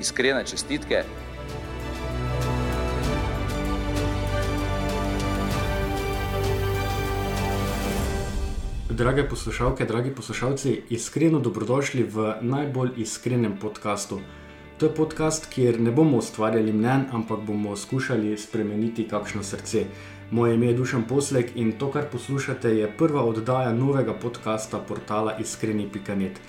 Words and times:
iskrene 0.00 0.44
čestitke. 0.46 1.02
Drage 8.96 9.28
poslušalke, 9.28 9.84
dragi 9.84 10.10
poslušalci, 10.10 10.82
iskreno 10.88 11.38
dobrodošli 11.38 12.02
v 12.02 12.34
najbolj 12.40 12.90
iskrenem 12.96 13.58
podkastu. 13.60 14.20
To 14.78 14.86
je 14.86 14.94
podcast, 14.94 15.46
kjer 15.52 15.80
ne 15.80 15.90
bomo 15.90 16.16
ustvarjali 16.16 16.72
mnen, 16.72 17.04
ampak 17.12 17.40
bomo 17.40 17.76
skušali 17.76 18.36
spremeniti 18.38 19.08
kakšno 19.08 19.42
srce. 19.42 19.84
Moje 20.30 20.54
ime 20.54 20.66
je 20.66 20.74
Dušan 20.74 21.04
Poslek 21.08 21.52
in 21.56 21.72
to, 21.72 21.90
kar 21.90 22.08
poslušate, 22.12 22.72
je 22.76 22.90
prva 22.98 23.24
oddaja 23.24 23.72
novega 23.72 24.14
podcasta 24.14 24.78
portala 24.78 25.36
iskreni.net. 25.40 26.40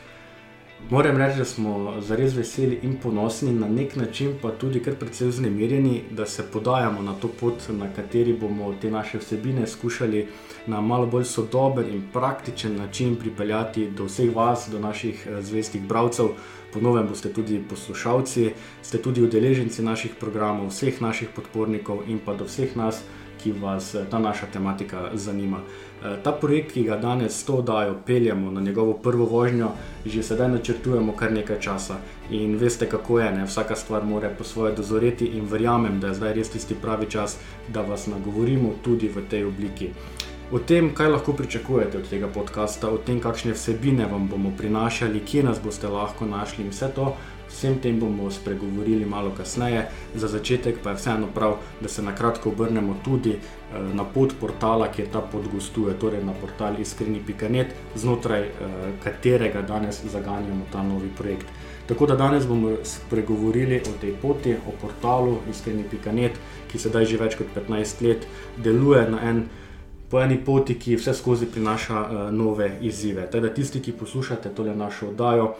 Moram 0.89 1.17
reči, 1.17 1.37
da 1.37 1.45
smo 1.45 2.01
zares 2.01 2.35
veseli 2.35 2.79
in 2.83 2.95
ponosni, 3.03 3.51
na 3.51 3.67
nek 3.67 3.95
način 3.95 4.35
pa 4.41 4.51
tudi 4.51 4.79
kar 4.79 4.95
precej 4.95 5.27
vznemirjeni, 5.27 6.03
da 6.11 6.25
se 6.25 6.43
podajamo 6.53 7.01
na 7.01 7.13
to 7.13 7.27
pot, 7.27 7.53
na 7.69 7.89
kateri 7.95 8.33
bomo 8.33 8.73
te 8.81 8.91
naše 8.91 9.17
vsebine 9.17 9.67
skušali 9.67 10.27
na 10.67 10.81
malo 10.81 11.05
bolj 11.05 11.23
sodoben 11.23 11.89
in 11.93 12.03
praktičen 12.13 12.77
način 12.77 13.15
pripeljati 13.15 13.89
do 13.89 14.05
vseh 14.05 14.35
vas, 14.35 14.69
do 14.71 14.79
naših 14.79 15.27
eh, 15.27 15.41
zvestih 15.41 15.81
bralcev. 15.81 16.25
Ponovem 16.73 17.07
boste 17.07 17.33
tudi 17.33 17.63
poslušalci, 17.69 18.51
ste 18.81 18.97
tudi 19.01 19.21
udeleženci 19.21 19.83
naših 19.83 20.15
programov, 20.19 20.67
vseh 20.67 21.01
naših 21.01 21.29
podpornikov 21.35 22.03
in 22.07 22.19
pa 22.25 22.33
do 22.33 22.45
vseh 22.45 22.75
nas, 22.75 23.03
ki 23.43 23.51
vas 23.51 23.95
eh, 23.95 24.05
ta 24.11 24.19
naša 24.19 24.45
tematika 24.53 25.09
zanima. 25.13 25.57
Eh, 26.03 26.17
Ta 26.23 26.31
projekt, 26.31 26.71
ki 26.71 26.83
ga 26.83 26.97
danes 26.97 27.39
s 27.39 27.45
to 27.45 27.53
oddajo 27.53 27.95
peljemo 28.05 28.51
na 28.51 28.61
njegovo 28.61 28.93
prvo 28.93 29.25
vožnjo, 29.25 29.69
že 30.05 30.23
sedaj 30.23 30.47
načrtujemo 30.47 31.15
kar 31.15 31.31
nekaj 31.31 31.59
časa. 31.59 31.97
In 32.31 32.55
veste, 32.57 32.89
kako 32.89 33.19
je, 33.19 33.31
ne? 33.31 33.45
vsaka 33.45 33.75
stvar 33.75 34.05
mora 34.05 34.29
po 34.37 34.43
svoje 34.43 34.75
dozoreti, 34.75 35.25
in 35.25 35.45
verjamem, 35.45 35.99
da 35.99 36.07
je 36.07 36.13
zdaj 36.13 36.33
res 36.33 36.49
tisti 36.49 36.75
pravi 36.81 37.09
čas, 37.09 37.37
da 37.67 37.81
vas 37.81 38.07
nagovorimo 38.07 38.73
tudi 38.83 39.07
v 39.07 39.25
tej 39.29 39.45
obliki. 39.45 39.89
O 40.51 40.59
tem, 40.59 40.93
kaj 40.95 41.09
lahko 41.11 41.33
pričakujete 41.33 41.97
od 41.97 42.09
tega 42.09 42.27
podcasta, 42.27 42.87
o 42.89 42.97
tem, 42.97 43.19
kakšne 43.19 43.51
vsebine 43.51 44.05
vam 44.11 44.29
bomo 44.31 44.51
prinašali, 44.57 45.19
kje 45.19 45.43
nas 45.43 45.59
boste 45.63 45.87
lahko 45.87 46.25
našli 46.25 46.63
in 46.63 46.69
vse 46.71 46.87
to, 46.95 47.15
vsem 47.49 47.79
tem 47.79 47.99
bomo 47.99 48.31
spregovorili 48.31 49.05
malo 49.05 49.31
kasneje. 49.37 49.87
Za 50.15 50.27
začetek 50.27 50.79
pa 50.83 50.89
je 50.89 50.95
vseeno 50.95 51.27
prav, 51.33 51.57
da 51.81 51.89
se 51.89 52.01
na 52.01 52.15
kratko 52.15 52.49
obrnemo 52.49 52.95
tudi 53.03 53.31
eh, 53.31 53.39
na 53.93 54.03
pot 54.03 54.33
portala, 54.39 54.87
kjer 54.91 55.07
ta 55.13 55.21
pot 55.21 55.47
gostuje, 55.53 55.93
torej 55.99 56.23
na 56.23 56.33
portal 56.33 56.79
iskreni.net, 56.81 57.73
znotraj 57.95 58.41
eh, 58.41 58.51
katerega 59.03 59.61
danes 59.61 60.03
zaganjamo 60.05 60.65
ta 60.71 60.83
novi 60.83 61.09
projekt. 61.17 61.47
Tako 61.87 62.05
da 62.05 62.15
danes 62.15 62.47
bomo 62.47 62.75
spregovorili 62.83 63.81
o 63.87 63.93
tej 64.01 64.13
poti, 64.21 64.55
o 64.67 64.73
portalu 64.81 65.37
iskreni.net, 65.49 66.35
ki 66.67 66.79
sedaj 66.79 67.05
že 67.05 67.17
več 67.17 67.37
kot 67.39 67.47
15 67.55 68.03
let 68.03 68.27
deluje 68.57 69.05
na 69.09 69.21
en 69.29 69.45
po 70.09 70.19
eni 70.19 70.37
poti, 70.45 70.75
ki 70.79 70.95
vse 70.95 71.13
skozi 71.13 71.47
prinaša 71.51 72.01
uh, 72.01 72.19
nove 72.31 72.69
izzive. 72.81 73.27
Teda 73.31 73.49
tisti, 73.53 73.81
ki 73.83 73.91
poslušate 73.91 74.49
tole 74.55 74.75
našo 74.75 75.09
oddajo, 75.09 75.53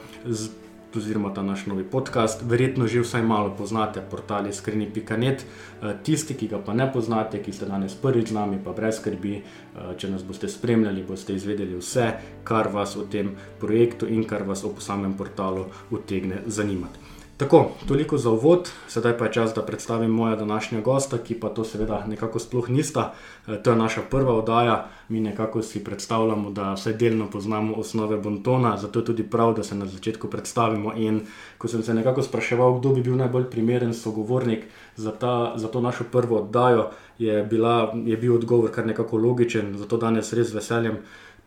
oziroma 0.97 1.33
ta 1.33 1.43
naš 1.45 1.65
novi 1.65 1.83
podcast, 1.83 2.41
verjetno 2.45 2.87
že 2.87 3.01
vsaj 3.05 3.23
malo 3.23 3.53
poznate 3.57 4.01
portal 4.11 4.47
iskreni.net. 4.47 5.45
Uh, 5.45 5.93
tisti, 6.03 6.33
ki 6.33 6.47
ga 6.51 6.59
pa 6.59 6.73
ne 6.73 6.89
poznate, 6.93 7.41
ki 7.43 7.53
ste 7.53 7.69
danes 7.69 7.95
prvič 7.95 8.29
z 8.29 8.37
nami, 8.37 8.59
pa 8.63 8.73
brez 8.73 8.99
skrbi, 8.99 9.35
uh, 9.39 9.93
če 9.97 10.11
nas 10.11 10.25
boste 10.27 10.49
spremljali, 10.49 11.05
boste 11.07 11.35
izvedeli 11.37 11.77
vse, 11.79 12.11
kar 12.43 12.71
vas 12.73 12.97
o 12.97 13.05
tem 13.05 13.35
projektu 13.59 14.09
in 14.09 14.25
kar 14.27 14.43
vas 14.43 14.65
o 14.65 14.73
samem 14.79 15.13
portalu 15.13 15.69
utegne 15.91 16.43
zanimati. 16.45 17.06
Tako, 17.37 17.71
toliko 17.87 18.17
za 18.17 18.29
uvod, 18.29 18.69
sedaj 18.87 19.17
pa 19.17 19.25
je 19.25 19.33
čas, 19.33 19.53
da 19.53 19.61
predstavim 19.61 20.11
moja 20.11 20.35
današnja 20.35 20.81
gosta, 20.81 21.17
ki 21.17 21.39
pa 21.39 21.49
to 21.49 21.63
seveda 21.63 22.05
nekako 22.07 22.39
sploh 22.39 22.69
nista. 22.69 23.13
E, 23.47 23.63
To 23.63 23.71
je 23.71 23.75
naša 23.77 24.01
prva 24.09 24.33
oddaja, 24.33 24.89
mi 25.09 25.19
nekako 25.19 25.61
si 25.61 25.83
predstavljamo, 25.83 26.49
da 26.49 26.73
vsaj 26.73 26.93
delno 26.93 27.29
poznamo 27.29 27.73
osnove 27.73 28.17
Bontona, 28.17 28.77
zato 28.77 28.99
je 28.99 29.05
tudi 29.05 29.23
prav, 29.23 29.53
da 29.53 29.63
se 29.63 29.75
na 29.75 29.85
začetku 29.85 30.27
predstavimo. 30.27 30.93
In 30.95 31.21
ko 31.57 31.67
sem 31.67 31.83
se 31.83 31.93
nekako 31.93 32.23
spraševal, 32.23 32.79
kdo 32.79 32.89
bi 32.89 33.01
bil 33.01 33.15
najbolj 33.15 33.45
primeren 33.49 33.93
sogovornik 33.93 34.65
za, 34.95 35.11
ta, 35.11 35.53
za 35.55 35.67
to 35.67 35.81
našo 35.81 36.03
prvo 36.11 36.37
oddajo, 36.37 36.89
je, 37.19 37.43
bila, 37.43 37.93
je 38.05 38.17
bil 38.17 38.35
odgovor 38.35 38.71
kar 38.71 38.87
nekako 38.87 39.17
logičen, 39.17 39.77
zato 39.77 39.97
danes 39.97 40.33
res 40.33 40.53
veseljem 40.53 40.97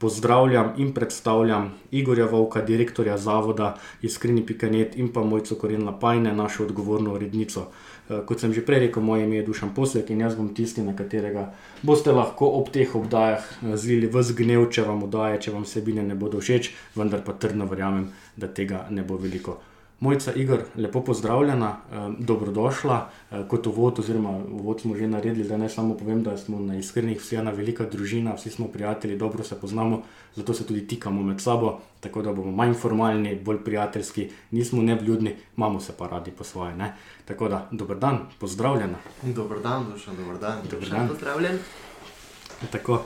pozdravljam 0.01 0.73
in 0.77 0.95
predstavljam 0.95 1.73
Igorja 1.91 2.27
Vovka, 2.27 2.63
direktorja 2.63 3.19
zavoda 3.19 3.77
Iskreni.net 4.03 4.97
in 4.97 5.13
pa 5.13 5.23
Mojco 5.23 5.55
Koren 5.55 5.85
Lapajne, 5.85 6.33
našo 6.33 6.65
odgovorno 6.65 7.15
urednico. 7.15 7.67
Eh, 8.11 8.23
Kot 8.27 8.41
sem 8.41 8.53
že 8.53 8.65
prej 8.67 8.87
rekel, 8.87 9.03
moje 9.03 9.25
ime 9.25 9.37
je 9.37 9.47
Dušan 9.47 9.75
Poslek 9.75 10.11
in 10.11 10.21
jaz 10.21 10.37
bom 10.37 10.49
tisti, 10.55 10.83
na 10.83 10.97
katerega 10.97 11.53
boste 11.83 12.13
lahko 12.13 12.49
ob 12.59 12.73
teh 12.73 12.97
obdajah 12.97 13.45
eh, 13.45 13.77
zlili 13.77 14.09
v 14.09 14.23
zgnev, 14.23 14.71
če 14.73 14.89
vam 14.89 15.05
odaje, 15.05 15.41
če 15.41 15.53
vam 15.53 15.69
vsebine 15.69 16.03
ne 16.03 16.17
bodo 16.17 16.41
všeč, 16.41 16.73
vendar 16.97 17.21
pa 17.25 17.37
trdno 17.37 17.69
verjamem, 17.69 18.09
da 18.37 18.49
tega 18.49 18.87
ne 18.91 19.05
bo 19.05 19.21
veliko. 19.21 19.61
Mojca 20.01 20.33
Igor, 20.33 20.59
lepo 20.77 21.01
pozdravljena, 21.05 21.77
eh, 21.93 22.09
dobrodošla. 22.19 23.09
Eh, 23.31 23.45
Kot 23.49 23.67
uvod, 23.67 23.99
oziroma 23.99 24.31
uvod 24.31 24.81
smo 24.81 24.97
že 24.97 25.09
naredili, 25.09 25.49
da 25.49 25.57
ne 25.57 25.69
samo 25.69 25.95
povem, 25.95 26.23
da 26.23 26.37
smo 26.37 26.61
na 26.61 26.77
iskrenih 26.77 27.21
vsi 27.21 27.37
ena 27.37 27.51
velika 27.51 27.85
družina, 27.85 28.35
vsi 28.35 28.51
smo 28.51 28.69
prijatelji, 28.69 29.19
dobro 29.19 29.45
se 29.45 29.61
poznamo, 29.61 30.03
zato 30.35 30.55
se 30.55 30.67
tudi 30.67 30.87
tikamo 30.87 31.23
med 31.23 31.41
sabo, 31.41 31.79
tako 32.01 32.23
da 32.23 32.33
bomo 32.33 32.53
manj 32.53 32.75
formalni, 32.75 33.41
bolj 33.45 33.59
prijateljski, 33.65 34.31
nismo 34.51 34.83
nevljudni, 34.83 35.37
imamo 35.57 35.81
se 35.81 35.93
pa 35.99 36.07
radi 36.07 36.31
po 36.31 36.45
svoje. 36.45 36.77
Ne? 36.77 36.95
Tako 37.25 37.49
da, 37.49 37.69
dober 37.71 37.99
dan, 37.99 38.19
pozdravljena. 38.39 38.99
Dober 39.23 39.59
dan, 39.63 39.85
dušan, 39.93 40.17
dober 40.17 40.41
dan. 40.41 40.59
Dober 40.71 40.89
dan. 40.89 41.09
Pozdravljen. 41.09 41.59
Tako, 42.73 42.93
uh, 42.93 43.01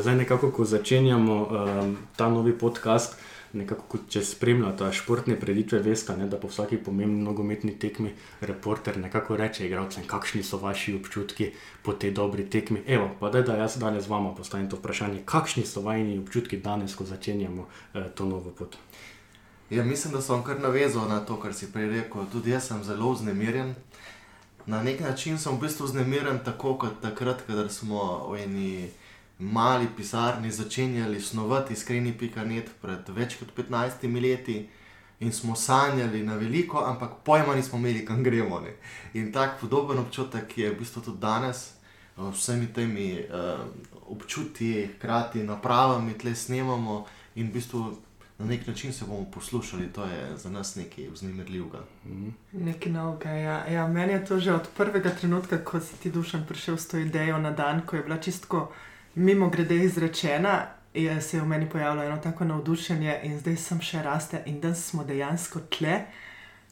zdaj 0.00 0.16
nekako, 0.16 0.50
ko 0.50 0.64
začenjamo 0.64 1.48
ta 2.16 2.28
novi 2.28 2.58
podcast, 2.58 3.16
nekako, 3.56 3.86
kot 3.88 4.06
če 4.12 4.22
spremljate 4.24 4.88
športne 4.92 5.36
preditve, 5.40 5.80
veste, 5.84 6.16
ne, 6.16 6.28
da 6.30 6.38
po 6.40 6.50
vsaki 6.50 6.78
pomembni 6.82 7.24
nogometni 7.24 7.74
tekmi 7.78 8.12
reporter 8.40 8.98
nekako 9.00 9.36
reče 9.36 9.66
igralcem, 9.66 10.06
kakšni 10.06 10.42
so 10.46 10.60
vaši 10.62 10.94
občutki 10.98 11.50
po 11.82 11.92
tej 11.92 12.14
dobri 12.16 12.46
tekmi. 12.50 12.82
Evo, 12.86 13.10
pa 13.20 13.30
da, 13.30 13.42
da 13.42 13.56
jaz 13.62 13.78
danes 13.80 14.08
vama 14.08 14.34
postavim 14.34 14.70
to 14.70 14.80
vprašanje, 14.80 15.24
kakšni 15.24 15.66
so 15.66 15.82
vajni 15.86 16.18
občutki 16.18 16.60
danes, 16.62 16.94
ko 16.96 17.04
začenjamo 17.04 17.66
uh, 17.66 18.08
to 18.14 18.28
novo 18.28 18.50
pot. 18.50 18.76
Ja, 19.70 19.84
mislim, 19.84 20.12
da 20.14 20.22
sem 20.22 20.44
kar 20.46 20.60
navezal 20.60 21.08
na 21.08 21.20
to, 21.26 21.40
kar 21.42 21.54
si 21.54 21.66
prej 21.72 21.88
rekel. 21.90 22.28
Tudi 22.32 22.54
jaz 22.54 22.68
sem 22.68 22.84
zelo 22.84 23.10
vznemirjen. 23.12 23.74
Na 24.66 24.82
nek 24.82 25.00
način 25.00 25.38
sem 25.38 25.56
v 25.56 25.66
bistvu 25.66 25.86
vznemirjen 25.86 26.38
tako 26.44 26.74
kot 26.78 27.02
takrat, 27.02 27.42
ko 27.46 27.68
smo 27.68 28.28
v 28.30 28.38
eni 28.42 28.90
mali 29.38 29.86
pisarni 29.96 30.50
začenjali 30.50 31.20
snovati 31.20 31.72
iskreni.net 31.72 32.70
pred 32.82 33.08
več 33.08 33.36
kot 33.36 33.52
15 33.56 34.22
leti 34.22 34.68
in 35.20 35.32
smo 35.32 35.56
sanjali 35.56 36.22
na 36.22 36.34
veliko, 36.34 36.84
ampak 36.84 37.10
pojma 37.24 37.54
nismo 37.54 37.78
imeli, 37.78 38.04
kam 38.06 38.22
gremo. 38.22 38.60
Ne. 38.60 38.76
In 39.14 39.32
tak 39.32 39.60
podoben 39.60 39.98
občutek 39.98 40.58
je 40.58 40.70
v 40.70 40.78
bistvu 40.78 41.02
tudi 41.02 41.20
danes, 41.20 41.72
eh, 42.16 42.30
vsemi 42.32 42.66
temi 42.66 43.20
uh, 43.20 43.60
občutki, 44.12 44.88
hkrati 44.96 45.42
napravami, 45.42 46.18
tle 46.18 46.34
snemamo 46.34 47.06
in 47.34 47.48
v 47.48 47.52
bistvu 47.52 47.96
na 48.38 48.46
nek 48.46 48.66
način 48.66 48.92
se 48.92 49.04
bomo 49.04 49.24
poslušali, 49.34 49.92
to 49.92 50.04
je 50.04 50.36
za 50.36 50.50
nas 50.50 50.74
nekaj 50.76 51.08
vznemirljivega. 51.08 51.78
Nekaj 52.52 52.92
novega. 52.92 53.30
Ja. 53.30 53.66
Ja, 53.66 53.88
meni 53.88 54.12
je 54.12 54.24
to 54.24 54.40
že 54.40 54.52
od 54.52 54.68
prvega 54.76 55.10
trenutka, 55.10 55.64
ko 55.64 55.80
si 55.80 55.96
ti 55.96 56.10
dušan 56.10 56.44
prišel 56.48 56.76
s 56.76 56.88
to 56.88 56.98
idejo 56.98 57.38
na 57.38 57.50
dan, 57.50 57.80
ko 57.86 57.96
je 57.96 58.02
bila 58.02 58.18
čistko 58.18 58.72
mimo 59.16 59.48
grede 59.50 59.76
izrečena, 59.76 60.66
je, 60.94 61.20
se 61.20 61.36
je 61.36 61.40
v 61.40 61.46
meni 61.46 61.68
pojavilo 61.70 62.04
eno 62.04 62.16
tako 62.16 62.44
navdušenje 62.44 63.20
in 63.22 63.38
zdaj 63.38 63.56
sem 63.56 63.80
še 63.80 64.02
raste 64.02 64.42
in 64.46 64.60
danes 64.60 64.84
smo 64.90 65.04
dejansko 65.04 65.60
tle. 65.72 66.00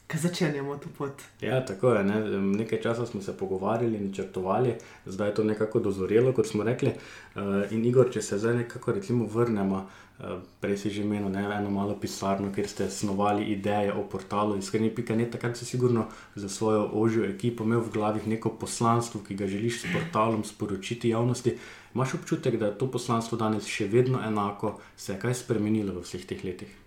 Ki 0.07 0.17
začenjamo 0.17 0.77
to 0.77 0.89
pot. 0.97 1.21
Ja, 1.41 1.65
tako 1.65 1.93
je. 1.93 2.03
Ne? 2.03 2.19
Nekaj 2.39 2.81
časa 2.81 3.05
smo 3.05 3.21
se 3.21 3.37
pogovarjali, 3.37 3.99
načrtovali, 3.99 4.75
zdaj 5.05 5.29
je 5.29 5.35
to 5.35 5.43
nekako 5.43 5.79
dozorelo, 5.79 6.33
kot 6.33 6.47
smo 6.47 6.63
rekli. 6.63 6.91
Uh, 7.35 7.71
in 7.71 7.85
Igor, 7.85 8.11
če 8.13 8.21
se 8.21 8.37
zdaj 8.37 8.55
nekako 8.55 8.93
recimo 8.99 9.25
vrnemo, 9.25 9.81
uh, 10.19 10.37
prej 10.61 10.77
si 10.77 10.89
že 10.89 11.01
imel 11.01 11.25
ne, 11.31 11.47
eno 11.57 11.73
malo 11.73 11.97
pisarno, 12.01 12.51
kjer 12.53 12.69
ste 12.69 12.89
snovali 12.89 13.49
ideje 13.55 13.93
o 13.93 14.05
portalu 14.09 14.59
iskreni.net, 14.61 15.31
takrat 15.31 15.57
si 15.57 15.65
sigurno 15.65 16.05
za 16.35 16.49
svojo 16.49 16.85
ožjo 16.93 17.25
ekipo 17.25 17.63
imel 17.63 17.81
v 17.81 17.97
glavi 17.97 18.21
neko 18.25 18.53
poslanstvo, 18.61 19.23
ki 19.25 19.35
ga 19.35 19.47
želiš 19.47 19.81
s 19.81 19.93
portalom 19.93 20.43
sporočiti 20.43 21.09
javnosti. 21.09 21.57
Imaš 21.95 22.13
občutek, 22.13 22.59
da 22.59 22.65
je 22.65 22.77
to 22.77 22.91
poslanstvo 22.91 23.37
danes 23.37 23.65
še 23.65 23.87
vedno 23.87 24.21
enako, 24.21 24.77
se 24.97 25.13
je 25.13 25.19
kaj 25.19 25.33
spremenilo 25.33 25.97
v 25.97 26.03
vseh 26.05 26.25
teh 26.27 26.43
letih? 26.43 26.84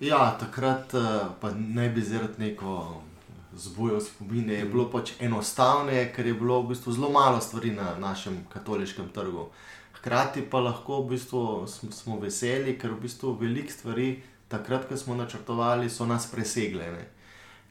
Ja, 0.00 0.36
takrat 0.40 0.94
eh, 0.94 1.00
pa 1.40 1.50
ne 1.50 1.88
bi 1.88 2.00
zaradi 2.02 2.38
neko 2.38 3.02
zbujal 3.56 4.00
spomine. 4.00 4.54
Je 4.54 4.64
bilo 4.64 4.86
pač 4.90 5.12
enostavno, 5.20 5.92
ker 6.16 6.26
je 6.26 6.34
bilo 6.34 6.62
v 6.62 6.70
bistvu 6.70 6.92
zelo 6.96 7.10
malo 7.12 7.40
stvari 7.40 7.74
na 7.76 7.98
našem 7.98 8.38
katoliškem 8.48 9.10
trgu. 9.12 9.50
Hkrati 9.98 10.46
pa 10.50 10.60
lahko 10.60 11.02
v 11.02 11.10
bistvu 11.10 11.66
smo, 11.68 11.92
smo 11.92 12.16
veseli, 12.20 12.78
ker 12.80 12.96
v 12.96 13.02
bistvu 13.02 13.34
veliko 13.42 13.72
stvari, 13.72 14.22
takrat, 14.48 14.88
ko 14.88 14.96
smo 14.96 15.18
načrtovali, 15.20 15.90
so 15.90 16.08
nas 16.08 16.30
presegle. 16.32 16.88
Ne? 16.96 17.04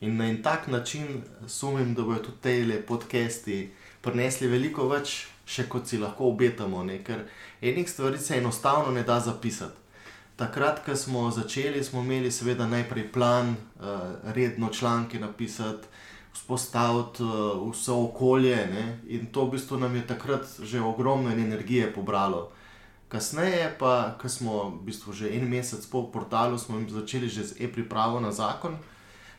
In 0.06 0.18
na 0.18 0.30
en 0.30 0.44
tak 0.44 0.68
način 0.68 1.24
sumim, 1.48 1.96
da 1.96 2.06
bodo 2.06 2.30
tudi 2.30 2.38
te 2.46 2.82
podcasti 2.88 3.72
prinesli 4.06 4.48
veliko 4.48 4.86
več, 4.88 5.26
še 5.50 5.66
kot 5.66 5.90
si 5.90 5.98
lahko 5.98 6.30
obetamo. 6.30 6.86
Ne? 6.86 7.02
Ker 7.04 7.26
enih 7.62 7.90
stvari 7.90 8.22
se 8.22 8.38
enostavno 8.38 8.94
ne 8.94 9.04
da 9.04 9.20
zapisati. 9.20 9.89
Takrat, 10.40 10.80
ko 10.86 10.96
smo 10.96 11.32
začeli, 11.32 11.84
smo 11.84 12.00
imeli 12.00 12.32
seveda 12.32 12.64
najprej 12.68 13.12
plan, 13.12 13.50
uh, 13.50 13.86
redno 14.24 14.70
članke 14.72 15.20
napisati, 15.20 15.88
vzpostaviti 16.34 17.24
uh, 17.24 17.72
vse 17.72 17.92
okolje. 17.92 18.56
Ne? 18.56 19.00
In 19.08 19.26
to 19.26 19.46
v 19.46 19.58
bistvu 19.58 19.78
nam 19.78 19.96
je 19.96 20.08
takrat 20.08 20.48
že 20.64 20.80
ogromno 20.82 21.32
energije 21.32 21.94
pobralo. 21.94 22.52
Kasneje, 23.10 23.76
pa, 23.80 24.16
ko 24.22 24.30
smo 24.30 24.70
v 24.70 24.86
bistvu 24.86 25.14
že 25.14 25.34
en 25.36 25.50
mesec 25.50 25.86
po 25.92 26.08
portalu, 26.08 26.58
smo 26.58 26.80
začeli 26.88 27.30
že 27.30 27.44
z 27.44 27.52
e-pripravo 27.60 28.20
na 28.20 28.32
zakon, 28.32 28.78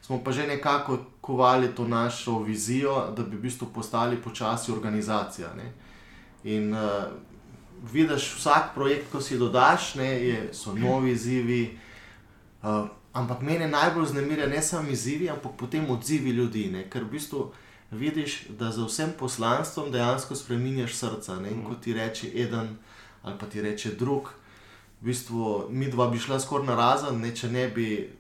smo 0.03 0.21
pa 0.25 0.33
že 0.33 0.47
nekako 0.47 0.99
kovali 1.21 1.73
to 1.75 1.89
našo 1.89 2.43
vizijo, 2.45 3.15
da 3.17 3.23
bi 3.23 3.37
v 3.37 3.49
bistvu 3.49 3.73
postali 3.73 4.21
počasi 4.21 4.73
organizacija. 4.73 5.55
Ne? 5.57 5.73
In 6.45 6.75
uh, 6.75 7.09
vidiš 7.93 8.35
vsak 8.37 8.75
projekt, 8.75 9.11
ko 9.13 9.21
si 9.21 9.39
dodaš, 9.39 9.95
ne, 9.95 10.09
je, 10.27 10.49
so 10.53 10.75
novi 10.75 11.13
izzivi. 11.13 11.79
Uh, 12.63 12.89
ampak 13.13 13.43
mene 13.43 13.69
najbolj 13.69 14.07
znemirja 14.07 14.47
ne 14.47 14.63
samo 14.63 14.91
izzivi, 14.91 15.31
ampak 15.31 15.53
potem 15.59 15.91
odzivi 15.91 16.31
ljudi. 16.31 16.69
Ne, 16.73 16.85
ker 16.91 17.05
v 17.05 17.17
bistvu 17.17 17.53
vidiš, 17.91 18.43
da 18.59 18.71
za 18.71 18.85
vsem 18.87 19.13
poslanstvom 19.19 19.91
dejansko 19.91 20.37
spremeniš 20.37 20.95
srca. 20.97 21.41
Ne, 21.41 21.51
in 21.51 21.65
ko 21.65 21.75
ti 21.75 21.93
reče 21.93 22.31
en 22.35 22.77
ali 23.23 23.39
pa 23.39 23.47
ti 23.47 23.61
reče 23.63 23.95
drug, 24.01 24.31
v 25.01 25.05
bistvu 25.05 25.67
mi 25.71 25.91
dva 25.91 26.09
bi 26.09 26.19
šla 26.19 26.41
skoraj 26.41 26.67
na 26.67 26.77
razen, 26.77 27.21
ne, 27.21 27.35
če 27.37 27.49
ne 27.49 27.69
bi 27.69 28.11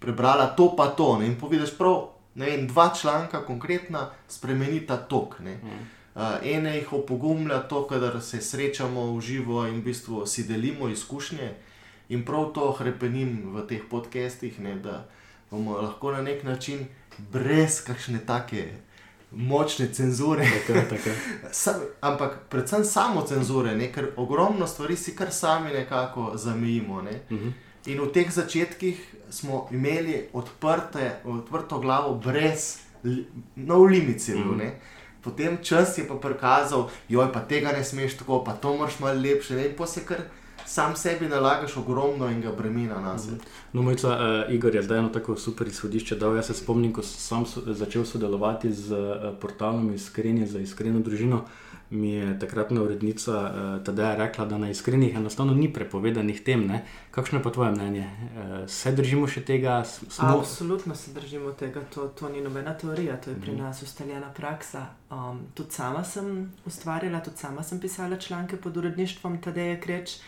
prebrala 0.00 0.46
to, 0.56 0.70
pa 0.76 0.86
to. 0.86 1.18
Ne, 1.18 1.26
in 1.26 1.40
povedeš 1.40 1.76
prav. 1.78 2.12
Vem, 2.36 2.66
dva 2.68 2.90
članka, 2.92 3.40
konkretna, 3.46 4.10
spremenita 4.28 4.96
tok. 5.08 5.38
Mm. 5.40 5.84
Uh, 6.16 6.22
ene 6.42 6.76
jih 6.76 6.92
opogumlja 6.92 7.58
to, 7.68 7.88
da 7.90 8.20
se 8.20 8.40
srečamo 8.40 9.16
v 9.16 9.20
živo 9.20 9.66
in 9.66 9.80
v 9.80 9.82
bistvu 9.84 10.26
si 10.26 10.44
delimo 10.48 10.88
izkušnje. 10.88 11.54
In 12.08 12.24
prav 12.24 12.52
to 12.54 12.72
hrepenim 12.72 13.52
v 13.52 13.66
teh 13.68 13.82
podcestih, 13.90 14.60
ne, 14.60 14.74
da 14.74 15.08
bomo 15.50 15.76
lahko 15.76 16.12
na 16.12 16.22
nek 16.22 16.44
način 16.44 16.86
brez 17.18 17.82
kakšne 17.84 18.22
take 18.26 18.64
močne 19.30 19.92
cenzure. 19.92 20.48
Tako, 20.66 20.80
tako. 20.88 21.10
Sam, 21.52 21.84
ampak 22.00 22.38
predvsem 22.48 22.84
samo 22.84 23.26
cenzure, 23.28 23.76
ne, 23.76 23.92
ker 23.92 24.08
ogromno 24.16 24.66
stvari 24.66 24.96
si 24.96 25.16
kar 25.16 25.32
sami 25.32 25.72
nekako 25.72 26.32
zamijimo. 26.34 27.02
Ne. 27.02 27.20
Uh 27.30 27.38
-huh. 27.38 27.52
In 27.86 28.00
v 28.00 28.12
teh 28.12 28.32
začetkih 28.32 29.14
smo 29.30 29.68
imeli 29.70 30.28
odprte, 30.32 31.20
odprto 31.24 31.78
glavo, 31.78 32.14
brez 32.14 32.78
no 33.56 33.84
limit. 33.84 34.16
Uh 34.16 34.34
-huh 34.34 34.70
potem 35.26 35.58
čas 35.62 35.98
je 35.98 36.06
pa 36.06 36.14
prikazal, 36.22 36.86
joj, 37.10 37.28
pa 37.34 37.42
tega 37.42 37.74
ne 37.74 37.84
smeš 37.84 38.20
tako, 38.22 38.44
pa 38.46 38.54
to 38.54 38.76
moraš 38.78 39.00
malo 39.02 39.18
lepše. 39.20 39.58
Ne? 39.58 39.68
Pa 39.76 39.86
se 39.90 40.06
kar 40.06 40.22
sam 40.66 40.96
sebi 40.96 41.28
nalagaš 41.28 41.76
ogromno 41.76 42.30
in 42.30 42.40
ga 42.40 42.52
bremena 42.52 43.00
na 43.00 43.18
sebe. 43.18 43.42
No, 43.72 43.82
mojca, 43.82 44.14
uh, 44.14 44.54
Igor 44.54 44.74
je 44.74 44.82
zdaj 44.82 44.98
eno 44.98 45.08
tako 45.08 45.36
super 45.36 45.66
izhodišče. 45.66 46.16
Da, 46.16 46.30
jaz 46.38 46.46
se 46.46 46.54
spomnim, 46.54 46.92
ko 46.92 47.02
sem 47.02 47.46
so, 47.46 47.62
začel 47.66 48.04
sodelovati 48.04 48.72
z 48.72 48.92
uh, 48.92 49.30
portalom 49.40 49.94
Iskrenje 49.94 50.46
za 50.46 50.62
iskreno 50.62 51.00
družino. 51.00 51.44
Mi 51.90 52.10
je 52.10 52.38
takratna 52.38 52.82
urednica 52.82 53.32
uh, 53.32 53.84
Tadeja 53.84 54.14
rekla, 54.16 54.44
da 54.44 54.58
na 54.58 54.70
iskrenih 54.70 55.14
enostavno 55.16 55.54
ni 55.54 55.72
prepovedanih 55.72 56.40
tem. 56.42 56.66
Ne? 56.66 56.84
Kakšno 57.10 57.38
je 57.38 57.42
pa 57.42 57.50
tvoje 57.50 57.70
mnenje? 57.70 58.06
Uh, 58.06 58.68
se 58.68 58.92
držimo 58.92 59.28
še 59.28 59.44
tega? 59.44 59.84
Smo... 59.84 60.38
Absolutno 60.38 60.94
se 60.94 61.12
držimo 61.14 61.52
tega, 61.52 61.84
to, 61.94 62.08
to 62.08 62.28
ni 62.28 62.42
nobena 62.42 62.74
teorija, 62.74 63.20
to 63.22 63.30
je 63.30 63.36
pri 63.40 63.52
mm. 63.52 63.62
nas 63.62 63.82
ustaljena 63.82 64.32
praksa. 64.34 64.86
Um, 65.10 65.46
tudi 65.54 65.78
sama 65.78 66.04
sem 66.04 66.50
ustvarjala, 66.66 67.22
tudi 67.22 67.38
sama 67.38 67.62
sem 67.62 67.80
pisala 67.80 68.18
članke 68.18 68.56
pod 68.56 68.76
uredništvom 68.76 69.38
Tadeja 69.40 69.80
Kreč. 69.80 70.18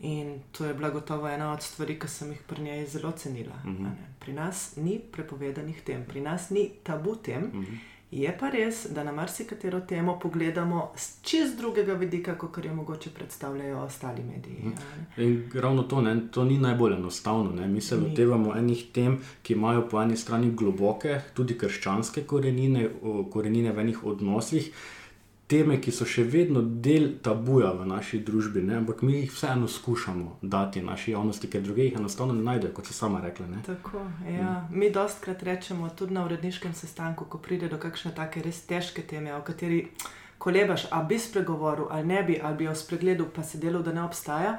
In 0.00 0.40
to 0.52 0.66
je 0.66 0.74
bila 0.74 0.90
gotovo 0.90 1.28
ena 1.28 1.52
od 1.52 1.62
stvari, 1.62 1.98
ki 1.98 2.08
sem 2.08 2.30
jih 2.30 2.40
pri 2.46 2.62
njej 2.62 2.86
zelo 2.86 3.12
cenila. 3.12 3.56
Uh 3.64 3.70
mhm. 3.70 3.84
-huh. 3.84 3.92
Pri 4.18 4.32
nas 4.32 4.76
ni 4.76 4.98
prepovedanih 5.12 5.82
tem, 5.82 6.04
pri 6.04 6.20
nas 6.20 6.50
ni 6.50 6.70
tabu 6.82 7.16
tem. 7.16 7.44
Uh 7.44 7.54
mhm. 7.54 7.76
Je 8.16 8.30
pa 8.40 8.48
res, 8.48 8.86
da 8.96 9.02
na 9.04 9.12
marsikatero 9.12 9.80
temo 9.80 10.14
pogledamo 10.18 10.92
z 10.96 11.22
čist 11.22 11.58
drugega 11.58 11.92
vidika, 12.00 12.38
kot 12.38 12.64
jo 12.64 12.74
mogoče 12.74 13.10
predstavljajo 13.10 13.78
ostali 13.78 14.22
mediji. 14.24 14.56
Mhm. 14.64 15.22
In 15.22 15.50
ravno 15.54 15.82
to, 15.82 16.00
ne, 16.00 16.16
to 16.30 16.44
ni 16.44 16.58
najbolj 16.58 16.94
enostavno. 16.94 17.52
Ne. 17.52 17.68
Mi 17.68 17.80
se 17.80 17.96
lotevamo 17.96 18.56
enih 18.56 18.86
tem, 18.92 19.18
ki 19.42 19.52
imajo 19.52 19.88
po 19.88 20.00
eni 20.02 20.16
strani 20.16 20.50
globoke, 20.50 21.20
tudi 21.34 21.58
krščanske 21.58 22.24
korenine, 22.24 22.88
korenine 23.32 23.72
v 23.72 23.84
enih 23.84 24.04
odnosih 24.04 24.72
teme, 25.46 25.78
ki 25.80 25.92
so 25.94 26.06
še 26.08 26.24
vedno 26.26 26.60
del 26.62 27.08
tabuja 27.22 27.70
v 27.78 27.86
naši 27.86 28.18
družbi, 28.26 28.64
ne? 28.66 28.80
ampak 28.80 29.02
mi 29.06 29.20
jih 29.20 29.30
vseeno 29.30 29.68
skušamo 29.70 30.38
dati 30.42 30.82
naši 30.82 31.12
javnosti, 31.12 31.50
ker 31.50 31.62
druge 31.62 31.86
jih 31.86 31.98
enostavno 32.00 32.34
ne 32.34 32.42
najdejo, 32.42 32.72
kot 32.74 32.90
si 32.90 32.94
sama 32.94 33.20
rekla. 33.22 33.46
Ne? 33.46 33.62
Tako, 33.66 34.02
ja. 34.26 34.66
mm. 34.70 34.78
Mi 34.78 34.90
dostkrat 34.90 35.42
rečemo 35.46 35.88
tudi 35.96 36.14
na 36.14 36.24
uredniškem 36.26 36.74
sestanku, 36.74 37.28
ko 37.30 37.38
pride 37.38 37.70
do 37.70 37.78
kakšne 37.78 38.14
take 38.16 38.42
res 38.42 38.64
težke 38.66 39.06
teme, 39.06 39.34
o 39.36 39.42
kateri 39.46 39.86
kolebaš, 40.42 40.88
a 40.90 41.02
bi 41.06 41.18
spregovoril 41.18 41.86
ali 41.90 42.06
ne 42.06 42.22
bi, 42.22 42.40
ali 42.42 42.56
bi 42.56 42.66
jo 42.66 42.74
spregledal, 42.74 43.30
pa 43.34 43.46
se 43.46 43.62
delal, 43.62 43.86
da 43.86 43.94
ne 43.94 44.02
obstaja. 44.02 44.58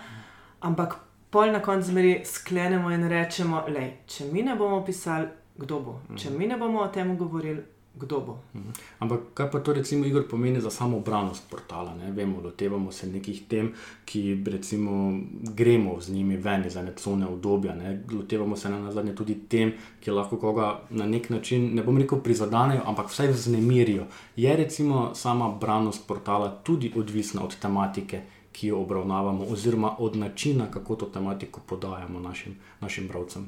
Ampak 0.64 0.96
pol 1.30 1.52
na 1.52 1.60
koncu 1.62 1.92
zmeri 1.92 2.22
sklenemo 2.26 2.92
in 2.96 3.04
rečemo, 3.12 3.66
le, 3.68 3.90
če 4.08 4.32
mi 4.32 4.42
ne 4.42 4.56
bomo 4.56 4.86
pisali, 4.86 5.28
kdo 5.58 5.80
bo? 5.84 6.00
Mm. 6.08 6.22
Če 6.22 6.32
mi 6.32 6.48
ne 6.48 6.58
bomo 6.58 6.80
o 6.86 6.88
tem 6.94 7.18
govorili, 7.18 7.62
kdo 8.00 8.20
bo. 8.20 8.39
Mhm. 8.56 8.70
Ampak 9.00 9.20
kaj 9.34 9.51
pa 9.51 9.60
to, 9.60 9.74
recimo, 9.74 10.06
Igor, 10.06 10.27
pomeni 10.30 10.62
za 10.62 10.70
samo 10.70 10.98
obranost 10.98 11.50
portala? 11.50 11.96
Ne? 11.96 12.12
Vemo, 12.12 12.42
lotevamo 12.42 12.92
se 12.92 13.08
nekih 13.08 13.48
tem, 13.48 13.74
ki 14.06 14.44
recimo, 14.46 15.20
gremo 15.56 16.01
z 16.01 16.13
njimi 16.13 16.38
ven 16.38 16.66
iz 16.66 16.75
ene 16.75 16.94
cone 16.96 17.27
obdobja. 17.27 17.75
Ne? 17.75 18.04
Lotevamo 18.12 18.56
se 18.56 18.70
na 18.70 18.92
zadnje 18.92 19.16
tudi 19.16 19.36
tem, 19.50 19.74
ki 20.00 20.12
lahko 20.12 20.38
koga 20.38 20.80
na 20.89 21.06
nek 21.06 21.30
način, 21.30 21.75
ne 21.75 21.84
bom 21.84 21.98
rekel, 21.98 22.22
prizadanejo, 22.22 22.82
ampak 22.86 23.10
vsaj 23.10 23.27
vznemirijo. 23.27 24.08
Je 24.36 24.56
recimo 24.56 25.16
sama 25.16 25.48
obranost 25.48 26.08
portala 26.08 26.50
tudi 26.63 26.94
odvisna 26.96 27.44
od 27.44 27.60
tematike. 27.60 28.22
Ki 28.51 28.68
jo 28.68 28.80
obravnavamo, 28.82 29.46
oziroma 29.54 29.96
od 30.00 30.16
načina, 30.16 30.66
kako 30.72 30.96
to 30.96 31.06
tematiko 31.06 31.62
podajamo 31.68 32.20
našim, 32.20 32.56
našim 32.82 33.08
bralcem. 33.08 33.46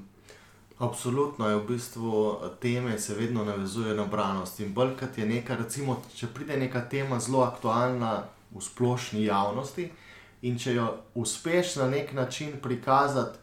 Absolutno 0.79 1.49
je 1.49 1.55
v 1.55 1.67
bistvu 1.67 2.37
teme, 2.61 2.99
se 2.99 3.15
vedno 3.15 3.43
navezuje 3.43 3.95
na 3.95 4.05
branost. 4.05 4.59
In 4.59 4.73
bolj 4.73 4.95
kot 4.99 5.17
je 5.17 5.25
nekaj, 5.27 5.57
recimo, 5.59 5.97
če 6.15 6.29
pride 6.33 6.55
neka 6.57 6.85
tema 6.87 7.19
zelo 7.19 7.43
aktualna 7.43 8.23
v 8.51 8.63
splošni 8.63 9.25
javnosti, 9.25 9.89
in 10.41 10.55
če 10.57 10.73
jo 10.77 10.87
uspeš 11.19 11.75
na 11.81 11.89
nek 11.89 12.13
način 12.13 12.53
prikazati 12.63 13.39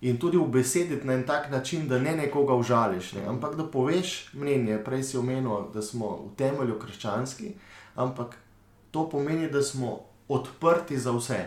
in 0.00 0.18
tudi 0.22 0.38
ubesediti 0.38 1.06
na 1.06 1.12
en 1.18 1.24
tak 1.26 1.50
način, 1.50 1.88
da 1.88 1.98
ne 1.98 2.14
nekoga 2.16 2.54
užališ, 2.54 3.12
ne? 3.12 3.24
ampak 3.26 3.56
da 3.56 3.66
poveš 3.66 4.30
mnenje. 4.32 4.78
Prej 4.84 5.02
si 5.02 5.18
omenil, 5.18 5.72
da 5.74 5.82
smo 5.82 6.10
v 6.28 6.36
temelju 6.38 6.78
krščanski, 6.78 7.52
ampak 7.94 8.38
to 8.90 9.08
pomeni, 9.10 9.50
da 9.50 9.62
smo 9.62 9.98
odprti 10.28 10.98
za 10.98 11.10
vse 11.10 11.40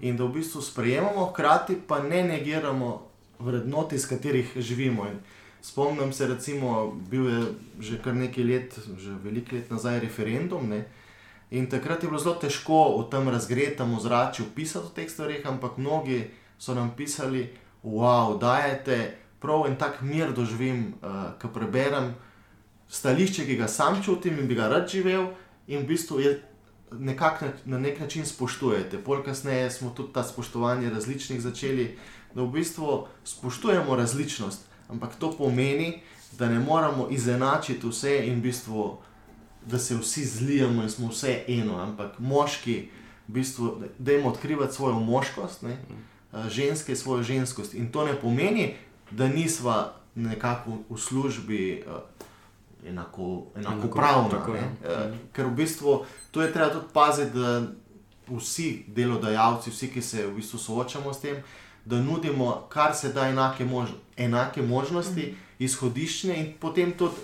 in 0.00 0.16
da 0.16 0.24
v 0.24 0.40
bistvu 0.40 0.62
sprejemamo, 0.62 1.26
hkrati 1.26 1.76
pa 1.86 2.00
ne 2.02 2.22
negiramo 2.24 3.07
vrednot, 3.38 3.92
iz 3.92 4.06
katerih 4.08 4.52
živimo. 4.56 5.06
In 5.06 5.18
spomnim 5.62 6.12
se, 6.12 6.26
recimo, 6.26 6.92
bil 7.10 7.28
je 7.30 7.46
že 7.80 7.98
kar 8.02 8.14
nekaj 8.14 8.44
let, 8.44 8.78
že 8.98 9.14
veliko 9.24 9.56
let 9.56 9.70
nazaj, 9.70 10.00
referendum. 10.00 10.68
Ne? 10.68 10.84
In 11.50 11.66
takrat 11.70 12.02
je 12.02 12.08
bilo 12.08 12.20
zelo 12.20 12.34
težko 12.34 12.98
v 12.98 13.08
tem 13.10 13.28
razgretem 13.28 13.94
ozračju 13.94 14.50
pisati 14.54 14.86
o 14.86 14.90
teh 14.94 15.10
stvarih, 15.10 15.46
ampak 15.46 15.78
mnogi 15.78 16.30
so 16.58 16.74
nam 16.74 16.90
pisali, 16.96 17.48
wow, 17.82 18.38
dajete 18.38 19.14
prav 19.40 19.66
en 19.66 19.76
tak 19.76 20.02
mir 20.02 20.32
doživim, 20.34 20.94
uh, 21.02 21.32
ko 21.40 21.48
preberem 21.48 22.14
stališče, 22.88 23.46
ki 23.46 23.56
ga 23.56 23.68
sam 23.68 24.02
čutim 24.02 24.38
in 24.38 24.48
bi 24.48 24.54
ga 24.58 24.68
rad 24.68 24.88
živel, 24.90 25.30
in 25.66 25.84
v 25.84 25.94
bistvu 25.94 26.20
je 26.20 26.34
nekak, 26.92 27.44
na 27.64 27.78
nek 27.78 28.00
način 28.00 28.26
spoštujete. 28.26 28.98
Pol 29.04 29.22
kasneje 29.22 29.70
smo 29.70 29.90
tudi 29.90 30.12
ta 30.12 30.24
spoštovanje 30.24 30.90
različnih 30.90 31.40
začeli, 31.40 31.96
da 32.34 32.42
v 32.42 32.50
bistvu 32.52 33.06
spoštujemo 33.24 33.96
različnost, 33.96 34.60
ampak 34.88 35.16
to 35.18 35.32
pomeni, 35.38 36.00
da 36.38 36.48
ne 36.48 36.58
moramo 36.58 37.08
izenačiti 37.10 37.88
vse 37.88 38.26
in 38.26 38.38
v 38.38 38.42
bistvu, 38.42 38.98
da 39.66 39.78
se 39.78 39.96
vsi 39.96 40.24
zlijemo 40.24 40.82
in 40.82 40.90
smo 40.90 41.08
vse 41.08 41.44
eno, 41.48 41.80
ampak 41.82 42.18
moški, 42.18 42.88
v 43.28 43.32
bistvu, 43.32 43.82
da 43.98 44.12
jim 44.12 44.26
odkrivati 44.26 44.74
svojo 44.74 45.00
moškost, 45.00 45.62
ne? 45.62 45.78
ženske 46.48 46.96
svojo 46.96 47.22
ženskost. 47.22 47.74
In 47.74 47.92
to 47.92 48.04
ne 48.04 48.20
pomeni, 48.20 48.74
da 49.10 49.28
nisva 49.28 49.92
nekako 50.14 50.78
v 50.90 50.98
službi. 50.98 51.84
Uh, 51.86 51.94
Enako, 52.86 53.46
enako 53.56 53.88
pravno. 53.88 54.28
Tako, 54.30 54.54
ja. 54.54 54.62
uh, 54.62 55.14
ker 55.32 55.46
v 55.46 55.50
bistvu 55.50 56.04
to 56.30 56.42
je 56.42 56.52
treba 56.52 56.70
tudi 56.70 56.86
paziti, 56.92 57.34
da 57.34 57.62
vsi 58.30 58.84
delodajalci, 58.86 59.70
vsi, 59.70 59.88
ki 59.90 60.02
se 60.02 60.26
v 60.26 60.36
bistvu 60.36 60.58
soočamo 60.58 61.12
s 61.14 61.20
tem, 61.20 61.42
da 61.84 62.00
nudimo 62.00 62.66
kar 62.68 62.94
se 62.94 63.12
da 63.12 63.28
enake, 63.28 63.64
mož 63.64 63.90
enake 64.16 64.62
možnosti, 64.62 65.32
mm. 65.32 65.64
izhodiščne 65.64 66.36
in 66.36 66.52
potem 66.60 66.92
tudi 66.92 67.16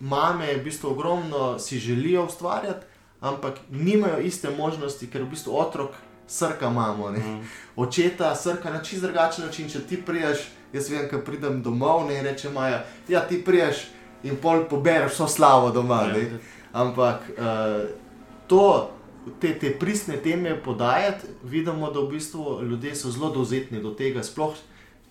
mame, 0.00 0.54
v 0.54 0.64
bistvu 0.64 0.90
ogromno 0.90 1.58
si 1.58 1.78
želijo 1.78 2.24
ustvarjati, 2.24 2.86
ampak 3.20 3.58
nimajo 3.70 4.20
iste 4.20 4.50
možnosti, 4.50 5.10
ker 5.10 5.22
v 5.22 5.30
bistvu 5.30 5.56
otrok 5.58 5.90
srka 6.28 6.68
imamo. 6.68 7.10
Mm. 7.10 7.40
Očeta 7.76 8.34
srka 8.34 8.70
na 8.70 8.82
čist 8.82 9.02
drugačen 9.02 9.46
način, 9.46 9.68
če 9.68 9.86
ti 9.86 10.02
priješ. 10.02 10.38
Jaz 10.72 10.90
vem, 10.90 11.06
ko 11.08 11.22
pridem 11.24 11.62
domov 11.62 12.06
ne, 12.06 12.18
in 12.18 12.24
rečem, 12.24 12.54
da 12.54 12.82
ja, 13.08 13.22
ti 13.28 13.40
priješ 13.44 13.86
in 14.22 14.36
pol 14.36 14.66
pobereš 14.68 15.12
vso 15.12 15.28
slavo 15.28 15.70
doma. 15.70 16.02
Ja, 16.12 16.38
Ampak 16.72 17.22
uh, 17.30 17.88
to, 18.46 18.90
te, 19.40 19.52
te 19.58 19.70
pristne 19.78 20.16
teme 20.22 20.56
podajati, 20.64 21.26
vidimo, 21.44 21.90
da 21.90 22.00
v 22.00 22.10
bistvu 22.16 22.60
ljudje 22.62 22.94
so 22.96 23.10
zelo 23.10 23.30
dovzetni 23.34 23.82
do 23.82 23.94
tega, 23.94 24.22
sploh 24.22 24.56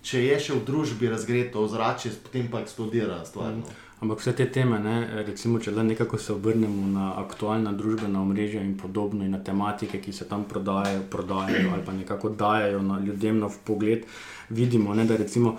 če 0.02 0.22
je 0.24 0.38
še 0.40 0.56
v 0.56 0.64
družbi 0.66 1.10
razgreto 1.10 1.62
ozračje, 1.64 2.14
potem 2.22 2.48
pa 2.50 2.62
eksplodira 2.62 3.20
stvar. 3.26 3.54
No. 3.58 3.76
Ampak 3.98 4.20
vse 4.22 4.32
te 4.38 4.46
teme, 4.54 4.78
ne, 4.78 5.24
recimo, 5.26 5.58
če 5.58 5.72
le 5.74 5.82
nekako 5.88 6.20
se 6.22 6.30
obrnemo 6.30 6.84
na 6.92 7.08
aktualna 7.18 7.72
družbena 7.74 8.20
omrežja 8.22 8.62
in 8.62 8.76
podobno, 8.78 9.24
in 9.26 9.34
na 9.34 9.40
tematike, 9.42 9.98
ki 9.98 10.14
se 10.14 10.28
tam 10.30 10.44
prodajajo, 10.46 11.02
prodajajo 11.10 11.72
ali 11.74 11.82
pa 11.86 11.96
nekako 11.96 12.30
dajo 12.30 12.84
ljudem 13.02 13.42
na 13.42 13.50
pogled, 13.66 14.06
vidimo, 14.54 14.94
ne, 14.94 15.04
da 15.04 15.18
recimo 15.18 15.56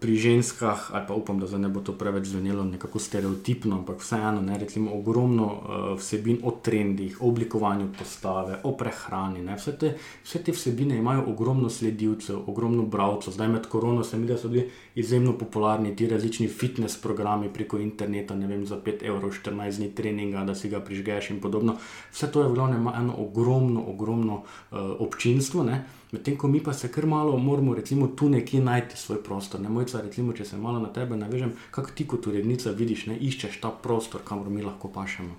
pri 0.00 0.16
ženskah, 0.16 0.90
ali 0.92 1.04
pa 1.08 1.14
upam, 1.14 1.40
da 1.40 1.58
ne 1.58 1.68
bo 1.68 1.80
to 1.80 1.92
preveč 1.92 2.26
zvenelo 2.26 2.64
nekako 2.64 2.98
stereotipno, 2.98 3.76
ampak 3.76 4.00
vseeno, 4.00 4.40
ne 4.40 4.58
recimo 4.58 4.94
ogromno 4.94 5.46
uh, 5.46 5.98
vsebin 5.98 6.40
o 6.44 6.50
trendih, 6.62 7.22
o 7.22 7.28
oblikovanju 7.28 7.88
postave, 7.98 8.60
o 8.64 8.72
prehrani. 8.76 9.44
Vse 9.56 9.76
te, 9.78 9.94
vse 10.24 10.42
te 10.44 10.52
vsebine 10.52 10.96
imajo 10.96 11.24
ogromno 11.32 11.70
sledilcev, 11.70 12.42
ogromno 12.46 12.86
bralcev. 12.86 13.32
Zdaj 13.32 13.48
med 13.48 13.66
korono 13.66 14.04
se 14.04 14.18
mi 14.18 14.26
da 14.26 14.38
so 14.38 14.48
bili 14.48 14.68
izjemno 14.94 15.32
popularni 15.38 15.96
ti 15.96 16.08
različni 16.08 16.48
fitness 16.48 17.00
programi 17.02 17.52
preko 17.52 17.78
interneta, 17.78 18.34
ne 18.34 18.46
vem, 18.46 18.66
za 18.66 18.76
5 18.76 19.06
evrov, 19.06 19.32
14 19.44 19.76
dni 19.76 19.94
treninga, 19.94 20.44
da 20.44 20.54
si 20.54 20.68
ga 20.68 20.80
prižgeš 20.80 21.30
in 21.30 21.40
podobno. 21.40 21.76
Vse 22.12 22.32
to 22.32 22.42
je 22.42 22.48
v 22.48 22.54
glavnem 22.54 22.88
eno 22.88 23.14
ogromno, 23.18 23.84
ogromno 23.86 24.42
uh, 24.42 24.78
občinstvo. 24.98 25.64
Ne? 25.64 25.84
Medtem 26.12 26.36
ko 26.36 26.48
mi 26.48 26.62
pa 26.62 26.72
se 26.72 26.90
kar 26.92 27.06
malo 27.06 27.36
moramo, 27.38 27.74
recimo, 27.74 28.08
tu 28.08 28.28
nekje 28.28 28.60
najti 28.60 28.96
svoj 28.96 29.22
prostor. 29.22 29.60
Ne 29.60 29.68
mojca, 29.68 30.00
recimo, 30.02 30.32
če 30.32 30.44
se 30.44 30.56
malo 30.56 30.80
na 30.82 30.90
tebe 30.92 31.16
navežem, 31.16 31.52
kako 31.70 31.94
ti 31.94 32.06
kot 32.06 32.26
urednica 32.26 32.74
vidiš, 32.74 33.06
ne 33.06 33.18
iščeš 33.18 33.60
ta 33.62 33.70
prostor, 33.70 34.24
kamor 34.26 34.50
mi 34.50 34.62
lahko 34.62 34.90
pašemo. 34.90 35.36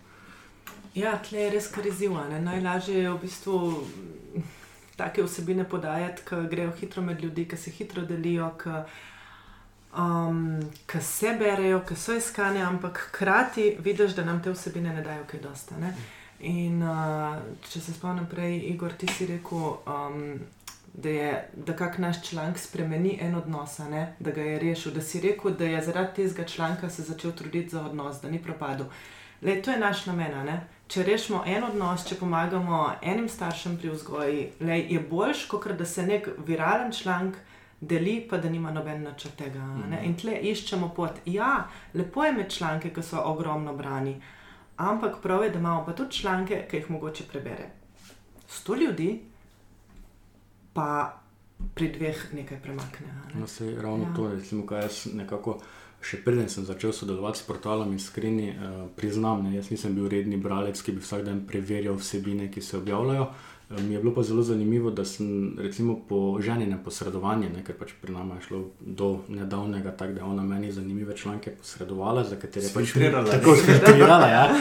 Ja, 0.96 1.18
tle 1.24 1.46
je 1.46 1.52
res 1.54 1.68
kar 1.72 1.88
izziva. 1.88 2.24
Najlažje 2.32 2.98
je 3.04 3.12
v 3.12 3.20
bistvu 3.20 3.60
take 5.00 5.24
vsebine 5.24 5.64
podajati, 5.70 6.24
ki 6.28 6.48
grejo 6.52 6.72
hitro 6.80 7.04
med 7.04 7.24
ljudi, 7.24 7.48
ki 7.48 7.58
se 7.58 7.72
hitro 7.72 8.04
delijo, 8.06 8.52
ki 8.64 8.76
um, 9.98 10.60
se 11.00 11.36
berejo, 11.40 11.82
ki 11.88 11.96
so 11.96 12.16
iskane, 12.16 12.62
ampak 12.62 13.00
hkrati 13.08 13.76
vidiš, 13.80 14.16
da 14.16 14.26
nam 14.26 14.42
te 14.44 14.52
vsebine 14.52 14.94
ne 14.94 15.04
dajo 15.04 15.24
kaj 15.28 15.44
dosta. 15.44 15.80
Ne? 15.80 15.94
In 16.48 16.82
uh, 16.84 17.38
če 17.70 17.80
se 17.80 17.94
spomnim 17.94 18.26
prej, 18.26 18.58
Igor, 18.74 18.94
ti 18.98 19.08
si 19.08 19.28
rekel, 19.30 19.78
um, 19.86 20.40
da 20.94 21.10
je 21.10 21.50
da 21.54 21.76
kak 21.76 21.98
naš 21.98 22.30
članek 22.30 22.58
spremeni 22.58 23.18
en 23.22 23.36
odnos, 23.36 23.78
ne? 23.78 24.16
da 24.20 24.32
ga 24.32 24.42
je 24.42 24.60
rešil, 24.60 24.92
da 24.92 25.02
si 25.02 25.22
rekel, 25.22 25.52
da 25.52 25.66
je 25.66 25.82
zaradi 25.82 26.14
tega 26.16 26.44
članka 26.44 26.90
se 26.90 27.02
začel 27.02 27.32
truditi 27.32 27.70
za 27.70 27.86
odnos, 27.86 28.22
da 28.22 28.30
ni 28.30 28.44
propadel. 28.44 28.86
Le, 29.42 29.62
to 29.62 29.72
je 29.72 29.80
naš 29.80 30.06
namen. 30.06 30.46
Ne? 30.46 30.68
Če 30.88 31.04
rešimo 31.04 31.44
en 31.48 31.64
odnos, 31.64 32.04
če 32.08 32.16
pomagamo 32.20 32.82
enim 33.02 33.30
staršem 33.30 33.78
pri 33.78 33.90
vzgoji, 33.90 34.42
le, 34.60 34.80
je 34.80 35.00
boljš, 35.00 35.46
kot 35.48 35.72
da 35.78 35.86
se 35.86 36.04
nek 36.06 36.28
viralen 36.46 36.92
članek 36.92 37.38
deli, 37.82 38.20
pa 38.30 38.38
da 38.38 38.50
nima 38.50 38.72
noben 38.72 39.04
načrt 39.04 39.36
tega. 39.38 39.60
Mm. 39.60 40.04
In 40.04 40.16
tle 40.16 40.38
iščemo 40.52 40.92
pot. 40.96 41.24
Ja, 41.26 41.70
lepo 41.94 42.24
je 42.24 42.32
imeti 42.32 42.56
članke, 42.56 42.94
ki 42.94 43.04
so 43.04 43.24
ogromno 43.26 43.74
brani, 43.74 44.22
ampak 44.78 45.22
prav 45.24 45.44
je, 45.44 45.50
da 45.50 45.60
imamo 45.60 45.86
pa 45.86 45.96
tudi 45.98 46.20
članke, 46.22 46.66
ki 46.70 46.78
jih 46.78 46.92
mogoče 46.92 47.24
prebere. 47.32 47.70
Sto 48.48 48.76
ljudi, 48.76 49.10
pa 50.74 51.22
pri 51.76 51.92
dveh 51.94 52.34
nekaj 52.34 52.60
premakne. 52.64 53.08
Ne? 53.08 53.40
No, 53.40 53.48
se, 53.48 53.76
ravno 53.82 54.10
ja. 54.10 54.14
to 54.16 54.28
je, 54.28 54.36
recimo, 54.36 54.66
kaj 54.66 54.88
jaz 54.88 55.06
nekako. 55.14 55.60
Še 56.02 56.18
preden 56.26 56.48
sem 56.50 56.66
začel 56.66 56.96
sodelovati 56.98 57.38
s 57.38 57.46
portalom 57.46 57.92
Iskreni, 57.94 58.48
eh, 58.50 58.78
priznam, 58.98 59.44
ne, 59.46 59.52
jaz 59.54 59.68
nisem 59.70 59.94
bil 59.94 60.08
redni 60.10 60.40
bralec, 60.42 60.82
ki 60.82 60.96
bi 60.96 61.04
vsak 61.04 61.28
dan 61.28 61.44
preverjal 61.46 62.00
vsebine, 62.00 62.48
ki 62.50 62.62
se 62.62 62.80
objavljajo. 62.80 63.28
Mi 63.80 63.94
je 63.94 64.00
bilo 64.00 64.14
pa 64.14 64.24
zelo 64.24 64.44
zanimivo, 64.44 64.92
da 64.92 65.06
sem 65.06 65.56
recimo 65.60 66.00
po 66.10 66.42
ženine 66.42 66.78
posredovanje, 66.84 67.50
ne, 67.50 67.64
ker 67.64 67.76
pač 67.80 67.94
pri 68.02 68.14
nama 68.14 68.36
je 68.36 68.42
šlo 68.42 68.60
do 68.80 69.20
nedavnega, 69.28 69.92
tako 69.92 70.14
da 70.14 70.20
je 70.20 70.26
ona 70.26 70.44
meni 70.44 70.72
zanimive 70.72 71.18
članke 71.18 71.52
posredovala, 71.52 72.24
za 72.24 72.36
katere 72.36 72.66
je 72.66 72.74
pač 72.74 72.92
tako 73.32 73.56
skrbela, 73.56 74.28
ja, 74.28 74.56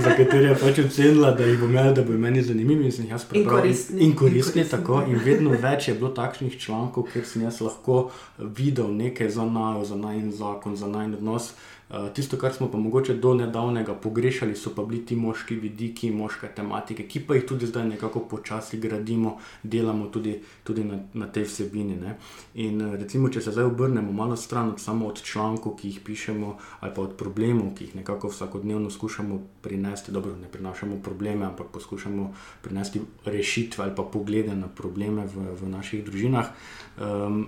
za 0.00 0.16
katere 0.16 0.48
je 0.48 0.56
pač 0.60 0.78
ocenila, 0.78 1.30
da 1.30 1.44
jih 1.44 1.60
bo 1.60 1.66
imela, 1.66 1.92
da 1.92 2.02
bo 2.02 2.12
meni 2.12 2.42
zanimivi 2.42 2.84
in 2.84 2.92
sem 2.92 3.04
jih 3.04 3.14
jaz 3.14 3.24
prebral. 3.24 3.58
In 3.58 3.62
koristni. 3.62 4.00
In 4.02 4.16
koristni, 4.16 4.64
tako. 4.64 5.02
In 5.06 5.22
vedno 5.24 5.54
več 5.62 5.88
je 5.88 5.94
bilo 5.94 6.10
takšnih 6.10 6.58
člankov, 6.58 7.06
kjer 7.12 7.24
sem 7.24 7.46
jaz 7.46 7.60
lahko 7.60 8.10
videl 8.38 8.90
nekaj 8.90 9.30
za 9.30 9.46
najo, 9.46 9.84
za 9.84 9.96
najn 9.96 10.32
zakon, 10.32 10.76
za 10.76 10.90
najn 10.90 11.14
odnos. 11.14 11.52
Eh, 11.90 12.10
tisto, 12.14 12.36
kar 12.36 12.52
smo 12.52 12.70
pa 12.70 12.78
mogoče 12.78 13.14
do 13.14 13.34
nedavnega 13.34 13.94
pogrešali, 13.94 14.56
so 14.56 14.72
pa 14.74 14.82
bili 14.82 15.04
ti 15.06 15.16
moški 15.16 15.54
vidiki, 15.54 16.10
moške 16.10 16.48
tematike, 16.56 17.04
ki 17.06 17.20
pa 17.28 17.34
jih 17.34 17.44
tudi 17.46 17.66
zdaj 17.66 17.84
nekako 17.88 18.20
počasi 18.20 18.80
gradimo, 18.82 19.36
delamo 19.62 20.06
tudi, 20.06 20.40
tudi 20.64 20.84
na, 20.84 20.98
na 21.14 21.28
tej 21.30 21.44
vsebini. 21.46 21.96
Ne. 21.96 22.16
In 22.54 22.80
eh, 22.82 22.96
recimo, 22.96 23.30
če 23.30 23.40
se 23.40 23.54
zdaj 23.54 23.70
obrnemo 23.70 24.12
malo 24.12 24.36
stran 24.36 24.72
od 24.74 24.82
samo 24.82 25.06
od 25.06 25.22
člankov, 25.22 25.76
ki 25.78 25.92
jih 25.92 26.00
pišemo, 26.02 26.56
ali 26.80 26.94
pa 26.94 27.06
od 27.06 27.14
problemov, 27.14 27.70
ki 27.78 27.86
jih 27.86 27.94
nekako 28.00 28.32
vsakodnevno 28.34 28.90
skušamo 28.90 29.38
prinesti, 29.62 30.12
dobro, 30.12 30.34
ne 30.42 30.50
prinašamo 30.50 30.98
probleme, 31.04 31.46
ampak 31.46 31.70
poskušamo 31.70 32.32
prinesti 32.66 33.00
rešitve 33.24 33.84
ali 33.84 33.94
pa 33.94 34.02
poglede 34.02 34.58
na 34.58 34.66
probleme 34.66 35.26
v, 35.26 35.54
v 35.54 35.70
naših 35.70 36.02
družinah. 36.04 36.50
Um, 36.98 37.46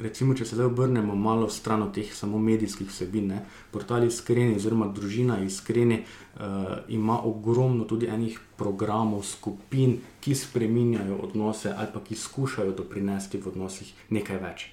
recimo, 0.00 0.34
če 0.34 0.46
se 0.46 0.56
zdaj 0.56 0.66
obrnemo 0.66 1.14
malo 1.14 1.48
stran 1.50 1.82
od 1.82 1.92
teh 1.94 2.10
samo 2.14 2.38
medijskih 2.38 2.88
vsebin, 2.90 3.28
ne, 3.32 3.40
portal 3.70 4.04
Iskreni, 4.06 4.56
oziroma 4.56 4.88
družina 4.94 5.40
Iskreni, 5.44 6.00
uh, 6.02 6.42
ima 6.88 7.18
ogromno 7.24 7.84
tudi 7.84 8.06
enih 8.06 8.38
programov, 8.56 9.24
skupin, 9.26 9.98
ki 10.20 10.34
spreminjajo 10.34 11.18
odnose 11.28 11.74
ali 11.76 11.92
pa 11.94 12.02
ki 12.04 12.16
skušajo 12.16 12.76
doprinesti 12.78 13.40
v 13.42 13.50
odnosih 13.52 13.92
nekaj 14.10 14.42
več. 14.42 14.68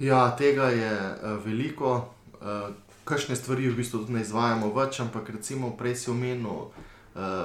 Ja, 0.00 0.26
tega 0.38 0.70
je 0.74 0.94
uh, 0.94 1.36
veliko. 1.44 2.00
Uh, 2.40 2.72
Kakšne 3.04 3.36
stvari 3.36 3.68
v 3.68 3.76
bistvu 3.76 4.06
ne 4.08 4.22
izvajamo 4.24 4.70
več, 4.72 4.96
ampak 5.04 5.28
recimo 5.28 5.74
prej 5.76 5.92
si 6.00 6.06
omenil 6.08 6.48
uh, 6.48 6.72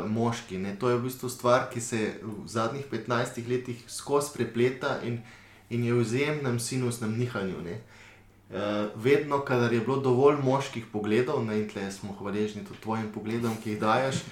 moški. 0.08 0.56
Ne? 0.56 0.78
To 0.80 0.88
je 0.88 0.96
v 0.96 1.04
bistvu 1.04 1.28
stvar, 1.28 1.66
ki 1.68 1.84
se 1.84 2.00
v 2.24 2.48
zadnjih 2.48 2.86
15 2.88 3.44
letih 3.44 3.82
skozi 3.92 4.32
prepleta 4.38 4.94
in 5.04 5.20
uh, 5.20 5.36
in 5.70 5.84
je 5.84 5.94
v 5.94 6.02
izjemnem 6.02 6.60
sinusnem 6.60 7.18
nihanju. 7.20 7.56
Uh, 7.60 8.56
vedno, 8.96 9.40
kadar 9.46 9.74
je 9.74 9.80
bilo 9.80 10.00
dovolj 10.02 10.38
moških 10.44 10.86
pogledov, 10.92 11.46
ne, 11.46 11.60
in 11.60 11.70
tle 11.70 11.92
smo 11.92 12.16
hvaležni 12.20 12.66
tudi 12.66 12.82
tvojim 12.82 13.12
pogledom, 13.14 13.54
ki 13.64 13.76
jih 13.76 13.80
dajes, 13.80 14.24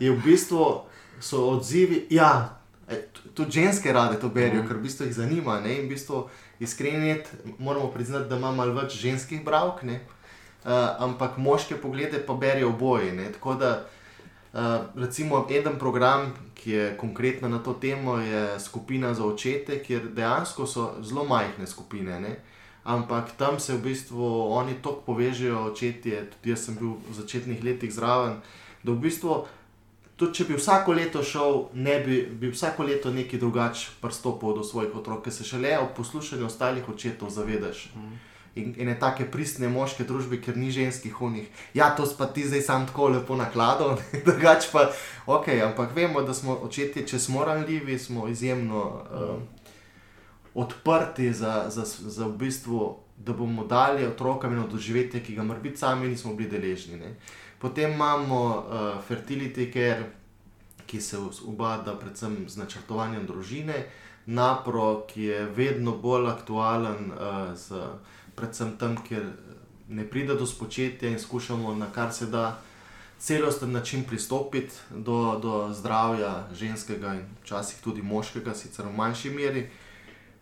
je 0.00 0.10
v 0.10 0.20
bistvu 0.24 0.88
so 1.20 1.42
odzivi. 1.50 2.06
Ja, 2.10 2.58
e, 2.88 3.02
tudi 3.34 3.60
ženske 3.60 3.92
rade 3.92 4.20
to 4.20 4.28
berijo, 4.28 4.62
mm. 4.62 4.68
ker 4.68 4.76
v 4.76 4.86
bistvu 4.88 5.06
jih 5.06 5.14
zanima. 5.14 5.60
Ne, 5.60 5.76
in 5.76 5.84
v 5.84 5.92
bistvu 5.92 6.28
iskreni, 6.60 7.18
moramo 7.58 7.90
priznati, 7.92 8.28
da 8.28 8.40
ima 8.40 8.52
malo 8.52 8.72
več 8.72 8.96
ženskih 8.96 9.44
bravk, 9.44 9.82
ne, 9.82 10.00
uh, 10.64 10.72
ampak 11.04 11.36
moške 11.36 11.76
poglede 11.76 12.24
pa 12.26 12.34
berijo 12.34 12.72
oboje. 12.72 13.12
Tako 13.36 13.54
da, 13.60 13.74
uh, 13.84 14.03
recimo, 14.94 15.46
en 15.50 15.78
program, 15.78 16.32
ki 16.54 16.70
je 16.70 16.96
konkretna 16.96 17.48
na 17.48 17.58
to 17.58 17.74
temo, 17.74 18.18
je 18.18 18.60
skupina 18.60 19.14
za 19.14 19.24
očete, 19.24 19.82
kjer 19.82 20.08
dejansko 20.14 20.66
so 20.66 20.92
zelo 21.02 21.24
majhne 21.24 21.66
skupine. 21.66 22.20
Ne? 22.20 22.36
ampak 22.84 23.32
tam 23.36 23.60
se 23.60 23.72
v 23.72 23.82
bistvu 23.82 24.52
oni 24.52 24.76
tako 24.82 25.00
povežejo, 25.06 25.72
očetje, 25.72 26.28
tudi 26.30 26.52
jaz 26.52 26.68
sem 26.68 26.76
bil 26.76 27.00
v 27.08 27.16
začetnih 27.16 27.64
letih 27.64 27.92
zraven, 27.92 28.40
da 28.84 28.92
v 28.92 29.00
bistvu. 29.00 29.44
Tudi 30.14 30.38
če 30.38 30.44
bi 30.46 30.54
vsako 30.54 30.94
leto 30.94 31.24
šel, 31.26 31.56
ne 31.74 31.96
bi, 32.04 32.20
bi 32.22 32.52
vsako 32.52 32.84
leto 32.86 33.10
nekaj 33.10 33.40
drugače 33.42 33.96
pristopil 33.98 34.54
do 34.54 34.62
svojih 34.62 34.94
otrok, 34.94 35.24
ker 35.24 35.34
se 35.34 35.42
šele 35.42 35.72
ob 35.80 35.90
poslušanju 35.96 36.46
ostalih 36.46 36.86
očetov 36.88 37.32
zavedaš. 37.34 37.88
Mm. 37.96 38.20
In, 38.54 38.74
je 38.78 38.98
take 38.98 39.26
pristne 39.26 39.68
moške 39.68 40.04
družbe, 40.06 40.38
ker 40.38 40.56
ni 40.56 40.70
ženskih 40.70 41.20
unih. 41.22 41.48
Ja, 41.74 41.90
to 41.96 42.06
pa 42.18 42.28
ti 42.30 42.46
zdaj 42.46 42.62
sam 42.62 42.86
tako 42.86 43.08
lepo 43.08 43.36
nakladal, 43.36 43.98
drugače 44.26 44.68
pa 44.72 44.90
ok, 45.26 45.48
ampak 45.64 45.94
vemo, 45.96 46.22
da 46.22 46.34
smo 46.34 46.54
očetje, 46.62 47.06
če 47.06 47.18
smo 47.18 47.44
ranljivi, 47.44 47.98
smo 47.98 48.28
izjemno 48.28 48.82
um, 48.84 49.42
odprti 50.54 51.32
za, 51.32 51.64
za, 51.68 51.82
za 51.86 52.26
v 52.26 52.36
bistvu, 52.38 52.94
da 53.18 53.32
bomo 53.32 53.64
dali 53.64 54.06
otrokom 54.06 54.52
eno 54.52 54.68
doživetje, 54.68 55.22
ki 55.22 55.34
ga 55.34 55.42
morda 55.42 55.76
sami 55.76 56.08
nismo 56.08 56.34
bili 56.34 56.50
deležni. 56.50 56.96
Ne. 56.96 57.14
Potem 57.58 57.92
imamo 57.92 58.40
uh, 58.58 59.02
fertility 59.08 59.72
care, 59.72 60.10
ki 60.86 61.00
se 61.00 61.18
ubada 61.44 61.94
predvsem 61.98 62.44
z 62.48 62.56
načrtovanjem 62.56 63.26
družine, 63.26 63.86
napro, 64.26 65.06
ki 65.08 65.22
je 65.22 65.44
vedno 65.56 65.96
bolj 65.98 66.28
aktualen, 66.28 67.10
uh, 67.12 67.54
z, 67.56 67.80
predvsem 68.36 68.76
tam, 68.78 68.96
kjer 69.08 69.26
ne 69.88 70.04
pride 70.10 70.34
do 70.34 70.46
spočetja 70.46 71.08
in 71.08 71.18
skušamo 71.18 71.74
na 71.74 71.86
kar 71.92 72.12
se 72.12 72.26
da 72.26 72.60
celosten 73.18 73.72
način 73.72 74.04
pristopiti 74.04 74.74
do, 74.90 75.38
do 75.42 75.70
zdravja 75.72 76.48
ženskega 76.52 77.14
in 77.14 77.22
včasih 77.42 77.80
tudi 77.84 78.02
moškega, 78.02 78.54
sicer 78.54 78.86
v 78.86 78.92
manjši 78.96 79.30
meri. 79.30 79.68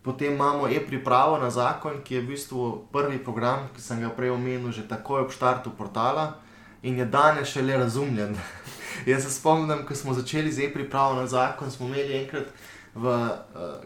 Potem 0.03 0.33
imamo 0.33 0.69
e-pripravo 0.69 1.39
na 1.39 1.51
zakon, 1.51 2.01
ki 2.05 2.15
je 2.15 2.21
v 2.21 2.27
bistvu 2.27 2.87
prvi 2.93 3.19
program, 3.25 3.69
ki 3.75 3.83
sem 3.83 4.01
ga 4.01 4.11
prej 4.11 4.35
omenil, 4.35 4.73
že 4.73 4.89
takoj 4.89 5.23
ob 5.23 5.31
štartu 5.31 5.71
portala 5.71 6.43
in 6.83 6.99
je 6.99 7.07
danes 7.07 7.49
še 7.49 7.63
le 7.63 7.77
razumljen. 7.79 8.35
Jaz 9.11 9.23
se 9.23 9.31
spomnim, 9.31 9.87
ko 9.87 9.95
smo 9.95 10.15
začeli 10.15 10.53
z 10.53 10.67
e-pripravo 10.67 11.15
na 11.15 11.27
zakon, 11.27 11.71
smo 11.71 11.87
imeli 11.87 12.19
enkrat 12.25 12.51
v 12.95 13.09
uh, 13.09 13.35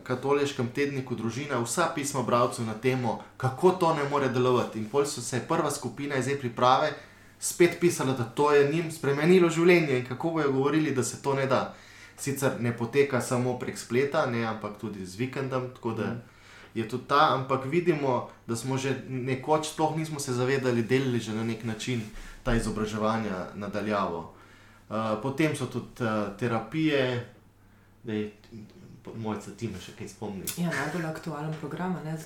katoliškem 0.03 0.69
tedniku 0.75 1.15
družina 1.15 1.61
vsa 1.63 1.93
pisma 1.95 2.23
bralcev 2.23 2.67
na 2.67 2.75
temo, 2.75 3.21
kako 3.37 3.71
to 3.71 3.95
ne 3.95 4.09
more 4.11 4.29
delovati. 4.29 4.79
In 4.79 4.89
pol 4.91 5.07
so 5.07 5.21
se 5.21 5.45
prva 5.49 5.71
skupina 5.71 6.17
iz 6.17 6.29
e-priprave 6.29 6.93
spet 7.39 7.77
pisala, 7.81 8.13
da 8.13 8.25
to 8.25 8.53
je 8.53 8.73
njim 8.73 8.93
spremenilo 8.93 9.51
življenje 9.51 9.99
in 9.99 10.07
kako 10.07 10.31
bojo 10.31 10.53
govorili, 10.53 10.95
da 10.95 11.05
se 11.05 11.23
to 11.23 11.35
ne 11.35 11.47
da 11.47 11.75
sicer 12.17 12.57
ne 12.61 12.73
poteka 12.77 13.21
samo 13.21 13.59
prek 13.59 13.79
spleta, 13.79 14.27
ne, 14.27 14.45
ampak 14.45 14.79
tudi 14.81 15.07
z 15.07 15.17
vikendom. 15.17 15.69
Tako 15.75 15.93
da 15.93 16.05
mm. 16.05 16.23
je 16.75 16.89
tudi 16.89 17.05
ta, 17.09 17.35
ampak 17.35 17.65
vidimo, 17.65 18.31
da 18.47 18.57
smo 18.57 18.79
že 18.79 18.97
nekoč, 19.09 19.69
sploh 19.69 19.97
nismo 19.97 20.21
se 20.21 20.33
zavedali, 20.33 20.83
delili 20.83 21.21
že 21.21 21.35
na 21.35 21.45
nek 21.45 21.65
način 21.65 22.03
ta 22.43 22.55
izobraževanja 22.55 23.53
nadaljavo. 23.55 24.33
Uh, 24.89 24.97
potem 25.23 25.57
so 25.57 25.67
tudi 25.67 26.03
uh, 26.05 26.37
terapije, 26.39 27.29
da 28.05 28.13
je 28.13 28.33
moj 29.15 29.41
se 29.41 29.57
time 29.57 29.81
še 29.81 29.93
kaj 29.99 30.09
spomni. 30.09 30.45
Ja, 30.57 30.71
najbolj 30.71 31.07
aktualen 31.07 31.55
program 31.61 31.97
je 32.05 32.17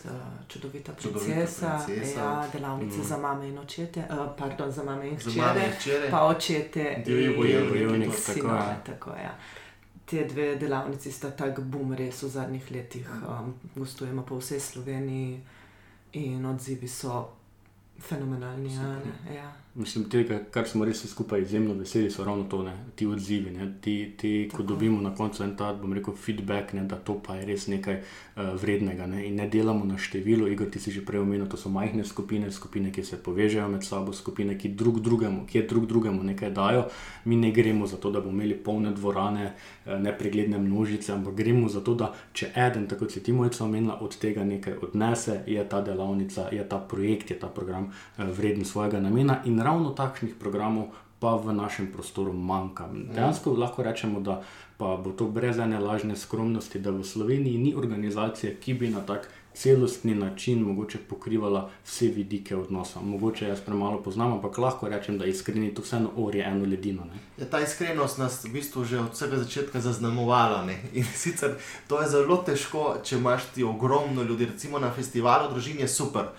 čudovita 0.48 0.92
princesa, 0.92 1.78
princesa. 1.86 2.20
Ja, 2.20 2.48
delavnice 2.52 2.98
mm. 2.98 3.04
za 3.04 3.16
mame 3.16 3.48
in 3.48 3.58
očete, 3.58 4.04
uh, 4.10 4.26
pardon, 4.38 4.72
za 4.72 4.84
mame 4.84 5.08
in 5.08 5.16
hčere, 5.16 6.10
pa 6.10 6.26
očete, 6.26 7.02
divji 7.06 7.36
bojevniki, 7.36 8.22
tako, 8.26 8.60
tako 8.86 9.10
je. 9.10 9.22
Ja 9.22 9.34
te 10.10 10.24
dve 10.24 10.56
delavnici 10.56 11.12
sta 11.12 11.30
tako 11.30 11.62
bum, 11.62 11.92
res 11.94 12.22
v 12.22 12.28
zadnjih 12.28 12.70
letih. 12.74 13.10
Um, 13.22 13.52
gostujemo 13.76 14.24
po 14.26 14.40
vsej 14.40 14.60
Sloveniji 14.60 15.38
in 16.18 16.46
odzivi 16.46 16.88
so 16.88 17.28
fenomenalni. 18.00 18.74
Ja. 19.30 19.52
Mislim, 19.74 20.08
tega, 20.10 20.40
kar 20.50 20.66
smo 20.66 20.82
res 20.84 21.04
skupaj 21.06 21.44
izjemno 21.44 21.76
veseli, 21.78 22.10
so 22.10 22.24
ravno 22.26 22.44
to, 22.50 22.64
ne, 22.66 22.72
ti 22.98 23.06
odzivi. 23.06 23.52
Ne, 23.54 23.68
ti, 23.80 23.92
ti, 24.18 24.48
ko 24.56 24.64
dobimo 24.66 25.00
na 25.00 25.12
koncu 25.14 25.44
en 25.44 25.52
ta, 25.56 25.68
bom 25.72 25.92
rekel, 25.94 26.16
feedback, 26.18 26.72
ne, 26.74 26.82
da 26.90 26.96
to 26.98 27.14
pa 27.22 27.36
je 27.38 27.44
res 27.46 27.68
nekaj 27.70 28.00
uh, 28.00 28.48
vrednega. 28.58 29.06
Ne, 29.06 29.22
in 29.28 29.38
ne 29.38 29.46
delamo 29.48 29.86
na 29.86 29.98
število, 29.98 30.48
Igor, 30.50 30.66
ti 30.74 30.82
si 30.82 30.90
že 30.90 31.04
prej 31.06 31.22
omenil, 31.22 31.46
to 31.46 31.56
so 31.56 31.70
majhne 31.70 32.02
skupine, 32.04 32.50
skupine, 32.50 32.90
ki 32.90 33.04
se 33.06 33.18
povežejo 33.22 33.68
med 33.70 33.86
sabo, 33.86 34.12
skupine, 34.12 34.56
ki 34.58 34.72
drug 34.74 34.98
drugemu, 35.06 35.44
ki 35.46 35.62
drug 35.70 35.86
drugemu 35.86 36.26
nekaj 36.32 36.50
dajo. 36.50 36.82
Mi 37.30 37.38
ne 37.38 37.52
gremo 37.54 37.86
za 37.86 37.96
to, 38.02 38.10
da 38.10 38.18
bomo 38.18 38.40
imeli 38.40 38.58
polne 38.58 38.90
dvorane, 38.90 39.52
uh, 39.54 39.94
nepregledne 40.02 40.58
množice, 40.58 41.12
ampak 41.14 41.38
gremo 41.38 41.68
za 41.70 41.84
to, 41.86 41.94
da 41.94 42.10
če 42.32 42.50
eden, 42.56 42.88
tako 42.90 43.06
kot 43.06 43.22
ti 43.22 43.32
mojca 43.32 43.62
omenila, 43.64 44.00
od 44.02 44.18
tega 44.18 44.42
nekaj 44.44 44.82
odnese, 44.82 45.44
je 45.46 45.62
ta 45.68 45.78
delavnica, 45.78 46.50
je 46.50 46.66
ta 46.68 46.82
projekt, 46.82 47.30
je 47.30 47.38
ta 47.38 47.46
program 47.46 47.86
uh, 47.86 48.26
vreden 48.34 48.66
svojega 48.66 48.98
namena 48.98 49.38
ravno 49.62 49.90
takšnih 49.90 50.34
programov 50.40 50.90
pa 51.20 51.36
v 51.36 51.52
našem 51.52 51.92
prostoru 51.92 52.32
manjka. 52.32 52.88
Dejansko 53.14 53.52
lahko 53.52 53.82
rečemo, 53.82 54.20
da 54.20 54.40
pa 54.80 54.96
bo 54.96 55.12
to 55.12 55.28
brez 55.28 55.58
ene 55.58 55.78
lažne 55.78 56.16
skromnosti, 56.16 56.80
da 56.80 56.90
v 56.90 57.04
Sloveniji 57.04 57.58
ni 57.58 57.74
organizacije, 57.76 58.56
ki 58.56 58.74
bi 58.74 58.88
na 58.88 59.04
tak 59.04 59.28
celostni 59.54 60.14
način 60.14 60.62
mogoče 60.62 60.98
pokrivala 61.08 61.70
vse 61.84 62.06
vidike 62.06 62.56
odnosa. 62.56 63.00
Mogoče 63.00 63.48
jaz 63.48 63.60
premalo 63.60 64.02
poznam, 64.02 64.32
ampak 64.32 64.58
lahko 64.58 64.88
rečem, 64.88 65.18
da 65.18 65.26
iskreni 65.26 65.74
to 65.74 65.82
vseeno 65.82 66.10
orje 66.16 66.44
eno 66.44 66.64
ledino. 66.64 67.02
Ja, 67.38 67.44
ta 67.44 67.60
iskrenost 67.60 68.18
nas 68.18 68.44
v 68.44 68.52
bistvu 68.52 68.84
že 68.84 68.98
od 68.98 69.12
vsega 69.12 69.36
začetka 69.36 69.80
zaznamovala. 69.80 70.64
Ne? 70.64 70.78
In 70.92 71.04
sicer 71.04 71.58
to 71.88 72.00
je 72.00 72.08
zelo 72.08 72.36
težko, 72.36 72.96
če 73.04 73.18
imaš 73.18 73.50
ti 73.54 73.64
ogromno 73.64 74.22
ljudi, 74.22 74.46
recimo 74.46 74.78
na 74.78 74.92
festivalu 74.92 75.52
družine 75.52 75.80
je 75.80 75.88
super. 75.88 76.32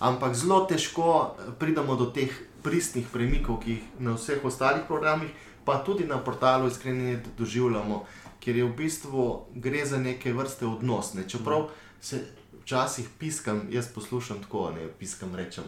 Ampak 0.00 0.34
zelo 0.34 0.64
težko 0.64 1.36
pridemo 1.60 1.96
do 1.96 2.08
teh 2.08 2.32
pristnih 2.64 3.04
premikov, 3.12 3.60
ki 3.60 3.70
jih 3.70 3.84
na 4.00 4.16
vseh 4.16 4.40
ostalih 4.44 4.88
programih, 4.88 5.28
pa 5.64 5.80
tudi 5.84 6.06
na 6.08 6.16
portalu 6.18 6.68
iskreni 6.68 7.18
doživljamo, 7.38 8.04
ker 8.40 8.56
je 8.56 8.64
v 8.64 8.76
bistvu 8.76 9.24
gre 9.54 9.84
za 9.86 10.00
neke 10.00 10.32
vrste 10.32 10.66
odnos. 10.66 11.12
Ne? 11.14 11.28
Čeprav 11.28 11.68
se 12.00 12.24
včasih 12.62 13.08
piskam, 13.18 13.66
jaz 13.70 13.92
poslušam 13.92 14.40
tako, 14.42 14.70
ne 14.70 14.88
piskam 14.98 15.36
rečem. 15.36 15.64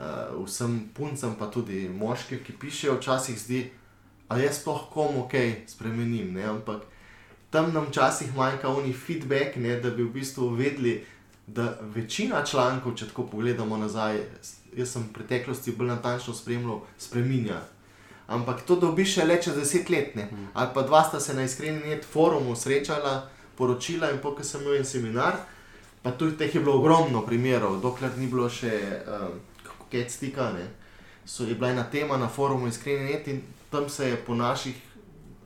Uh, 0.00 0.46
vsem 0.46 0.88
puncem, 0.94 1.34
pa 1.38 1.46
tudi 1.46 1.88
moškim, 1.88 2.42
ki 2.42 2.56
pišejo, 2.58 2.96
včasih 2.98 3.38
zdi, 3.38 3.62
da 4.28 4.38
jaz 4.40 4.62
sploh 4.62 4.88
komu 4.90 5.28
kaj 5.30 5.66
spremenim. 5.68 6.34
Ne? 6.34 6.46
Ampak 6.48 6.82
tam 7.50 7.70
nam 7.74 7.86
včasih 7.90 8.34
manjka 8.36 8.68
oni 8.68 8.92
feedback, 8.92 9.56
ne? 9.56 9.78
da 9.80 9.90
bi 9.90 10.02
v 10.02 10.14
bistvu 10.18 10.50
vedeli, 10.58 11.04
da 11.54 11.78
večina 11.94 12.44
člankov, 12.46 12.94
če 12.94 13.08
tako 13.10 13.26
pogledamo 13.26 13.76
nazaj, 13.76 14.20
jaz 14.76 14.92
sem 14.92 15.02
v 15.02 15.12
preteklosti 15.14 15.74
bolj 15.74 15.94
natančno 15.94 16.34
spremljal, 16.34 16.80
spremenja. 16.98 17.60
Ampak 18.30 18.62
to 18.66 18.76
dobiš 18.78 19.16
le 19.26 19.40
čez 19.42 19.56
deset 19.58 19.90
let, 19.90 20.14
mm. 20.14 20.50
ali 20.54 20.70
pa 20.74 20.82
dva 20.82 21.02
sta 21.04 21.20
se 21.20 21.34
na 21.34 21.42
iskreni 21.42 21.80
net 21.88 22.04
forumu 22.04 22.56
srečala, 22.56 23.28
poročila 23.58 24.10
in 24.10 24.20
pokaj 24.22 24.46
sem 24.46 24.62
imel 24.62 24.76
en 24.78 24.84
seminar. 24.84 25.40
Pa 26.02 26.10
tudi 26.10 26.36
teh 26.38 26.54
je 26.54 26.60
bilo 26.60 26.78
ogromno 26.78 27.24
primerov, 27.26 27.80
dokler 27.82 28.14
ni 28.16 28.26
bilo 28.30 28.48
še 28.48 28.70
um, 29.04 29.40
kaj 29.90 30.06
stika. 30.08 30.52
Ne. 30.54 30.68
So 31.26 31.44
je 31.44 31.54
bila 31.54 31.74
ena 31.74 31.84
tema 31.90 32.16
na 32.16 32.28
forumu 32.28 32.70
iskreni 32.70 33.10
net 33.10 33.28
in 33.28 33.42
tam 33.70 33.88
se 33.88 34.08
je 34.08 34.16
po 34.16 34.34
naših 34.34 34.78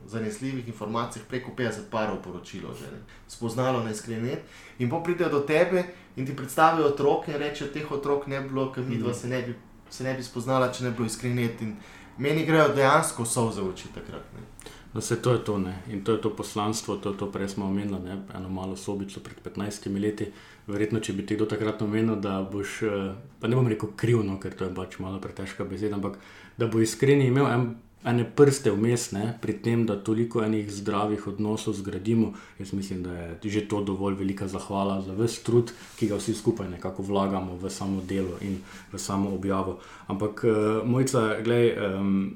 zanesljivih 0.07 0.67
informacijah 0.67 1.25
preko 1.27 1.51
50 1.57 1.89
parov 1.91 2.21
poročilo, 2.23 2.73
že 2.73 2.91
ne. 2.91 2.99
spoznalo 3.27 3.83
na 3.83 3.91
iskreni 3.91 4.29
net. 4.29 4.39
In 4.79 4.89
pa 4.89 4.99
pridejo 5.03 5.29
do 5.29 5.39
tebe 5.39 5.83
in 6.15 6.25
ti 6.25 6.35
predstavijo 6.35 6.87
otroke 6.87 7.31
in 7.31 7.37
rečejo, 7.37 7.71
teh 7.73 7.91
otrok 7.91 8.27
ne 8.27 8.41
bi 8.41 8.49
bilo, 8.49 8.71
ker 8.71 8.83
mi 8.83 8.97
dva 8.97 9.09
mhm. 9.09 9.19
se 9.19 9.27
ne 9.27 9.41
bi, 9.41 9.55
se 9.89 10.03
ne 10.03 10.13
bi 10.13 10.23
spoznala, 10.23 10.71
če 10.71 10.83
ne 10.83 10.89
bi 10.89 10.97
bilo 10.97 11.07
iskrenet. 11.07 11.61
In 11.61 11.75
meni 12.17 12.45
grejo 12.45 12.69
dejansko 12.75 13.25
solze 13.25 13.61
v 13.61 13.69
oči 13.69 13.93
takrat. 13.93 14.33
Ne. 14.35 14.71
No, 14.95 15.01
se 15.01 15.21
to 15.21 15.33
je 15.33 15.43
to, 15.43 15.57
ne. 15.57 15.81
in 15.91 16.03
to 16.03 16.11
je 16.11 16.21
to 16.21 16.29
poslanstvo, 16.35 16.95
to 16.97 17.11
je 17.11 17.17
to, 17.17 17.31
prej 17.31 17.49
smo 17.49 17.65
omenili, 17.65 17.99
ne? 17.99 18.21
eno 18.35 18.49
malo 18.49 18.75
sobico 18.75 19.19
pred 19.19 19.41
15 19.43 20.01
leti. 20.01 20.31
Verjetno, 20.67 20.99
če 20.99 21.13
bi 21.13 21.25
ti 21.25 21.35
kdo 21.35 21.45
takrat 21.45 21.81
omenil, 21.81 22.15
da 22.15 22.39
boš, 22.51 22.77
eh, 22.83 23.11
pa 23.39 23.47
ne 23.47 23.59
bom 23.59 23.67
rekel 23.67 23.91
krivno, 23.95 24.39
ker 24.39 24.55
to 24.55 24.65
je 24.65 24.73
pač 24.75 24.95
malo 25.03 25.19
pretežka 25.19 25.67
beseda, 25.67 25.99
ampak 25.99 26.15
da 26.57 26.67
bo 26.71 26.79
iskreni 26.79 27.27
imel 27.27 27.51
en 27.51 27.67
ene 28.05 28.25
prste 28.35 28.71
vmes, 28.71 29.09
ne, 29.11 29.33
pri 29.41 29.53
tem, 29.65 29.85
da 29.85 29.95
toliko 30.03 30.43
enih 30.45 30.69
zdravih 30.71 31.27
odnosov 31.27 31.73
zgradimo. 31.73 32.33
Jaz 32.59 32.73
mislim, 32.73 33.03
da 33.03 33.13
je 33.13 33.49
že 33.49 33.67
to 33.67 33.81
dovolj 33.83 34.15
velika 34.15 34.47
zahvala 34.47 35.01
za 35.01 35.13
vse 35.13 35.43
trud, 35.43 35.71
ki 35.97 36.07
ga 36.07 36.15
vsi 36.15 36.33
skupaj 36.33 36.69
nekako 36.69 37.03
vlagamo 37.03 37.57
v 37.57 37.69
samo 37.69 38.01
delo 38.01 38.37
in 38.41 38.61
v 38.93 38.99
samo 38.99 39.33
objavo. 39.35 39.79
Ampak, 40.07 40.43
uh, 40.43 40.87
mojca, 40.87 41.41
gledaj. 41.43 41.95
Um, 41.95 42.35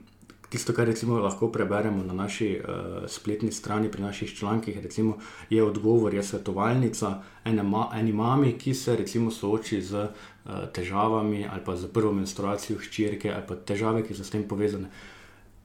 Tisto, 0.50 0.74
kar 0.74 0.88
recimo, 0.88 1.20
lahko 1.22 1.52
preberemo 1.54 2.04
na 2.04 2.14
naši 2.14 2.58
uh, 2.58 3.06
spletni 3.08 3.52
strani, 3.52 3.92
pri 3.92 4.02
naših 4.02 4.34
člankih, 4.38 4.80
recimo, 4.82 5.18
je 5.50 5.64
odgovor, 5.64 6.14
je 6.14 6.24
svetovalnica 6.24 7.22
ene, 7.46 7.64
ma, 7.64 7.92
eni 7.94 8.14
mami, 8.14 8.56
ki 8.58 8.74
se 8.74 8.96
recimo, 8.96 9.30
sooči 9.32 9.82
z 9.82 9.94
uh, 9.94 10.66
težavami 10.74 11.46
ali 11.46 11.62
pa 11.66 11.76
z 11.76 11.92
prvo 11.94 12.14
menstruacijo 12.14 12.80
hčerke 12.82 13.30
ali 13.30 13.46
pa 13.48 13.56
težave, 13.56 14.02
ki 14.02 14.18
so 14.18 14.26
s 14.26 14.34
tem 14.34 14.48
povezane. 14.48 14.90
Uh, 14.90 15.19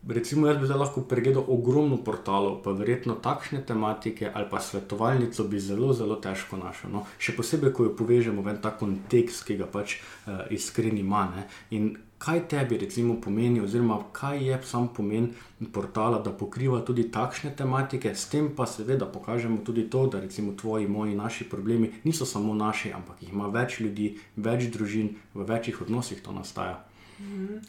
recimo, 0.09 0.47
jaz 0.47 0.59
bi 0.61 0.67
zdaj 0.67 0.79
lahko 0.79 1.03
pregledal 1.09 1.45
ogromno 1.49 1.97
portalov, 2.05 2.63
pa 2.63 2.73
verjetno 2.77 3.15
takšne 3.15 3.63
tematike 3.67 4.31
ali 4.35 4.47
pa 4.51 4.61
svetovalnico 4.61 5.45
bi 5.45 5.61
zelo, 5.61 5.93
zelo 5.93 6.17
težko 6.17 6.57
našel. 6.61 6.93
No? 6.93 7.05
Še 7.19 7.37
posebej, 7.37 7.73
ko 7.73 7.89
jo 7.89 7.95
povežemo 7.97 8.43
v 8.43 8.55
en 8.55 8.61
ta 8.61 8.75
kontekst, 8.77 9.47
ki 9.49 9.57
ga 9.61 9.69
pač 9.71 9.99
uh, 10.01 10.45
iskreni 10.53 11.01
ima. 11.01 11.25
Ne? 11.33 11.47
In 11.77 11.95
kaj 12.25 12.45
tebi 12.49 12.79
recimo 12.79 13.17
pomeni, 13.21 13.61
oziroma 13.61 13.99
kaj 14.13 14.45
je 14.49 14.59
sam 14.65 14.89
pomen 14.89 15.31
portala, 15.73 16.21
da 16.25 16.33
pokriva 16.33 16.81
tudi 16.81 17.09
takšne 17.13 17.55
tematike, 17.57 18.15
s 18.15 18.29
tem 18.33 18.49
pa 18.57 18.67
seveda 18.67 19.07
pokažemo 19.07 19.61
tudi 19.65 19.89
to, 19.91 20.07
da 20.07 20.21
recimo 20.21 20.53
tvoji, 20.53 20.89
moji, 20.89 21.17
naši 21.17 21.49
problemi 21.49 21.93
niso 22.05 22.27
samo 22.27 22.55
naši, 22.55 22.93
ampak 22.93 23.23
jih 23.23 23.33
ima 23.33 23.49
več 23.49 23.81
ljudi, 23.81 24.15
več 24.37 24.69
družin, 24.73 25.17
v 25.35 25.49
večjih 25.49 25.83
odnosih 25.83 26.23
to 26.23 26.33
nastaja. 26.33 26.85
Mhm. 27.21 27.61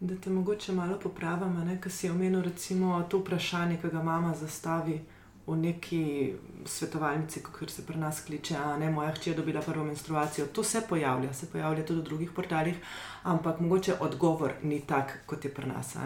Da 0.00 0.16
te 0.16 0.30
mogoče 0.30 0.72
malo 0.72 0.98
popravim, 0.98 1.78
ker 1.80 1.92
si 1.92 2.10
omenil 2.10 2.42
recimo 2.42 3.02
to 3.10 3.18
vprašanje, 3.18 3.78
ki 3.82 3.88
ga 3.92 4.02
mama 4.02 4.34
zastavi 4.34 5.00
v 5.46 5.56
neki 5.56 6.34
svetovalnici, 6.64 7.42
kot 7.42 7.70
se 7.70 7.84
pri 7.86 7.98
nas 8.00 8.22
kliče, 8.24 8.56
a 8.56 8.78
ne 8.78 8.90
moja 8.90 9.12
hči 9.12 9.30
je 9.30 9.36
dobila 9.36 9.60
prvo 9.60 9.84
menstruacijo. 9.84 10.46
To 10.46 10.64
se 10.64 10.80
pojavlja, 10.88 11.32
se 11.32 11.46
pojavlja 11.52 11.84
tudi 11.86 12.00
v 12.00 12.04
drugih 12.04 12.30
portalih, 12.32 12.76
ampak 13.22 13.60
mogoče 13.60 13.94
odgovor 14.00 14.54
ni 14.62 14.80
tak, 14.80 15.18
kot 15.26 15.44
je 15.44 15.54
pri 15.54 15.66
nas. 15.66 15.96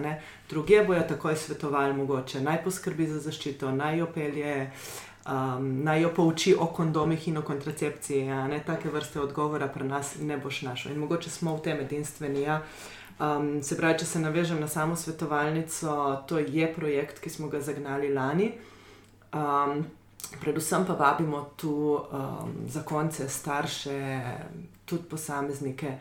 Druge 0.51 0.85
bojo 0.87 1.03
takoj 1.09 1.37
svetovali, 1.37 1.94
mogoče 1.94 2.40
naj 2.40 2.64
poskrbi 2.64 3.07
za 3.07 3.20
zaščito, 3.20 3.72
naj 3.72 3.98
jo 3.98 4.07
pelje. 4.14 4.70
Um, 5.29 5.83
naj 5.85 6.03
jo 6.03 6.09
pouči 6.16 6.55
o 6.59 6.66
kondomih 6.66 7.29
in 7.29 7.37
o 7.37 7.42
kontracepciji, 7.42 8.22
ne 8.48 8.62
take 8.66 8.88
vrste 8.88 9.20
odgovora, 9.20 9.68
pri 9.68 9.85
nas 9.85 10.14
ne 10.20 10.38
boš 10.38 10.62
našel. 10.62 10.92
In 10.92 11.03
mogoče 11.05 11.31
smo 11.31 11.57
v 11.57 11.61
tem 11.66 11.81
edinstveni. 11.85 12.42
Ja. 12.42 12.62
Um, 13.19 13.63
se 13.63 13.77
pravi, 13.77 13.99
če 13.99 14.07
se 14.07 14.21
navežem 14.23 14.61
na 14.61 14.69
samo 14.69 14.97
svetovalnico, 14.97 15.93
to 16.31 16.39
je 16.39 16.69
projekt, 16.75 17.19
ki 17.19 17.31
smo 17.31 17.49
ga 17.51 17.61
zagnali 17.61 18.13
lani. 18.15 18.53
Um, 19.35 19.83
predvsem 20.39 20.87
pa 20.87 20.95
vabimo 20.95 21.41
tu 21.57 21.99
um, 21.99 22.53
zakonce, 22.71 23.29
starše, 23.29 24.23
tudi 24.85 25.03
posameznike, 25.11 25.97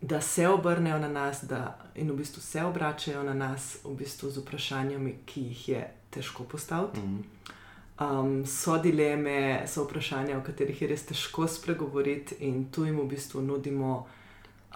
da 0.00 0.20
se 0.20 0.46
obrnejo 0.48 0.98
na 0.98 1.08
nas 1.08 1.42
da, 1.44 1.78
in 1.94 2.10
v 2.10 2.20
bistvu 2.22 2.40
se 2.40 2.62
obračajo 2.64 3.22
na 3.22 3.34
nas 3.34 3.80
v 3.84 3.96
bistvu 3.98 4.30
z 4.30 4.44
vprašanji, 4.44 5.16
ki 5.26 5.42
jih 5.50 5.68
je 5.68 5.82
težko 6.10 6.44
postaviti. 6.44 7.00
Mm 7.00 7.18
-hmm. 7.18 8.20
um, 8.20 8.46
so 8.46 8.78
dileme, 8.78 9.66
so 9.66 9.84
vprašanja, 9.84 10.38
o 10.38 10.46
katerih 10.46 10.82
je 10.82 10.88
res 10.88 11.06
težko 11.06 11.48
spregovoriti, 11.48 12.34
in 12.38 12.70
tu 12.70 12.84
jim 12.84 13.00
v 13.00 13.08
bistvu 13.08 13.42
nudimo 13.42 14.06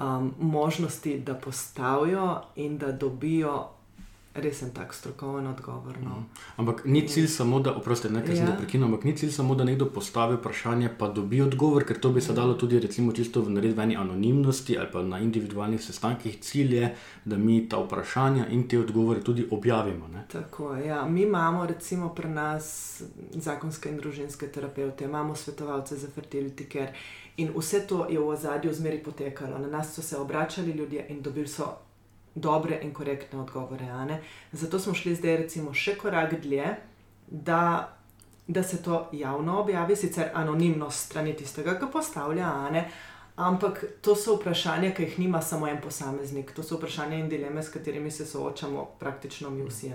um, 0.01 0.35
možnosti, 0.41 1.19
da 1.19 1.35
postavijo 1.35 2.41
in 2.57 2.79
da 2.79 2.93
dobijo 2.93 3.69
res 4.35 4.63
en 4.63 4.71
tak 4.75 4.95
strokoven 4.95 5.47
odgovor. 5.47 5.95
No. 6.03 6.11
Mm. 6.11 6.25
Ampak 6.57 6.85
ni 6.85 7.05
cilj 7.09 7.29
samo, 7.29 7.61
da, 7.61 7.75
oprosti, 7.79 8.11
nekaj 8.11 8.37
ja. 8.37 8.47
prekinem, 8.59 8.89
ampak 8.89 9.05
ni 9.05 9.15
cilj 9.17 9.31
samo, 9.31 9.55
da 9.55 9.65
nekdo 9.65 9.87
postavi 9.95 10.37
vprašanje, 10.37 10.91
pa 10.99 11.09
dobi 11.09 11.41
odgovor, 11.43 11.87
ker 11.87 12.01
to 12.01 12.11
bi 12.11 12.21
se 12.21 12.33
ja. 12.33 12.37
dalo 12.41 12.55
tudi, 12.59 12.81
recimo, 12.83 13.13
čisto 13.13 13.43
v 13.43 13.55
naredbeni 13.55 13.97
anonimnosti 13.97 14.79
ali 14.79 14.91
pa 14.93 15.03
na 15.03 15.21
individualnih 15.23 15.83
sestankih. 15.83 16.41
Cilj 16.43 16.75
je, 16.75 16.95
da 17.25 17.39
mi 17.39 17.61
ta 17.69 17.79
vprašanja 17.79 18.49
in 18.51 18.67
te 18.69 18.79
odgovore 18.79 19.23
tudi 19.23 19.47
objavimo. 19.51 20.09
Ne? 20.09 20.27
Tako. 20.33 20.75
Ja. 20.77 21.05
Mi 21.07 21.23
imamo, 21.23 21.67
recimo, 21.67 22.11
pri 22.15 22.29
nas 22.29 23.03
zakonske 23.35 23.89
in 23.91 24.03
družinske 24.03 24.51
terapeute, 24.51 25.05
imamo 25.05 25.35
svetovalce 25.35 25.97
za 25.97 26.09
fertility 26.17 26.67
care. 26.73 26.93
In 27.37 27.51
vse 27.57 27.87
to 27.87 28.07
je 28.11 28.19
v 28.19 28.29
ozadju 28.29 28.75
zmeri 28.75 29.03
potekalo. 29.03 29.59
Na 29.59 29.69
nas 29.69 29.95
so 29.95 30.03
se 30.03 30.17
obračali 30.17 30.71
ljudje 30.71 31.07
in 31.09 31.23
dobili 31.23 31.49
so 31.49 31.77
dobre 32.35 32.79
in 32.83 32.95
korektne 32.95 33.41
odgovore. 33.41 34.19
Zato 34.53 34.79
smo 34.79 34.95
šli 34.95 35.15
zdaj, 35.15 35.37
recimo, 35.37 35.75
še 35.75 35.97
korak 35.99 36.41
dlje, 36.43 36.77
da, 37.27 37.97
da 38.47 38.63
se 38.63 38.83
to 38.83 39.09
javno 39.13 39.61
objavi, 39.61 39.97
sicer 39.97 40.31
anonimno 40.35 40.91
strani 40.91 41.35
tistega, 41.37 41.79
ki 41.79 41.91
postavlja, 41.93 42.51
ampak 43.37 43.85
to 44.03 44.17
so 44.17 44.37
vprašanja, 44.37 44.93
ki 44.95 45.03
jih 45.03 45.19
nima 45.19 45.43
samo 45.43 45.69
en 45.69 45.81
posameznik, 45.83 46.53
to 46.55 46.63
so 46.63 46.79
vprašanja 46.79 47.19
in 47.19 47.29
dileme, 47.29 47.63
s 47.63 47.71
katerimi 47.71 48.11
se 48.11 48.27
soočamo 48.27 48.85
praktično 48.99 49.51
mi 49.51 49.63
vsi. 49.67 49.93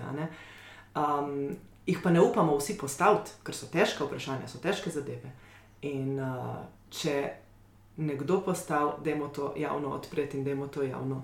Um, 0.95 1.55
jih 1.85 1.99
pa 2.03 2.11
ne 2.11 2.21
upamo 2.21 2.57
vsi 2.57 2.77
postaviti, 2.77 3.35
ker 3.43 3.55
so 3.55 3.67
težke 3.71 4.03
vprašanja, 4.03 4.47
so 4.47 4.63
težke 4.63 4.91
zadeve. 4.91 5.31
In 5.81 6.19
uh, 6.19 6.55
če 6.89 7.29
nekdo 7.97 8.41
postavi, 8.41 8.91
da 9.03 9.09
je 9.09 9.33
to 9.35 9.53
javno 9.57 9.89
odpreti 9.89 10.37
in 10.37 10.43
da 10.43 10.49
je 10.49 10.71
to 10.71 10.83
javno 10.83 11.23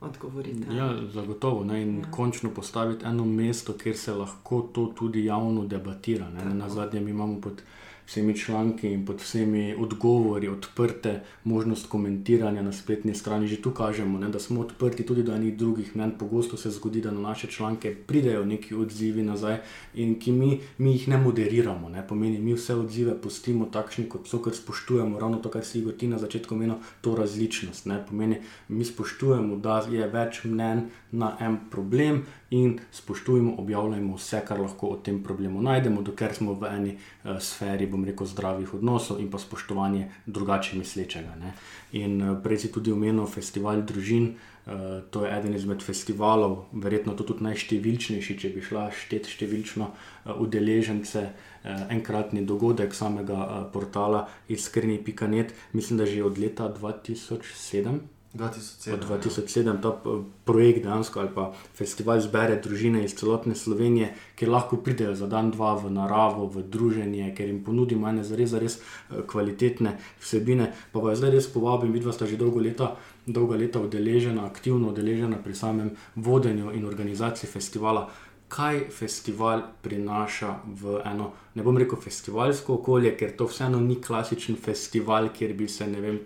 odgovoriti. 0.00 0.74
Ja, 0.76 0.96
zagotovo. 1.12 1.64
Ne, 1.64 1.82
in 1.82 1.98
ja. 1.98 2.10
končno 2.10 2.50
postaviti 2.50 3.04
eno 3.04 3.24
mesto, 3.24 3.72
kjer 3.72 3.96
se 3.96 4.14
lahko 4.14 4.60
to 4.72 4.86
tudi 4.98 5.24
javno 5.24 5.66
debatira. 5.66 6.30
Na 6.30 6.68
zadnje 6.68 7.00
imamo 7.00 7.40
pod 7.40 7.62
vsemi 8.10 8.36
članki 8.36 8.88
in 8.92 9.06
pod 9.06 9.20
vsemi 9.20 9.74
odgovori 9.78 10.48
odprte 10.48 11.20
možnost 11.44 11.86
komentiranja 11.86 12.62
na 12.62 12.72
spletni 12.72 13.14
strani. 13.14 13.46
Že 13.46 13.62
tu 13.62 13.70
kažemo, 13.70 14.18
ne, 14.18 14.28
da 14.28 14.38
smo 14.38 14.60
odprti 14.60 15.06
tudi 15.06 15.22
do 15.22 15.34
enih 15.34 15.56
drugih 15.56 15.96
mnen. 15.96 16.12
Pogosto 16.18 16.56
se 16.56 16.70
zgodi, 16.70 17.00
da 17.00 17.10
na 17.10 17.20
naše 17.20 17.46
članke 17.46 17.94
pridejo 17.94 18.44
neki 18.44 18.74
odzivi 18.74 19.22
nazaj 19.22 19.58
in 19.94 20.18
ki 20.18 20.32
mi, 20.32 20.60
mi 20.78 20.92
jih 20.92 21.08
ne 21.08 21.18
moderiramo. 21.18 21.88
Ne. 21.88 22.06
Pomeni, 22.08 22.38
mi 22.38 22.54
vse 22.54 22.74
odzive 22.74 23.14
pustimo 23.22 23.70
takšni, 23.70 24.08
kot 24.08 24.26
so, 24.26 24.42
ker 24.42 24.56
spoštujemo 24.56 25.20
ravno 25.20 25.38
to, 25.38 25.50
kar 25.50 25.64
si 25.64 25.78
Igor 25.78 25.94
ti 25.94 26.08
na 26.08 26.18
začetku 26.18 26.54
omenil, 26.54 26.82
to 27.00 27.14
različnost. 27.14 27.86
Ne. 27.86 28.02
Pomeni, 28.08 28.40
mi 28.68 28.84
spoštujemo, 28.84 29.56
da 29.56 29.84
je 29.90 30.10
več 30.10 30.44
mnen 30.44 30.88
na 31.12 31.36
en 31.40 31.60
problem 31.70 32.24
in 32.50 32.78
spoštujemo, 32.92 33.54
objavljamo 33.58 34.16
vse, 34.16 34.40
kar 34.46 34.60
lahko 34.60 34.86
o 34.86 34.96
tem 34.96 35.22
problemu 35.22 35.62
najdemo, 35.62 36.02
dokler 36.02 36.34
smo 36.34 36.54
v 36.58 36.70
eni 36.74 36.94
uh, 36.96 37.38
sferi, 37.38 37.86
bom 37.86 38.04
rekel, 38.04 38.26
zdravih 38.26 38.74
odnosov 38.74 39.20
in 39.20 39.30
pa 39.30 39.38
spoštovanje 39.38 40.08
drugače 40.26 40.78
mislečega. 40.78 41.36
Ne. 41.38 41.54
In 41.92 42.18
uh, 42.22 42.38
prej 42.42 42.64
si 42.64 42.72
tudi 42.72 42.92
omenil 42.92 43.26
festival 43.30 43.82
družin. 43.86 44.34
Uh, 44.66 45.00
to 45.10 45.24
je 45.24 45.30
eden 45.38 45.54
izmed 45.54 45.82
festivalov, 45.82 46.66
verjetno 46.72 47.14
tudi 47.16 47.46
najštevilčnejši, 47.46 48.38
če 48.38 48.50
bi 48.54 48.62
šla 48.62 48.90
šteti 48.92 49.30
številčno 49.30 49.86
uh, 49.88 50.34
udeležence, 50.42 51.22
uh, 51.30 51.86
enkratni 51.90 52.42
dogodek 52.46 52.94
samega 52.94 53.70
portala 53.72 54.26
iskreni.net, 54.48 55.54
mislim, 55.72 56.02
da 56.02 56.06
že 56.06 56.24
od 56.26 56.38
leta 56.38 56.68
2007. 56.74 58.19
2007, 58.34 58.94
od 58.94 59.04
2007 59.08 59.66
ja. 59.66 59.80
ta 59.80 59.88
eh, 59.88 60.22
projekt 60.44 60.82
dejansko 60.82 61.20
ali 61.20 61.28
pa 61.34 61.52
festival 61.74 62.20
zbere 62.20 62.60
družine 62.62 63.04
iz 63.04 63.14
celotne 63.18 63.54
Slovenije, 63.54 64.14
ki 64.36 64.46
lahko 64.46 64.76
pridejo 64.76 65.14
za 65.14 65.26
dan, 65.26 65.50
dva 65.50 65.74
v 65.74 65.90
naravo, 65.90 66.46
v 66.46 66.62
druženje, 66.62 67.34
ker 67.34 67.50
jim 67.50 67.64
ponudimo 67.64 68.08
ene 68.08 68.24
zares, 68.24 68.50
zares 68.54 68.78
eh, 68.78 69.22
kvalitetne 69.26 69.96
vsebine. 70.22 70.70
Pa 70.92 71.00
pa 71.00 71.14
zdaj 71.18 71.34
res 71.34 71.50
povabim, 71.50 71.92
vidva 71.92 72.14
sta 72.14 72.26
že 72.26 72.38
dolgo 72.38 72.62
leta, 72.62 72.94
dolga 73.26 73.58
leta 73.58 73.82
udeležena, 73.82 74.46
aktivno 74.46 74.94
udeležena 74.94 75.42
pri 75.42 75.54
samem 75.54 75.90
vodenju 76.14 76.70
in 76.70 76.86
organizaciji 76.86 77.50
festivala 77.50 78.08
kaj 78.50 78.88
festival 78.90 79.62
prinaša 79.82 80.54
v 80.82 81.00
eno, 81.06 81.30
ne 81.54 81.62
bom 81.62 81.76
rekel, 81.78 81.98
festivalsko 82.02 82.80
okolje, 82.80 83.12
ker 83.18 83.36
to 83.38 83.46
vseeno 83.46 83.78
ni 83.80 84.00
klasičen 84.02 84.56
festival, 84.58 85.28
kjer 85.36 85.54
bi 85.54 85.68
se, 85.70 85.86
ne 85.86 86.00
vem, 86.02 86.18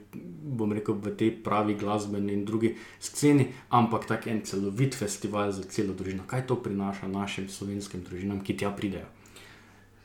bom 0.57 0.73
rekel, 0.73 0.97
v 1.05 1.13
tej 1.21 1.35
pravi 1.45 1.77
glasbeni 1.81 2.33
in 2.33 2.47
drugi 2.49 2.73
sceni, 3.01 3.51
ampak 3.77 4.09
tak 4.09 4.29
en 4.33 4.41
celovit 4.49 4.97
festival 4.97 5.53
za 5.53 5.67
celo 5.69 5.93
družino. 5.93 6.25
Kaj 6.27 6.47
to 6.49 6.57
prinaša 6.65 7.11
našim 7.13 7.51
slovenskim 7.53 8.07
družinam, 8.09 8.41
ki 8.41 8.57
tja 8.57 8.73
pridejo? 8.73 9.11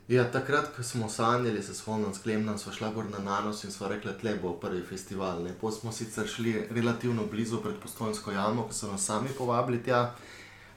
Ja, 0.10 0.24
takrat, 0.32 0.72
ko 0.76 0.84
smo 0.84 1.08
sanjali, 1.10 1.62
se 1.64 1.74
spomnim, 1.78 2.14
sklepno 2.18 2.58
smo 2.58 2.74
šli 2.74 2.88
gor 2.96 3.06
na 3.14 3.20
Nanos 3.24 3.64
in 3.64 3.72
smo 3.72 3.88
rekli, 3.88 4.12
da 4.24 4.36
bo 4.42 4.56
prvi 4.60 4.82
festival. 4.82 5.46
Potem 5.62 5.80
smo 5.80 5.92
sicer 5.92 6.28
šli 6.28 6.56
relativno 6.70 7.28
blizu 7.32 7.62
pred 7.62 7.78
Postojnsko 7.80 8.32
jamo, 8.32 8.64
ko 8.68 8.74
so 8.74 8.92
nas 8.92 9.06
sami 9.06 9.30
povabili 9.38 9.84
tja 9.84 10.16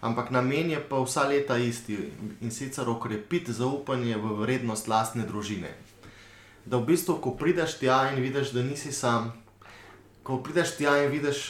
ampak 0.03 0.31
namen 0.35 0.71
je 0.71 0.81
pa 0.83 0.99
vsa 0.99 1.29
leta 1.31 1.57
isti 1.59 1.97
in 2.43 2.51
sicer 2.51 2.89
okrepiti 2.91 3.55
zaupanje 3.55 4.19
v 4.19 4.35
vrednost 4.43 4.89
lastne 4.91 5.23
družine. 5.23 5.71
Da 6.67 6.79
v 6.79 6.91
bistvu, 6.91 7.19
ko 7.23 7.35
prideš 7.39 7.79
tja 7.79 8.11
in 8.11 8.23
vidiš, 8.23 8.51
da 8.55 8.63
nisi 8.67 8.93
sam, 8.93 9.31
ko 10.23 10.43
prideš 10.43 10.77
tja 10.79 10.97
in 11.05 11.11
vidiš 11.11 11.43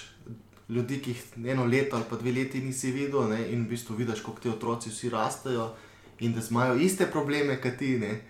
ljudi, 0.69 1.01
ki 1.01 1.11
jih 1.11 1.23
eno 1.53 1.65
leto 1.65 1.97
ali 1.97 2.05
pa 2.11 2.17
dve 2.17 2.33
leti 2.33 2.61
nisi 2.61 2.93
videl, 2.93 3.25
ne, 3.29 3.41
in 3.53 3.65
v 3.65 3.73
bistvu 3.73 3.97
vidiš, 3.97 4.21
kako 4.21 4.41
ti 4.41 4.53
otroci 4.53 4.93
vsi 4.93 5.11
rastejo 5.13 5.73
in 6.21 6.37
da 6.37 6.41
imajo 6.51 6.77
iste 6.77 7.09
probleme 7.11 7.57
kot 7.61 7.81
ti, 7.81 7.97
ne, 7.99 8.21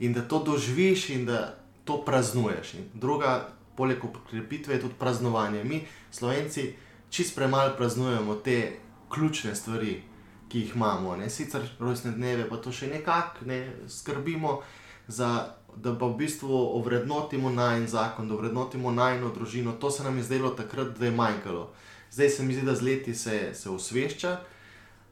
in 0.00 0.12
da 0.12 0.22
to 0.28 0.42
doživiš 0.44 1.08
in 1.16 1.26
da 1.26 1.56
to 1.84 2.04
praznuješ. 2.04 2.74
In 2.74 2.84
druga, 2.94 3.48
poleg 3.76 4.04
okrepitve, 4.04 4.74
je 4.74 4.80
tudi 4.80 4.94
praznovanje. 4.98 5.64
Mi, 5.64 5.82
slovenci, 6.10 6.72
čist 7.10 7.34
premalo 7.34 7.74
praznujemo 7.76 8.34
te 8.44 8.76
ključne 9.10 9.54
stvari, 9.54 10.02
ki 10.48 10.60
jih 10.60 10.74
imamo. 10.74 11.16
Ne? 11.16 11.30
Sicer 11.30 11.68
rojstne 11.78 12.12
dneve, 12.12 12.48
pa 12.48 12.56
to 12.56 12.72
še 12.72 12.90
nekako 12.90 13.46
ne 13.46 13.60
skrbimo, 13.88 14.60
za, 15.08 15.30
da 15.76 15.94
pa 15.98 16.06
v 16.06 16.16
bistvu 16.22 16.50
ovrednotimo 16.78 17.50
najn 17.50 17.86
zakon, 17.88 18.28
da 18.28 18.34
ovrednotimo 18.34 18.90
najno 18.90 19.30
družino. 19.34 19.72
To 19.72 19.90
se 19.90 20.04
nam 20.04 20.18
je 20.18 20.26
zdelo 20.26 20.50
takrat, 20.50 20.98
da 20.98 21.06
je 21.06 21.14
manjkalo. 21.14 21.70
Zdaj 22.10 22.30
se 22.30 22.42
mi 22.42 22.54
zdi, 22.54 22.66
da 22.66 22.74
z 22.74 22.82
leti 22.82 23.14
se, 23.14 23.50
se 23.54 23.70
osvešča. 23.70 24.38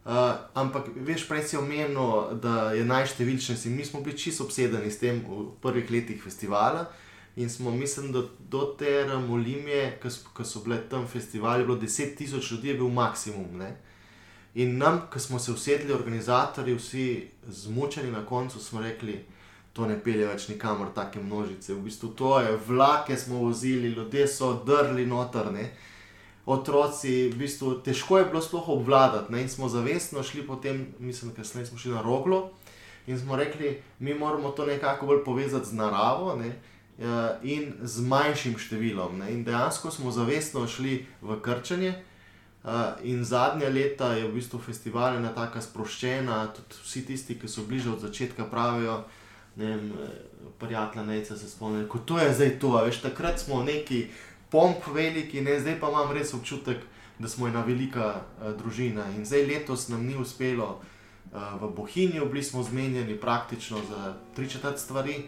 Uh, 0.08 0.14
ampak, 0.54 0.88
veš, 1.04 1.26
prej 1.28 1.42
si 1.44 1.56
omenil, 1.58 2.38
da 2.42 2.72
je 2.72 2.84
najštevilčnejši. 2.84 3.70
Mi 3.70 3.84
smo 3.84 4.00
bili 4.00 4.18
čisto 4.18 4.46
obsedeni 4.46 4.90
s 4.90 5.02
tem 5.02 5.20
v 5.26 5.50
prvih 5.62 5.90
letih 5.90 6.22
festivala 6.22 6.86
in 7.36 7.50
smo, 7.50 7.70
mislim, 7.70 8.12
da 8.12 8.22
do 8.38 8.74
te 8.78 9.04
Ramolimije, 9.06 10.00
ki 10.02 10.44
so 10.44 10.62
bile 10.64 10.80
tam 10.88 11.06
festivali, 11.06 11.64
bilo 11.64 11.76
10 11.78 12.16
tisoč 12.16 12.50
ljudi, 12.50 12.68
je 12.68 12.74
bil 12.74 12.88
maksimum. 12.88 13.58
Ne? 13.58 13.76
In 14.54 14.78
nam, 14.78 15.02
ki 15.12 15.20
smo 15.20 15.38
se 15.38 15.52
usedli, 15.52 15.92
organizatori, 15.92 16.74
vsi 16.74 17.28
zmučeni 17.48 18.10
na 18.10 18.26
koncu, 18.26 18.60
smo 18.60 18.80
rekli, 18.80 19.24
to 19.72 19.86
ne 19.86 19.98
pelje 20.02 20.26
več 20.26 20.48
nikamor, 20.48 20.88
take 20.94 21.20
množice. 21.22 21.74
V 21.74 21.84
bistvu 21.84 22.08
to 22.16 22.40
je 22.40 22.56
vlake 22.66 23.16
smo 23.16 23.42
vozili, 23.44 23.92
ljudje 23.92 24.26
so 24.28 24.54
drli 24.66 25.06
notrne. 25.06 25.68
Otroci, 26.48 27.28
v 27.28 27.36
bistvu 27.44 27.74
težko 27.84 28.18
je 28.18 28.24
bilo 28.32 28.42
sploh 28.42 28.68
obvladati. 28.78 29.32
Ne? 29.32 29.44
In 29.44 29.52
smo 29.52 29.68
zavestno 29.68 30.22
šli 30.22 30.46
potem, 30.46 30.86
mislim, 30.98 31.34
da 31.36 31.44
smo 31.44 31.78
šli 31.78 31.92
na 31.92 32.02
roglo 32.02 32.50
in 33.06 33.18
smo 33.18 33.36
rekli, 33.36 33.82
mi 33.98 34.14
moramo 34.14 34.50
to 34.50 34.66
nekako 34.66 35.06
bolj 35.06 35.24
povezati 35.24 35.68
z 35.68 35.72
naravo 35.72 36.34
ne? 36.36 36.56
in 37.42 37.72
z 37.82 38.02
manjšim 38.02 38.56
številom. 38.58 39.20
Ne? 39.20 39.30
In 39.32 39.44
dejansko 39.44 39.92
smo 39.92 40.10
zavestno 40.10 40.66
šli 40.66 41.04
v 41.22 41.40
krčenje. 41.44 41.94
Uh, 41.94 42.17
in 43.02 43.24
zadnja 43.24 43.68
leta 43.68 44.12
je 44.14 44.26
v 44.26 44.34
bistvu 44.34 44.58
festival 44.58 45.16
ena 45.16 45.30
tako 45.34 45.60
sproščena, 45.62 46.40
tudi 46.56 46.82
vsi 46.82 47.04
tisti, 47.06 47.38
ki 47.38 47.48
so 47.48 47.64
bliže 47.68 47.90
od 47.90 48.02
začetka, 48.02 48.44
pravijo, 48.50 49.04
ne 49.56 49.66
vem, 49.66 49.92
prijatelja 50.58 51.04
Neca 51.04 51.36
se 51.36 51.48
spomnijo, 51.48 51.88
kot 51.88 52.04
to 52.04 52.18
je 52.18 52.34
zdaj 52.34 52.58
to. 52.58 52.74
Veš, 52.84 53.00
takrat 53.00 53.40
smo 53.40 53.62
neki 53.62 54.06
pomp 54.50 54.86
veliki, 54.94 55.40
ne, 55.40 55.60
zdaj 55.60 55.80
pa 55.80 55.90
imam 55.90 56.12
res 56.12 56.34
občutek, 56.34 56.82
da 57.18 57.28
smo 57.28 57.48
ena 57.48 57.62
velika 57.66 58.14
uh, 58.14 58.52
družina. 58.58 59.06
In 59.16 59.26
zdaj 59.26 59.46
letos 59.46 59.88
nam 59.88 60.06
ni 60.06 60.16
uspelo 60.16 60.78
uh, 60.78 61.58
v 61.62 61.72
Bohinju, 61.76 62.26
bili 62.26 62.42
smo 62.44 62.62
zmenjeni 62.62 63.16
praktično 63.20 63.78
za 63.88 64.14
tri 64.36 64.48
četrt 64.50 64.78
stvari, 64.78 65.24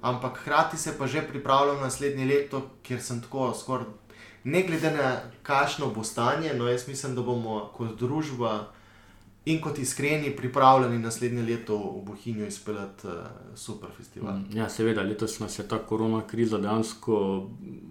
ampak 0.00 0.38
hkrati 0.40 0.76
se 0.76 0.98
pa 0.98 1.06
že 1.06 1.22
pripravljam 1.22 1.80
naslednje 1.80 2.24
leto, 2.24 2.62
kjer 2.82 3.02
sem 3.02 3.20
tako 3.20 3.54
skoraj 3.54 3.86
ne 4.46 4.62
glede 4.62 4.90
na 4.90 5.16
kakšno 5.42 5.90
bo 5.90 6.04
stanje, 6.04 6.54
no 6.54 6.68
jaz 6.68 6.88
mislim, 6.88 7.14
da 7.14 7.22
bomo 7.22 7.60
kot 7.74 7.98
družba 7.98 8.66
in 9.46 9.60
kot 9.60 9.78
iskreni 9.78 10.30
pripravljeni 10.36 10.98
naslednje 10.98 11.42
leto 11.42 11.76
v 11.78 12.04
Bohinju 12.06 12.46
izpeljati 12.46 13.06
uh, 13.06 13.12
super 13.54 13.88
festival. 13.96 14.38
Mm, 14.38 14.56
ja, 14.58 14.68
seveda, 14.68 15.02
letos 15.02 15.38
nas 15.40 15.58
je 15.58 15.68
ta 15.68 15.78
korona 15.78 16.22
kriza 16.26 16.58
dejansko, 16.58 17.18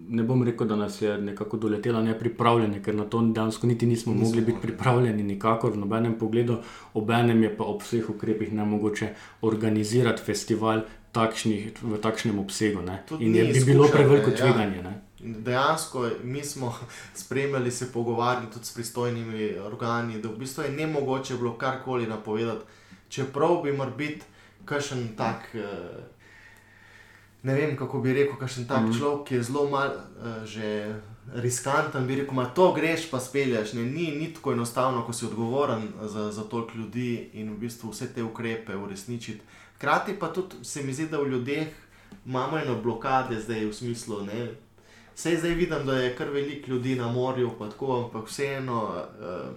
ne 0.08 0.22
bom 0.22 0.44
rekel, 0.44 0.68
da 0.68 0.76
nas 0.76 1.00
je 1.02 1.18
nekako 1.18 1.56
doletela 1.56 2.02
nepripravljeni, 2.02 2.82
ker 2.82 2.94
na 2.94 3.04
to 3.04 3.20
dejansko 3.22 3.66
niti 3.66 3.86
nismo, 3.86 4.12
nismo 4.12 4.26
mogli 4.26 4.40
biti 4.40 4.60
pripravljeni 4.62 5.22
nikakor 5.22 5.72
v 5.72 5.84
nobenem 5.84 6.18
pogledu, 6.18 6.58
obenem 6.94 7.42
je 7.42 7.56
pa 7.56 7.64
ob 7.64 7.82
vseh 7.82 8.10
ukrepih 8.10 8.52
ne 8.52 8.64
mogoče 8.64 9.14
organizirati 9.40 10.22
festival. 10.22 10.84
Takšnih, 11.16 11.72
v 11.82 11.96
takšnem 11.96 12.38
obsegu. 12.38 12.84
In 13.18 13.34
je 13.34 13.44
bi 13.56 13.64
bilo 13.72 13.88
preveliko 13.88 14.36
tveganje. 14.36 14.84
Ja 14.84 14.96
dejansko 15.26 16.10
mi 16.24 16.44
smo 16.44 16.74
spremljali, 17.14 17.70
se 17.70 17.92
pogovarjali 17.92 18.46
tudi 18.52 18.64
s 18.64 18.74
pristojnimi 18.74 19.58
organi, 19.58 20.22
da 20.22 20.28
v 20.28 20.36
bistvu 20.36 20.62
je 20.62 20.70
ne 20.70 20.86
mogoče 20.86 21.36
bilo 21.36 21.58
karkoli 21.58 22.06
napovedati, 22.06 22.64
čeprav 23.08 23.62
bi 23.62 23.72
moral 23.72 23.94
biti 23.96 24.22
kakšen 24.64 25.08
tak. 25.16 25.54
Eh, 25.54 26.16
ne 27.42 27.54
vem, 27.54 27.76
kako 27.76 28.00
bi 28.00 28.12
rekel, 28.12 28.36
kakšen 28.38 28.66
tak 28.66 28.82
mm 28.82 28.92
človek, 28.98 29.28
ki 29.28 29.34
je 29.34 29.42
zelo 29.42 29.68
mal, 29.70 29.88
uh, 29.88 30.44
že 30.44 30.94
riskanten, 31.34 32.06
bi 32.06 32.16
rekel, 32.16 32.34
da 32.34 32.44
to 32.44 32.72
greš, 32.72 33.10
pa 33.10 33.20
spelješ. 33.20 33.72
Ne, 33.72 33.84
ni, 33.84 34.10
ni 34.18 34.32
tako 34.34 34.52
enostavno, 34.52 35.04
ko 35.06 35.12
si 35.12 35.26
odgovoren 35.26 35.88
za, 36.02 36.32
za 36.32 36.42
toliko 36.42 36.78
ljudi 36.78 37.30
in 37.32 37.52
v 37.52 37.58
bistvu 37.58 37.90
vse 37.90 38.08
te 38.14 38.22
ukrepe 38.22 38.76
uresničiti. 38.76 39.40
Hkrati 39.76 40.18
pa 40.18 40.32
tudi 40.32 40.64
se 40.64 40.82
mi 40.82 40.92
zdi, 40.92 41.08
da 41.08 41.20
v 41.20 41.30
ljudeh 41.30 41.68
imamo 42.26 42.58
eno 42.58 42.78
blokade, 42.82 43.40
zdaj 43.40 43.66
v 43.66 43.74
smislu, 43.74 44.22
ne, 44.26 44.46
Sej 45.16 45.36
zdaj 45.36 45.54
vidim, 45.54 45.86
da 45.86 45.94
je 45.96 46.16
kar 46.16 46.28
veliko 46.28 46.70
ljudi 46.70 46.94
na 46.94 47.08
morju, 47.08 47.50
pa 47.58 47.70
tako, 47.70 48.04
ampak 48.04 48.28
vseeno 48.28 48.82
uh, 48.84 49.48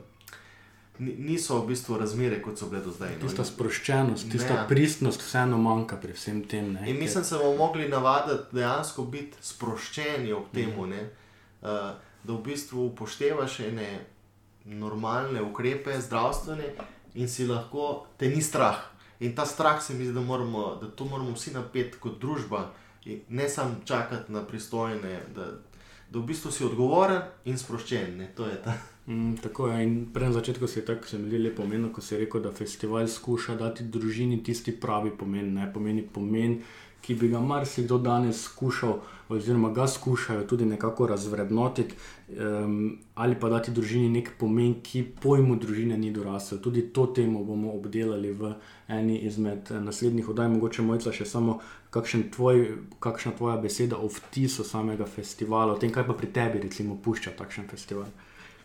niso 1.00 1.60
v 1.60 1.68
bistvu 1.68 1.98
razmere, 1.98 2.42
kot 2.42 2.58
so 2.58 2.70
bile 2.72 2.80
do 2.82 2.92
zdaj. 2.92 3.18
No. 3.20 3.28
Tista 3.28 3.44
sproščenost, 3.44 4.32
tista 4.32 4.62
ne. 4.62 4.68
pristnost, 4.68 5.24
vseeno 5.28 5.58
manjka 5.60 6.00
pri 6.00 6.16
vsem 6.16 6.46
tem. 6.48 6.72
Ne, 6.74 6.86
In 6.88 7.00
mislim, 7.00 7.24
da 7.24 7.28
se 7.28 7.38
bomo 7.38 7.58
mogli 7.58 7.90
navaditi 7.90 8.56
dejansko 8.56 9.04
biti 9.04 9.38
sproščeni 9.42 10.32
ob 10.34 10.48
tem, 10.54 10.72
mm. 10.72 11.04
uh, 11.62 11.68
da 12.24 12.34
v 12.34 12.40
bistvu 12.46 12.86
upoštevaš 12.94 13.60
ene 13.68 13.90
normalne 14.64 15.44
ukrepe, 15.44 16.00
zdravstvene 16.02 16.72
in 17.16 17.28
si 17.28 17.48
lahko 17.48 18.06
te 18.18 18.32
ni 18.32 18.42
strah. 18.42 18.80
In 19.20 19.36
ta 19.36 19.46
strah 19.46 19.82
se 19.84 19.94
mi 19.94 20.06
zdi, 20.06 20.14
da, 20.14 20.22
moramo, 20.22 20.76
da 20.82 20.88
to 20.88 21.06
moramo 21.06 21.34
vsi 21.36 21.52
napeti 21.52 22.00
kot 22.00 22.20
družba 22.20 22.70
ne 23.30 23.50
samo 23.50 23.76
čakati 23.86 24.32
na 24.32 24.44
pristojne, 24.44 25.20
da, 25.36 25.46
da 26.12 26.20
v 26.20 26.24
bistvu 26.24 26.52
si 26.52 26.66
odgovoren 26.66 27.22
in 27.46 27.58
sproščen. 27.58 28.18
Ne, 28.18 28.30
mm, 29.08 29.38
tako 29.44 29.68
je. 29.68 29.84
In 29.84 29.96
prej 30.14 30.28
na 30.28 30.34
začetku 30.34 30.68
se 30.68 30.80
je 30.80 30.86
tako, 30.86 31.08
se 31.08 31.18
mi 31.18 31.38
lepo 31.38 31.64
pomenilo, 31.64 31.94
ko 31.94 32.02
je 32.12 32.20
rekel, 32.20 32.42
da 32.42 32.52
festival 32.52 33.08
skuša 33.08 33.56
dati 33.56 33.84
družini 33.84 34.44
tisti 34.44 34.72
pravi 34.80 35.12
pomen, 35.18 35.54
ne 35.54 35.72
pomeni 35.74 36.04
pomen 36.04 36.62
ki 37.02 37.16
bi 37.16 37.28
ga 37.28 37.40
marsikdo 37.40 37.98
danes 37.98 38.44
skušal, 38.44 39.00
oziroma 39.30 39.72
ga 39.74 39.88
skušajo 39.88 40.44
tudi 40.48 40.66
nekako 40.66 41.08
razvrednotiti, 41.08 41.96
um, 42.38 42.98
ali 43.16 43.36
pa 43.40 43.50
dati 43.50 43.72
družini 43.72 44.10
nek 44.10 44.32
pomen, 44.40 44.76
ki 44.84 45.04
pojmu 45.22 45.56
družine 45.60 45.98
ni 45.98 46.12
dorasel. 46.12 46.62
Tudi 46.62 46.88
to 46.94 47.08
temo 47.16 47.44
bomo 47.44 47.74
obdelali 47.74 48.32
v 48.32 48.54
eni 48.88 49.20
izmed 49.28 49.72
eh, 49.72 49.82
naslednjih 49.82 50.30
oddaj, 50.30 50.50
mogoče 50.56 50.86
mojca 50.86 51.14
še 51.16 51.26
samo. 51.26 51.60
Tvoj, 51.90 52.66
kakšna 53.02 53.34
tvoja 53.38 53.58
beseda 53.58 53.98
o 53.98 54.08
vtisu 54.14 54.64
samega 54.64 55.08
festivala, 55.10 55.74
o 55.74 55.80
tem, 55.82 55.90
kaj 55.90 56.06
pa 56.06 56.14
pri 56.14 56.30
tebi, 56.30 56.62
recimo, 56.62 57.00
pušča 57.02 57.34
takšen 57.38 57.66
festival? 57.72 58.12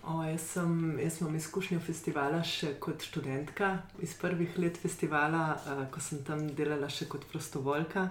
O, 0.05 0.19
jaz, 0.29 0.43
sem, 0.53 0.99
jaz 1.01 1.23
imam 1.23 1.37
izkušnjo 1.39 1.79
festivala 1.81 2.43
še 2.45 2.75
kot 2.77 3.01
študentka 3.01 3.71
iz 4.05 4.13
prvih 4.21 4.59
let 4.61 4.77
festivala, 4.77 5.45
uh, 5.57 5.87
ko 5.89 6.05
sem 6.05 6.21
tam 6.27 6.45
delala 6.53 6.91
še 6.93 7.09
kot 7.09 7.25
prostovoljka. 7.33 8.11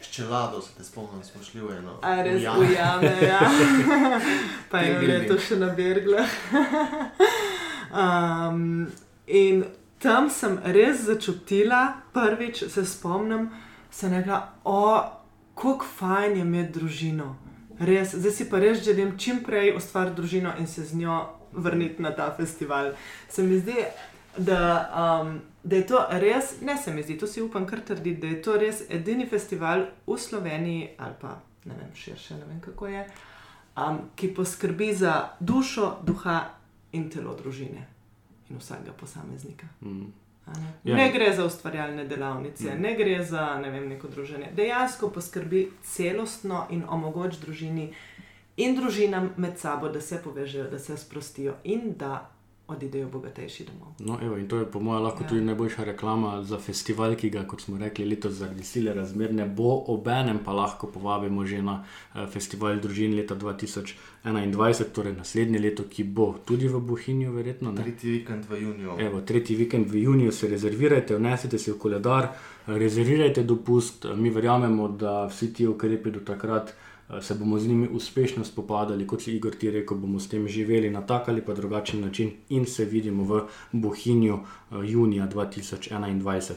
Ščelado 0.00 0.60
se 0.64 0.74
te 0.76 0.84
spomnim, 0.84 1.22
smo 1.24 1.42
šli 1.44 1.60
v 1.60 1.76
eno. 1.78 1.98
A 2.02 2.22
res 2.24 2.40
ujame, 2.42 3.12
ja. 3.22 3.40
pa 4.70 4.80
je 4.80 4.94
bilo 5.00 5.18
to 5.28 5.36
še 5.40 5.58
na 5.60 5.68
Bergla. 5.76 6.24
um, 8.02 8.88
in 9.26 9.64
tam 10.00 10.30
sem 10.32 10.56
res 10.64 11.04
začutila, 11.04 11.82
prvič 12.16 12.64
se 12.72 12.84
spomnim, 12.88 13.50
se 13.92 14.08
nekaj, 14.08 14.40
o, 14.64 15.02
kako 15.54 15.86
fajn 15.98 16.38
je 16.38 16.46
imeti 16.46 16.78
družino. 16.78 17.34
Res, 17.80 18.14
zdaj 18.16 18.32
si 18.32 18.48
pa 18.48 18.60
res 18.60 18.80
želim 18.84 19.14
čim 19.20 19.44
prej 19.44 19.74
ustvariti 19.76 20.16
družino 20.16 20.54
in 20.60 20.66
se 20.68 20.84
z 20.84 20.96
njo 20.96 21.20
vrniti 21.52 22.02
na 22.02 22.14
ta 22.16 22.30
festival. 22.36 22.92
Se 23.28 23.42
mi 23.42 23.58
zdi, 23.60 23.84
da, 24.36 25.20
um, 25.22 25.40
da 25.62 25.76
je 25.76 25.86
to 25.86 26.06
res, 26.10 26.60
ne 26.60 26.76
se 26.76 26.94
mi 26.94 27.02
zdi, 27.02 27.18
to 27.18 27.26
si 27.26 27.42
upam 27.42 27.66
kar 27.66 27.80
trditi, 27.80 28.20
da 28.20 28.26
je 28.26 28.42
to 28.42 28.56
res 28.56 28.82
edini 28.88 29.26
festival 29.26 29.86
v 30.06 30.18
Sloveniji 30.18 30.88
ali 30.98 31.14
pa 31.20 31.40
ne 31.64 31.74
vem, 31.74 31.90
širše, 31.94 32.34
ne 32.34 32.46
vem 32.48 32.60
kako 32.60 32.86
je, 32.86 33.04
um, 33.76 33.98
ki 34.16 34.34
poskrbi 34.34 34.94
za 34.94 35.28
dušo, 35.40 35.98
duha 36.02 36.40
in 36.92 37.10
telo 37.10 37.34
družine 37.34 37.86
in 38.50 38.58
vsakega 38.58 38.92
posameznika. 38.92 39.66
Mm. 39.80 40.12
Ne? 40.50 40.72
Ja. 40.84 40.96
ne 40.96 41.12
gre 41.12 41.32
za 41.36 41.44
ustvarjalne 41.46 42.04
delavnice, 42.04 42.74
mm. 42.74 42.82
ne 42.82 42.94
gre 42.96 43.24
za 43.24 43.58
ne 43.62 43.70
vem, 43.70 43.88
neko 43.88 44.08
druženje. 44.08 44.50
Dejansko 44.56 45.10
poskrbi 45.10 45.70
celostno 45.82 46.66
in 46.70 46.82
omogoča 46.88 47.38
družini 47.44 47.92
in 48.56 48.76
družinam 48.76 49.30
med 49.36 49.58
sabo, 49.58 49.88
da 49.88 50.00
se 50.00 50.18
povežejo, 50.24 50.66
da 50.70 50.78
se 50.78 50.96
sprostijo 50.96 51.54
in 51.64 51.94
da 51.96 52.30
odidejo 52.70 53.08
bogatejši 53.08 53.64
domov. 53.64 53.94
No, 53.98 54.18
evo, 54.22 54.36
in 54.38 54.48
to 54.48 54.58
je, 54.58 54.66
po 54.70 54.80
mojem, 54.80 55.02
lahko 55.02 55.24
ja. 55.24 55.28
tudi 55.28 55.44
najboljša 55.44 55.84
reklama 55.84 56.42
za 56.42 56.58
festival, 56.58 57.14
ki 57.16 57.30
ga, 57.30 57.44
kot 57.48 57.60
smo 57.60 57.78
rekli, 57.78 58.06
letos 58.08 58.34
zaradi 58.38 58.64
sile 58.64 58.94
razmer 58.94 59.34
ne 59.34 59.46
bo, 59.46 59.72
obenem 59.94 60.38
pa 60.44 60.52
lahko 60.52 60.86
povabimo 60.86 61.46
že 61.46 61.62
na 61.62 61.80
uh, 61.82 62.26
festival 62.30 62.80
družin 62.80 63.16
leta 63.16 63.34
2021, 63.34 64.84
torej 64.94 65.16
naslednje 65.16 65.58
leto, 65.58 65.88
ki 65.90 66.04
bo 66.04 66.34
tudi 66.46 66.68
v 66.68 66.80
Bohinju, 66.80 67.32
verjetno. 67.32 67.72
Ne? 67.72 67.82
Tretji 67.82 68.18
vikend 68.18 68.50
v 68.50 68.62
juniju. 68.62 68.98
Evo, 68.98 69.20
tretji 69.20 69.56
vikend 69.56 69.90
v 69.90 70.04
juniju 70.04 70.32
se 70.32 70.48
rezervirajte, 70.48 71.16
vnesite 71.16 71.58
si 71.58 71.72
v 71.72 71.78
koledar, 71.78 72.30
rezervirajte 72.66 73.42
dopust. 73.42 74.06
Mi 74.16 74.30
verjamemo, 74.30 74.88
da 74.88 75.26
vsi 75.26 75.52
ti 75.54 75.66
ukrepi 75.66 76.10
do 76.10 76.20
takrat. 76.20 76.74
Eh, 77.12 77.22
se 77.22 77.34
bomo 77.34 77.58
z 77.58 77.68
njimi 77.68 77.88
uspešno 77.88 78.44
spopadali, 78.44 79.06
kot 79.06 79.22
si 79.22 79.36
Igor 79.36 79.54
ti 79.54 79.70
rekel, 79.70 79.96
bomo 79.96 80.20
s 80.20 80.28
tem 80.28 80.48
živeli 80.48 80.90
na 80.90 81.02
tak 81.02 81.28
ali 81.28 81.42
pa 81.42 81.54
drugačen 81.54 82.00
način 82.00 82.30
in 82.48 82.66
se 82.66 82.84
vidimo 82.84 83.24
v 83.24 83.42
Bohinju 83.72 84.34
eh, 84.34 84.74
junija 84.84 85.28
2021. 85.28 86.52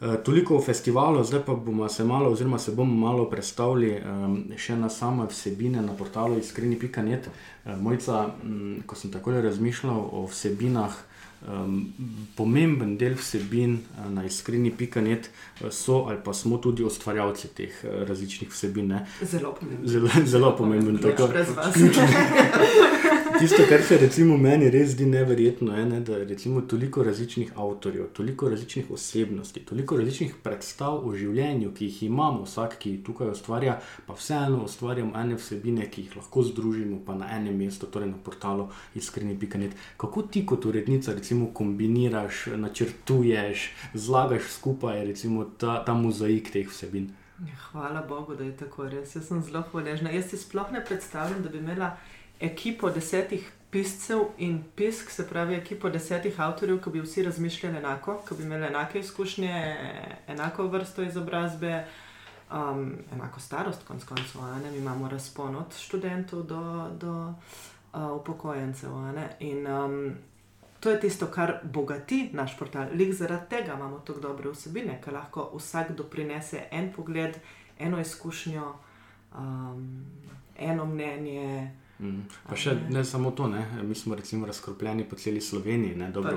Eh, 0.00 0.16
toliko 0.24 0.56
o 0.56 0.62
festivalu, 0.62 1.24
zdaj 1.24 1.44
pa 1.46 1.54
bomo 1.54 1.88
se 1.88 2.04
malo, 2.04 2.30
oziroma 2.30 2.58
se 2.58 2.72
bomo 2.72 2.94
malo 2.94 3.30
predstavili 3.30 4.00
um, 4.00 4.44
še 4.56 4.76
na 4.76 4.88
same 4.88 5.26
vsebine 5.26 5.82
na 5.82 5.92
portalu 5.92 6.38
iskreni.net. 6.38 7.28
Mojca, 7.80 8.28
um, 8.44 8.82
ko 8.86 8.96
sem 8.96 9.12
tako 9.12 9.32
razmišljal 9.32 10.08
o 10.12 10.26
vsebinah, 10.30 10.94
Um, 11.46 11.92
pomemben 12.34 12.96
del 12.98 13.14
vsebin 13.14 13.76
uh, 13.78 14.08
na 14.10 14.24
iskreni.net 14.26 15.30
uh, 15.62 15.70
so 15.70 16.04
ali 16.08 16.18
pa 16.24 16.32
smo 16.34 16.58
tudi 16.58 16.82
ustvarjalci 16.82 17.48
teh 17.54 17.76
uh, 17.84 18.02
različnih 18.08 18.50
vsebin. 18.50 18.88
Ne. 18.88 19.06
Zelo 19.22 19.54
pomemben. 19.54 19.88
Zelo, 19.88 20.08
zelo 20.32 20.56
pomemben. 20.56 20.98
Tako, 20.98 21.30
vas. 21.30 21.78
Tisto, 23.38 23.62
kar 23.68 23.82
se 23.82 23.98
recimo 23.98 24.36
meni 24.36 24.70
res 24.70 24.96
zdi 24.96 25.06
neverjetno, 25.06 25.76
je, 25.76 25.84
ne, 25.86 26.00
da 26.00 26.16
je 26.16 26.36
toliko 26.68 27.02
različnih 27.02 27.52
avtorjev, 27.56 28.08
toliko 28.12 28.48
različnih 28.48 28.90
osebnosti, 28.90 29.60
toliko 29.60 29.96
različnih 29.96 30.34
predstav 30.42 31.06
o 31.06 31.12
življenju, 31.14 31.70
ki 31.74 31.84
jih 31.84 32.02
imamo, 32.02 32.42
vsak, 32.42 32.78
ki 32.82 32.96
tukaj 33.06 33.30
ustvarja, 33.30 33.78
pa 34.06 34.16
vseeno 34.18 34.64
ustvarjamo 34.64 35.14
ene 35.20 35.36
vsebine, 35.38 35.86
ki 35.90 36.02
jih 36.06 36.16
lahko 36.16 36.42
združimo 36.42 37.14
na 37.14 37.30
enem 37.36 37.56
mestu, 37.62 37.86
torej 37.86 38.10
na 38.10 38.18
portalu 38.24 38.66
iskreni.net. 38.98 39.76
Kako 39.96 40.22
ti 40.22 40.46
kot 40.46 40.66
urednica 40.66 41.14
recimo 41.14 41.27
kombiniraš, 41.54 42.46
načrtuješ, 42.56 43.70
zlagaš 43.94 44.42
skupaj 44.42 45.04
recimo, 45.04 45.44
ta, 45.44 45.84
ta 45.84 45.94
mozaik 45.94 46.52
teh 46.52 46.68
vsebin? 46.68 47.10
Hvala 47.70 48.02
Bogu, 48.02 48.34
da 48.34 48.44
je 48.44 48.56
tako 48.56 48.88
res. 48.88 49.14
Jaz 49.16 49.28
sem 49.28 49.42
zelo 49.42 49.62
hvaležna. 49.70 50.10
Jaz 50.10 50.30
si 50.30 50.36
sploh 50.36 50.72
ne 50.72 50.84
predstavljam, 50.84 51.42
da 51.42 51.48
bi 51.48 51.58
imela 51.58 51.96
ekipo 52.40 52.90
desetih 52.90 53.52
piscev 53.70 54.24
in 54.38 54.62
pisk, 54.76 55.10
se 55.10 55.28
pravi 55.28 55.54
ekipo 55.54 55.90
desetih 55.90 56.40
avtorjev, 56.40 56.80
ki 56.82 56.90
bi 56.90 57.00
vsi 57.04 57.22
razmišljali 57.22 57.76
enako, 57.76 58.20
ki 58.28 58.34
bi 58.34 58.42
imeli 58.42 58.66
enake 58.66 59.00
izkušnje, 59.00 59.76
enako 60.28 60.66
vrsto 60.66 61.02
izobrazbe, 61.02 61.84
um, 62.50 62.96
enako 63.12 63.40
starost, 63.40 63.84
konc 63.86 64.04
koncev. 64.04 64.40
Mi 64.72 64.78
imamo 64.78 65.08
razpon 65.08 65.56
od 65.56 65.76
študentov 65.78 66.42
do, 66.42 66.90
do 67.00 67.34
uh, 67.92 68.20
upokojencev. 68.20 68.90
In 69.40 69.66
um, 69.66 70.14
to 70.80 70.90
je 70.90 71.00
tisto, 71.00 71.26
kar 71.26 71.58
bogati 71.62 72.30
naš 72.32 72.58
portal. 72.58 72.86
Lik 72.92 73.12
zaradi 73.12 73.48
tega 73.48 73.74
imamo 73.74 73.98
tako 73.98 74.20
dobre 74.20 74.50
vsebine, 74.50 75.00
ker 75.04 75.14
lahko 75.14 75.50
vsak 75.54 75.92
doprinese 75.96 76.64
en 76.70 76.92
pogled, 76.92 77.38
eno 77.78 78.00
izkušnjo, 78.00 78.72
um, 79.38 80.04
eno 80.58 80.86
mnenje. 80.86 81.70
Mm. 81.98 82.28
Pa 82.46 82.54
še 82.54 82.76
ne 82.94 83.00
samo 83.02 83.32
to, 83.34 83.48
ne? 83.50 83.64
mi 83.82 83.94
smo 83.98 84.14
recimo 84.14 84.46
razkropljeni 84.46 85.02
po 85.04 85.16
celi 85.18 85.40
Sloveniji. 85.40 85.96
Ne? 85.98 86.10
Dobro, 86.14 86.36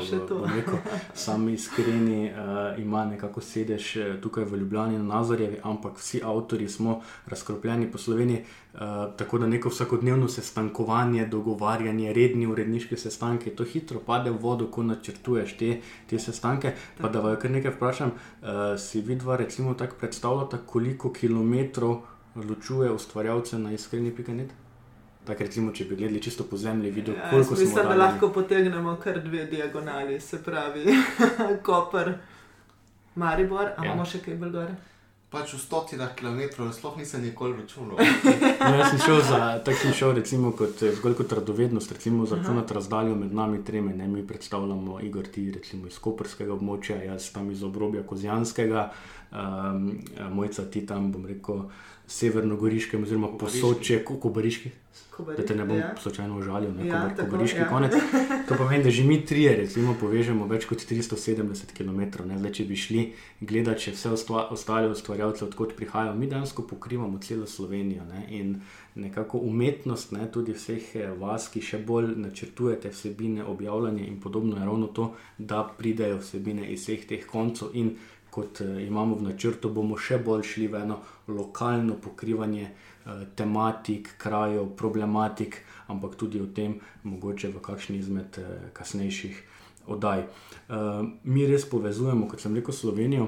neko, 0.56 0.78
sam 1.14 1.50
iskreni 1.50 2.32
uh, 2.32 2.80
ima 2.82 3.04
nekako 3.06 3.44
sedež 3.46 3.90
eh, 3.98 4.16
tukaj 4.22 4.48
v 4.50 4.58
Ljubljani 4.64 4.98
na 4.98 5.20
Nazarjevi, 5.20 5.60
ampak 5.64 6.00
vsi 6.02 6.24
avtori 6.26 6.70
smo 6.70 7.02
razkropljeni 7.30 7.92
po 7.92 8.02
Sloveniji. 8.02 8.42
Uh, 8.74 8.80
tako 9.18 9.38
da 9.38 9.48
neko 9.52 9.70
vsakodnevno 9.70 10.30
sestankovanje, 10.32 11.28
dogovarjanje, 11.30 12.14
redni 12.14 12.48
uredniški 12.48 12.98
sestanki, 12.98 13.54
to 13.54 13.68
hitro 13.68 14.02
pade 14.06 14.32
v 14.32 14.40
vodo, 14.42 14.66
ko 14.72 14.82
načrtuješ 14.88 15.54
te, 15.60 15.76
te 16.10 16.20
sestanke. 16.20 16.74
Pa 16.98 17.12
da 17.12 17.22
vaju 17.22 17.38
kar 17.38 17.54
nekaj 17.54 17.76
vprašam, 17.76 18.16
uh, 18.16 18.64
si 18.82 19.04
vidva 19.06 19.38
recimo 19.38 19.78
tako 19.78 20.00
predstavljata, 20.02 20.64
koliko 20.66 21.14
kilometrov 21.14 22.00
ločuje 22.36 22.90
ustvarjalce 22.92 23.60
na 23.60 23.76
iskreni 23.78 24.16
pikanet? 24.16 24.58
Tako 25.32 25.44
recimo, 25.44 25.72
če 25.72 25.86
bi 25.88 25.96
gledali 25.96 26.20
čisto 26.22 26.44
po 26.44 26.58
zemlji, 26.58 26.90
videl, 26.92 27.16
ja, 27.16 27.30
koliko 27.30 27.56
smo. 27.56 27.64
Mislim, 27.64 27.86
da 27.88 27.96
lahko 27.96 28.30
potegnemo 28.36 28.98
kar 29.00 29.22
dve 29.24 29.46
diagonali, 29.46 30.20
se 30.20 30.44
pravi, 30.44 30.84
Koper, 31.66 32.18
Maribor, 33.16 33.70
a 33.78 33.86
ja. 33.86 33.86
imamo 33.86 34.06
še 34.06 34.20
kaj 34.26 34.36
bolj 34.42 34.52
gore. 34.58 34.74
Pač 35.32 35.54
v 35.56 35.60
stotinah 35.64 36.10
kilometrov, 36.20 36.74
sploh 36.76 36.98
nisem 37.00 37.24
nikoli 37.24 37.56
računal. 37.62 37.96
no, 38.60 38.74
jaz 38.76 38.90
sem 38.92 39.00
šel 39.06 39.22
za 39.30 39.94
šel, 39.96 40.12
recimo, 40.18 40.52
kot, 40.52 40.84
zgolj 40.98 41.16
kot 41.22 41.38
radovednost, 41.40 41.96
recimo 41.96 42.28
za 42.28 42.42
računati 42.42 42.76
razdaljo 42.76 43.16
med 43.16 43.32
nami 43.32 43.64
tremi. 43.64 43.94
Ne, 43.96 44.10
mi 44.12 44.26
predstavljamo 44.28 45.00
Igor, 45.00 45.32
ti 45.32 45.46
recimo 45.56 45.88
iz 45.88 45.96
Koperskega 46.04 46.52
območja, 46.58 47.00
jaz 47.06 47.30
tam 47.32 47.48
iz 47.56 47.64
obrobja 47.64 48.04
Kozjanskega, 48.04 48.90
um, 49.32 49.88
mojca 50.36 50.68
ti 50.68 50.84
tam, 50.84 51.08
bom 51.16 51.24
rekel, 51.32 51.64
severnogoriškem, 52.12 53.04
oziroma 53.04 53.32
posoče, 53.40 54.04
kobariški. 54.04 54.72
Da 55.22 55.44
te 55.46 55.56
ne 55.56 55.66
bom 55.66 55.78
ja. 55.78 55.92
slučajno 56.02 56.38
užalil, 56.40 56.72
ne 56.74 56.88
ja, 56.88 57.02
tako 57.02 57.30
kobariški 57.30 57.60
ja. 57.60 57.68
konec. 57.70 57.94
To 58.48 58.56
pomeni, 58.58 58.84
da 58.84 58.90
že 58.90 59.04
mi 59.04 59.20
trije, 59.26 59.54
recimo, 59.56 59.94
povežemo 60.00 60.48
več 60.50 60.66
kot 60.68 60.82
370 60.90 61.72
km. 61.78 62.02
Zdaj, 62.26 62.52
če 62.58 62.66
bi 62.68 62.76
šli 62.76 63.04
gledati, 63.40 63.86
če 63.86 63.94
vse 63.96 64.14
ostale 64.16 64.90
ustvarjalce, 64.92 65.46
odkot 65.46 65.76
prihajajo, 65.78 66.16
mi 66.18 66.28
dejansko 66.32 66.66
pokrivamo 66.68 67.22
celo 67.24 67.48
Slovenijo. 67.48 68.04
Ne? 68.10 68.26
In 68.40 68.56
nekako 68.96 69.40
umetnost, 69.48 70.12
ne, 70.12 70.26
tudi 70.32 70.56
vseh 70.58 70.96
eh, 71.00 71.12
vas, 71.20 71.48
ki 71.54 71.64
še 71.64 71.80
bolj 71.86 72.16
načrtujete 72.26 72.92
vsebine, 72.92 73.46
objavljanje 73.46 74.08
in 74.08 74.20
podobno, 74.20 74.58
je 74.58 74.68
ravno 74.68 74.92
to, 74.92 75.14
da 75.38 75.64
pridejo 75.78 76.20
vsebine 76.20 76.68
iz 76.74 76.88
vseh 76.88 77.08
teh 77.08 77.28
koncev 77.28 77.72
kot 78.32 78.62
uh, 78.64 78.80
imamo 78.82 79.20
v 79.20 79.30
načrtu, 79.30 79.70
bomo 79.70 79.98
še 80.00 80.22
bolj 80.24 80.46
šli 80.54 80.68
v 80.72 80.84
eno 80.86 81.02
lokalno 81.28 81.98
pokrivanje 82.02 82.70
uh, 82.70 83.26
tematik, 83.36 84.16
krajev, 84.18 84.72
problematik, 84.80 85.62
ampak 85.92 86.16
tudi 86.16 86.42
o 86.42 86.48
tem, 86.48 86.80
mogoče 87.04 87.52
v 87.52 87.64
kakšni 87.64 88.00
izmed 88.00 88.42
uh, 88.42 88.70
kasnejših 88.74 89.48
oddaj. 89.92 90.28
Mi 91.24 91.46
res 91.50 91.66
povezujemo, 91.68 92.28
kot 92.30 92.40
sem 92.40 92.54
rekel, 92.56 92.72
Slovenijo 92.72 93.26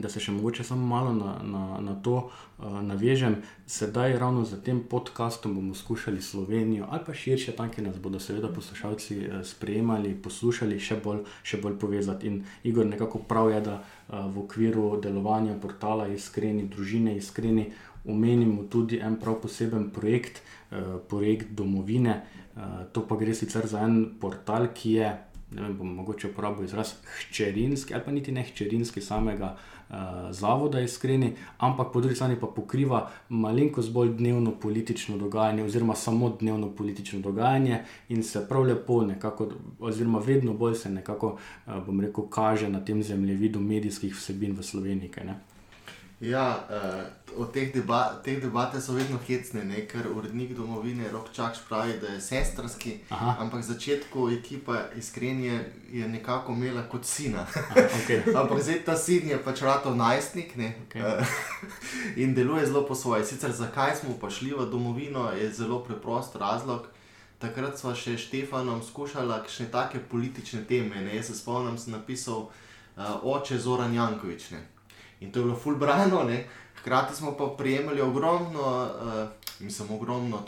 da 0.00 0.08
se 0.08 0.20
še 0.20 0.32
mogoče 0.32 0.64
samo 0.64 0.86
malo 0.86 1.12
na, 1.14 1.36
na, 1.42 1.80
na 1.80 1.94
to 2.02 2.16
uh, 2.16 2.80
navežem. 2.82 3.38
Sedaj, 3.66 4.18
ravno 4.18 4.44
za 4.44 4.58
tem 4.62 4.80
podkastom, 4.90 5.54
bomo 5.54 5.74
skušali 5.74 6.22
Slovenijo 6.22 6.86
ali 6.90 7.04
pa 7.06 7.14
širše, 7.14 7.52
tam, 7.56 7.70
ki 7.70 7.82
nas 7.82 7.98
bodo 8.02 8.20
seveda 8.20 8.48
poslušalci 8.52 9.18
uh, 9.18 9.40
sprejemali, 9.44 10.14
poslušali, 10.22 10.80
še 10.80 11.00
bolj, 11.04 11.24
še 11.42 11.60
bolj 11.62 11.78
povezati. 11.80 12.28
In 12.28 12.42
Igor, 12.64 12.86
nekako 12.86 13.24
prav 13.28 13.50
je, 13.54 13.60
da 13.60 13.76
uh, 13.80 14.26
v 14.32 14.44
okviru 14.44 14.88
delovanja 15.02 15.56
portala 15.62 16.08
Iskreni, 16.12 16.68
družine 16.68 17.16
Iskreni, 17.16 17.70
omenimo 18.06 18.66
tudi 18.70 19.00
en 19.02 19.16
prav 19.20 19.40
poseben 19.42 19.90
projekt, 19.90 20.42
uh, 20.70 20.98
projekt 21.08 21.56
domovine. 21.56 22.20
Uh, 22.56 22.84
to 22.92 23.04
pa 23.08 23.16
gre 23.16 23.34
sicer 23.34 23.66
za 23.68 23.84
en 23.84 24.18
portal, 24.20 24.70
ki 24.74 24.98
je. 25.00 25.14
Ne 25.46 25.62
vem, 25.62 25.76
bom 25.78 25.90
mogoče 26.00 26.32
uporabil 26.32 26.64
izraz 26.66 26.96
hčerinski, 27.06 27.94
ali 27.94 28.02
pa 28.02 28.10
niti 28.10 28.32
ne 28.34 28.42
hčerinski 28.42 28.98
samega 29.00 29.52
uh, 29.54 29.75
zavoda 30.30 30.80
iskreni, 30.80 31.32
ampak 31.58 31.92
po 31.92 32.00
drugi 32.00 32.14
strani 32.14 32.36
pa 32.40 32.46
pokriva 32.46 33.10
malenkost 33.28 33.92
bolj 33.92 34.14
dnevno 34.16 34.50
politično 34.50 35.18
dogajanje, 35.18 35.64
oziroma 35.64 35.94
samo 35.94 36.36
dnevno 36.40 36.70
politično 36.70 37.20
dogajanje 37.20 37.82
in 38.08 38.22
se 38.22 38.46
prav 38.48 38.62
lepo, 38.62 39.02
nekako, 39.02 39.48
oziroma 39.80 40.18
vedno 40.18 40.54
bolj 40.54 40.74
se 40.74 40.90
nekako, 40.90 41.36
uh, 41.66 41.86
bom 41.86 42.00
rekel, 42.00 42.24
kaže 42.30 42.68
na 42.68 42.84
tem 42.84 43.02
zemljevidu 43.02 43.60
medijskih 43.60 44.14
vsebin 44.14 44.56
v 44.58 44.62
Sloveniji. 44.62 45.08
Kaj, 45.08 45.24
Ja, 46.20 46.64
uh, 47.36 47.46
teh, 47.52 47.72
deba 47.74 48.20
teh 48.24 48.40
debate 48.40 48.80
so 48.80 48.94
vedno 48.96 49.18
hecne, 49.28 49.64
ne? 49.64 49.82
ker 49.84 50.06
urednik 50.08 50.54
domovine 50.56 51.10
Rok 51.12 51.28
Čakš 51.32 51.58
pravi, 51.68 51.98
da 52.00 52.08
je 52.14 52.20
sestrski, 52.20 52.94
Aha. 53.10 53.36
ampak 53.38 53.60
v 53.60 53.66
začetku 53.66 54.30
ekipa 54.32 54.78
iskrenje 54.96 55.60
je 55.92 56.08
nekako 56.08 56.52
imela 56.52 56.88
kot 56.88 57.04
sina. 57.04 57.44
Okay. 57.74 58.22
ampak 58.40 58.62
zdaj 58.62 58.80
ta 58.84 58.96
sin 58.96 59.28
je 59.28 59.36
pač 59.44 59.60
ratov 59.60 59.96
najstnik 59.96 60.56
okay. 60.56 61.04
uh, 61.04 61.26
in 62.22 62.34
deluje 62.34 62.66
zelo 62.66 62.86
po 62.86 62.94
svoje. 62.94 63.24
Sicer 63.24 63.52
zakaj 63.52 63.96
smo 64.00 64.16
pa 64.20 64.30
šli 64.30 64.54
v 64.56 64.70
domovino, 64.70 65.28
je 65.36 65.52
zelo 65.52 65.84
preprost 65.84 66.36
razlog. 66.36 66.88
Takrat 67.38 67.76
smo 67.76 67.92
še 67.92 68.16
s 68.16 68.24
Štefanom 68.24 68.80
skušali 68.80 69.44
še 69.52 69.68
take 69.68 70.00
politične 70.00 70.64
teme. 70.64 70.96
Ne? 71.04 71.12
Jaz 71.20 71.28
se 71.28 71.36
spomnim, 71.36 71.76
sem 71.76 71.92
napisal 71.92 72.48
uh, 72.48 73.20
oče 73.20 73.60
Zoran 73.60 73.92
Jankovič. 73.92 74.50
Ne? 74.56 74.75
In 75.20 75.32
to 75.32 75.38
je 75.38 75.44
bilo 75.44 75.56
fulbrano. 75.56 76.30
Hkrati 76.80 77.16
smo 77.16 77.36
pa 77.36 77.46
prijemali 77.58 78.00
ogromno, 78.00 78.90
uh, 79.02 79.28
mislim, 79.60 79.90
ogromno, 79.90 80.42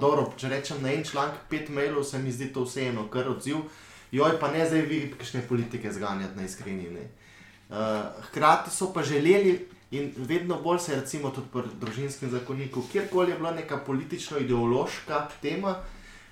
dobro, 0.00 0.32
če 0.36 0.48
rečem 0.48 0.82
na 0.82 0.92
en 0.92 1.04
članek, 1.04 1.34
pet 1.48 1.68
mailov, 1.68 2.04
se 2.04 2.18
mi 2.18 2.32
zdi 2.32 2.52
to 2.52 2.64
vseeno, 2.64 3.08
kar 3.08 3.28
odziv. 3.28 3.56
Joj, 4.12 4.38
pa 4.40 4.50
ne 4.50 4.66
zdaj 4.66 4.80
vi, 4.80 5.02
kakšne 5.18 5.42
politike 5.48 5.92
zganjati 5.92 6.36
na 6.36 6.44
iskreni. 6.44 6.88
Uh, 7.68 7.76
hkrati 8.28 8.70
so 8.70 8.92
pa 8.92 9.02
želeli. 9.02 9.68
In 9.90 10.12
vedno 10.16 10.60
bolj 10.62 10.78
se, 10.78 10.94
recimo, 10.94 11.30
tudi 11.34 11.48
pri 11.52 11.62
družinskem 11.80 12.30
zakoniku, 12.30 12.84
kjerkoli 12.92 13.32
je 13.32 13.36
bila 13.38 13.50
neka 13.50 13.80
politično-ideološka 13.86 15.24
tema, 15.42 15.74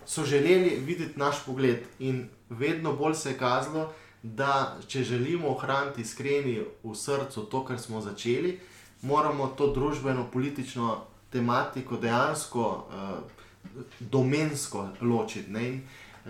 so 0.06 0.24
želeli 0.24 0.76
videti 0.86 1.18
naš 1.18 1.42
pogled. 1.46 1.82
In 1.98 2.28
vedno 2.48 2.92
bolj 2.92 3.14
se 3.14 3.30
je 3.30 3.38
kazalo, 3.38 3.92
da 4.22 4.76
če 4.86 5.02
želimo 5.04 5.48
ohraniti 5.48 6.02
iskreni 6.02 6.60
v 6.82 6.94
srcu 6.94 7.44
to, 7.50 7.64
kar 7.64 7.78
smo 7.78 8.00
začeli, 8.00 8.58
moramo 9.02 9.46
to 9.46 9.72
družbeno-politično 9.74 10.96
tematiko 11.30 11.96
dejansko 11.96 12.64
uh, 12.88 13.82
domensko 14.00 14.88
ločiti. 15.00 15.50
Ne? 15.50 15.80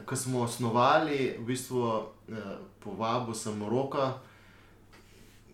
Ko 0.04 0.16
smo 0.16 0.40
osnovali, 0.40 1.36
v 1.38 1.44
bistvu 1.44 1.80
uh, 1.80 2.04
povabil 2.84 3.34
sem 3.34 3.62
roka. 3.68 4.18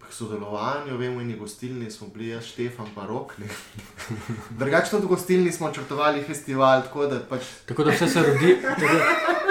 K 0.09 0.12
sodelovanju, 0.12 0.96
vemo, 0.98 1.20
in 1.20 1.36
gostilni 1.38 1.90
smo 1.90 2.09
bili, 2.14 2.28
jaz, 2.28 2.44
Štefan, 2.44 2.86
pa 2.94 3.07
rok. 3.07 3.32
Drugače, 4.59 4.90
tudi 4.90 5.07
gostilni 5.07 5.52
smo 5.52 5.72
črtovali 5.72 6.22
festival. 6.22 6.82
Tako 6.82 7.07
da, 7.07 7.20
pač... 7.28 7.40
tako 7.66 7.84
da 7.84 7.90
vse 7.90 8.09
se 8.09 8.22
rodi. 8.22 8.57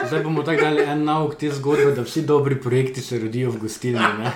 Zdaj 0.08 0.24
bomo 0.24 0.44
tako 0.44 0.62
dali 0.62 0.82
en 0.84 1.04
nauk 1.04 1.36
te 1.40 1.50
zgodbe, 1.52 1.92
da 1.96 2.02
vsi 2.02 2.22
dobri 2.28 2.56
projekti 2.62 3.02
se 3.02 3.20
rodijo 3.20 3.52
v 3.52 3.58
gostilni. 3.58 4.00
Ne? 4.20 4.32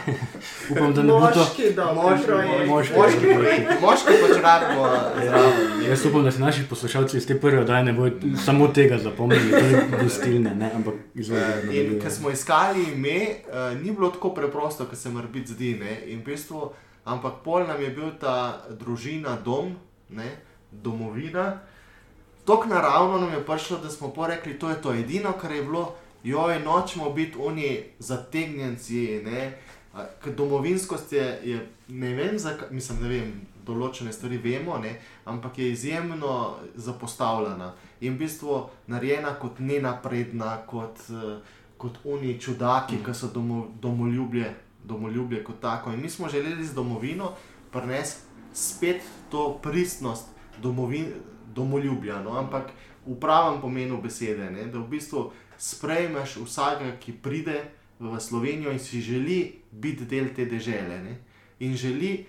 Upam, 0.72 0.94
da 0.94 1.04
ne 1.04 1.14
bo 1.14 1.28
to 1.34 1.40
Moški 1.40 1.74
projekt. 2.26 2.68
moški, 2.68 2.94
Moški, 2.98 3.34
projekti. 3.36 3.76
moški 3.82 4.16
pač 4.22 4.42
rabimo 4.44 4.88
zraven. 5.24 5.84
Jaz 5.90 6.06
upam, 6.06 6.24
da 6.24 6.32
se 6.32 6.40
naši 6.40 6.64
poslušalci 6.70 7.18
iz 7.18 7.28
te 7.28 7.40
prve 7.40 7.60
oddaje 7.62 7.84
ne 7.84 7.94
bodo 7.94 8.16
samo 8.46 8.68
tega 8.68 8.98
zapomnili, 8.98 9.52
to 9.52 9.58
je 9.58 9.84
gostilne, 10.04 10.56
ne? 10.56 10.72
ampak 10.76 10.94
izvolite. 11.16 11.68
In 11.72 12.00
ko 12.02 12.10
smo 12.10 12.32
iskali 12.32 12.84
ime, 12.94 13.20
uh, 13.48 13.82
ni 13.84 13.92
bilo 13.92 14.10
tako 14.10 14.34
preprosto, 14.34 14.86
kot 14.86 14.98
se 14.98 15.10
mora 15.10 15.28
biti 15.28 15.54
zdi. 15.54 15.74
Ne? 15.80 16.00
In 16.08 16.22
v 16.22 16.32
bistvu, 16.32 16.72
ampak 17.06 17.42
pol 17.44 17.68
nam 17.68 17.82
je 17.82 17.90
bil 17.90 18.12
ta 18.20 18.64
družina 18.70 19.38
dom, 19.46 19.76
ne? 20.10 20.32
domovina. 20.72 21.60
Tako 22.46 22.66
naravno 22.66 23.18
nam 23.18 23.34
je 23.34 23.46
prišlo, 23.46 23.78
da 23.78 23.90
smo 23.90 24.14
pa 24.14 24.28
rekli, 24.28 24.60
to 24.60 24.70
je 24.70 24.82
to 24.82 24.94
edino, 24.94 25.34
kar 25.42 25.52
je 25.52 25.64
bilo, 25.64 25.96
joj, 26.24 26.60
nočemo 26.60 27.10
biti 27.10 27.38
oni 27.40 27.84
zategnjenci. 28.00 29.22
ne. 29.26 29.58
Ker 30.24 30.36
domovinskost 30.36 31.14
je, 31.14 31.40
je 31.44 31.68
ne 31.88 32.14
vem, 32.14 32.40
zakaj, 32.40 32.68
mislim, 32.72 33.02
ne 33.02 33.10
vem, 33.10 33.32
določene 33.68 34.14
stvari 34.16 34.40
vemo, 34.42 34.78
ne, 34.82 34.96
ampak 35.28 35.60
je 35.60 35.72
izjemno 35.72 36.34
zapostavljena 36.76 37.74
in 38.02 38.16
v 38.16 38.24
bistvu 38.24 38.60
narejena 38.92 39.36
kot 39.42 39.60
nenapredna, 39.60 40.58
kot, 40.70 41.02
eh, 41.10 41.40
kot 41.78 42.00
oni 42.06 42.38
čudaki, 42.40 43.02
ki 43.06 43.14
so 43.14 43.32
domo, 43.34 43.68
domoljubje, 43.82 44.54
domoljubje 44.88 45.44
kot 45.44 45.60
tako. 45.62 45.92
In 45.92 46.02
mi 46.02 46.10
smo 46.10 46.30
želeli 46.30 46.66
z 46.66 46.74
domovino 46.74 47.34
prenesti 47.72 48.28
spet 48.54 49.02
to 49.32 49.60
pristnost 49.64 50.26
domovin, 50.62 51.06
domoljubja, 51.56 52.22
no? 52.24 52.38
ampak 52.40 52.72
v 53.06 53.20
pravem 53.20 53.62
pomenu 53.62 54.02
besede, 54.02 54.50
ne? 54.52 54.66
da 54.66 54.80
v 54.80 54.88
bistvu 54.90 55.32
sprejmeš 55.58 56.38
vsakega, 56.46 56.98
ki 57.00 57.20
pride 57.22 57.62
v 58.00 58.20
Slovenijo 58.20 58.72
in 58.72 58.80
si 58.80 59.02
želi 59.02 59.62
biti 59.72 60.06
del 60.06 60.34
te 60.36 60.46
dežele 60.46 61.00
ne? 61.04 61.18
in 61.60 61.76
želi 61.78 62.26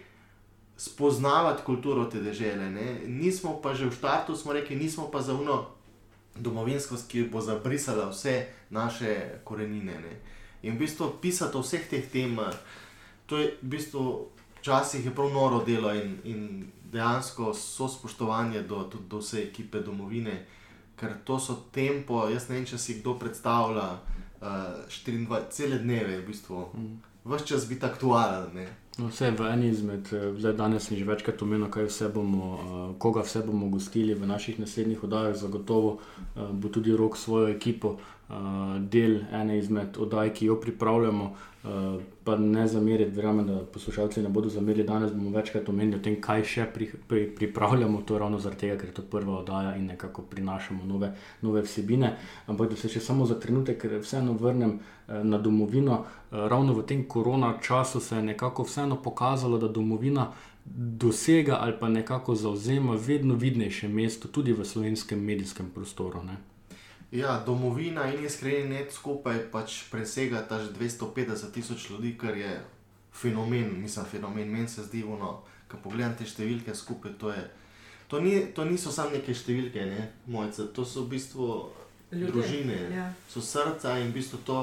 spoznavati 0.76 1.64
kulturo 1.64 2.04
te. 2.04 2.18
Ne? 2.56 3.00
Nismo 3.06 3.60
pa 3.62 3.74
že 3.74 3.88
v 3.88 3.96
štartu, 3.96 4.36
smo 4.36 4.52
rekli, 4.52 4.76
nismo 4.76 5.10
pa 5.10 5.22
za 5.22 5.34
uno 5.34 5.66
domovinskost, 6.36 7.08
ki 7.10 7.28
bo 7.32 7.40
zabrisala 7.40 8.08
vse 8.10 8.46
naše 8.70 9.40
korenine. 9.44 9.98
Ne? 9.98 10.20
In 10.62 10.74
v 10.74 10.78
bistvu 10.78 11.12
pisati 11.22 11.56
o 11.56 11.62
vseh 11.62 11.88
teh 11.90 12.10
tem, 12.12 12.38
eh, 12.38 12.56
to 13.26 13.38
je 13.38 13.54
v 13.62 13.68
bistvu 13.68 14.28
včasih 14.60 15.04
je 15.04 15.14
prav 15.14 15.30
noro 15.32 15.64
delo 15.64 15.94
in, 15.94 16.18
in 16.24 16.66
dejansko 16.92 17.54
so 17.54 17.88
spoštovanje 17.88 18.62
do, 18.62 18.82
tudi 18.90 19.08
do 19.08 19.18
vse 19.18 19.42
ekipe 19.42 19.80
domovine, 19.80 20.46
ker 20.96 21.14
to 21.24 21.38
so 21.38 21.54
tempo, 21.72 22.28
jaz 22.28 22.48
ne 22.48 22.56
vem, 22.56 22.66
če 22.66 22.78
si 22.78 22.98
kdo 23.00 23.14
predstavlja 23.14 23.86
uh, 23.92 24.48
24 24.88 25.50
cele 25.50 25.78
dneve, 25.78 26.18
v 26.18 26.26
bistvu. 26.26 26.64
Vse 27.24 27.46
čas 27.46 27.68
biti 27.68 27.86
aktualen. 27.86 28.50
Ne? 28.54 28.66
No, 28.98 29.12
vse 29.12 29.30
v 29.30 29.46
eni 29.52 29.68
izmed, 29.70 30.08
eh, 30.12 30.32
zdaj 30.40 30.56
danes 30.58 30.88
sem 30.88 30.96
že 30.98 31.04
večkrat 31.06 31.42
omenil, 31.42 31.70
kaj 31.70 31.86
vse 31.86 32.08
bomo, 32.10 32.46
eh, 32.58 32.94
koga 32.98 33.22
vse 33.22 33.44
bomo 33.46 33.68
gostili 33.70 34.14
v 34.14 34.26
naših 34.26 34.58
naslednjih 34.58 35.04
oddajah. 35.04 35.36
Zagotovo 35.36 35.98
eh, 36.00 36.40
bo 36.52 36.68
tudi 36.68 36.96
rok 36.96 37.16
svojo 37.16 37.48
ekipo 37.48 37.94
eh, 37.94 38.17
del 38.90 39.24
ene 39.32 39.58
izmed 39.58 39.96
oddaj, 39.98 40.32
ki 40.34 40.46
jo 40.46 40.60
pripravljamo. 40.60 41.34
eh, 41.64 41.98
Pa 42.24 42.36
ne 42.36 42.66
zameriti, 42.68 43.10
verjamem, 43.16 43.46
da 43.46 43.62
poslušalci 43.72 44.22
ne 44.22 44.28
bodo 44.28 44.48
zamerili. 44.48 44.84
Danes 44.84 45.12
bomo 45.12 45.30
večkrat 45.30 45.68
omenili 45.68 45.96
o 45.96 46.02
tem, 46.02 46.20
kaj 46.20 46.44
še 46.44 46.66
pri, 46.74 46.90
pri, 47.08 47.22
pripravljamo. 47.36 48.02
To 48.02 48.14
je 48.14 48.20
ravno 48.20 48.38
zaradi 48.38 48.60
tega, 48.60 48.76
ker 48.76 48.88
je 48.88 48.94
to 48.94 49.02
prva 49.02 49.38
oddaja 49.38 49.76
in 49.76 49.86
nekako 49.86 50.22
prinašamo 50.22 50.84
nove, 50.84 51.14
nove 51.42 51.62
vsebine. 51.62 52.16
Ampak 52.46 52.70
da 52.70 52.76
se 52.76 52.88
še 52.88 53.00
samo 53.00 53.26
za 53.26 53.40
trenutek 53.40 53.84
vseeno 54.00 54.32
vrnem 54.32 54.76
eh, 55.08 55.24
na 55.24 55.38
domovino. 55.38 56.04
Eh, 56.30 56.48
Ravno 56.48 56.74
v 56.74 56.84
tem 56.86 57.08
korona 57.08 57.54
času 57.62 58.00
se 58.00 58.16
je 58.16 58.22
nekako 58.22 58.62
vseeno 58.62 58.96
pokazalo, 59.02 59.58
da 59.58 59.68
domovina 59.68 60.28
dosega 61.00 61.56
ali 61.60 61.72
pa 61.80 61.88
nekako 61.88 62.34
zauzema 62.34 62.92
vedno 62.94 63.34
vidnejše 63.34 63.88
mesto 63.88 64.28
tudi 64.28 64.52
v 64.52 64.64
slovenskem 64.64 65.24
medijskem 65.24 65.70
prostoru. 65.74 66.22
Ne? 66.22 66.36
Ja, 67.10 67.42
domovina 67.46 68.04
in 68.12 68.24
iskreni 68.24 68.68
net 68.68 68.92
skupaj 68.92 69.46
pač 69.52 69.84
presega 69.90 70.42
ta 70.48 70.58
že 70.60 70.74
250 70.76 71.52
tisoč 71.54 71.90
ljudi, 71.90 72.18
kar 72.20 72.36
je 72.36 72.60
fenomen, 73.12 73.80
mislim, 73.80 74.04
fenomen. 74.04 74.50
Meni 74.50 74.68
se 74.68 74.84
zdi, 74.84 75.04
ono, 75.04 75.40
ko 75.68 75.80
pogledam 75.82 76.14
te 76.18 76.26
številke 76.28 76.74
skupaj, 76.74 77.16
to, 77.18 77.32
je, 77.32 77.46
to, 78.08 78.20
ni, 78.20 78.34
to 78.52 78.64
niso 78.68 78.92
samo 78.92 79.16
neke 79.16 79.34
številke, 79.34 79.86
ne, 79.88 80.10
mojce, 80.26 80.68
to 80.76 80.84
so 80.84 81.06
v 81.06 81.16
bistvu 81.16 81.48
Ljudje, 82.12 82.28
družine, 82.32 82.78
ja. 82.92 83.08
so 83.28 83.40
srca 83.40 83.96
in 84.00 84.12
v 84.12 84.20
bistvu 84.20 84.44
to. 84.44 84.60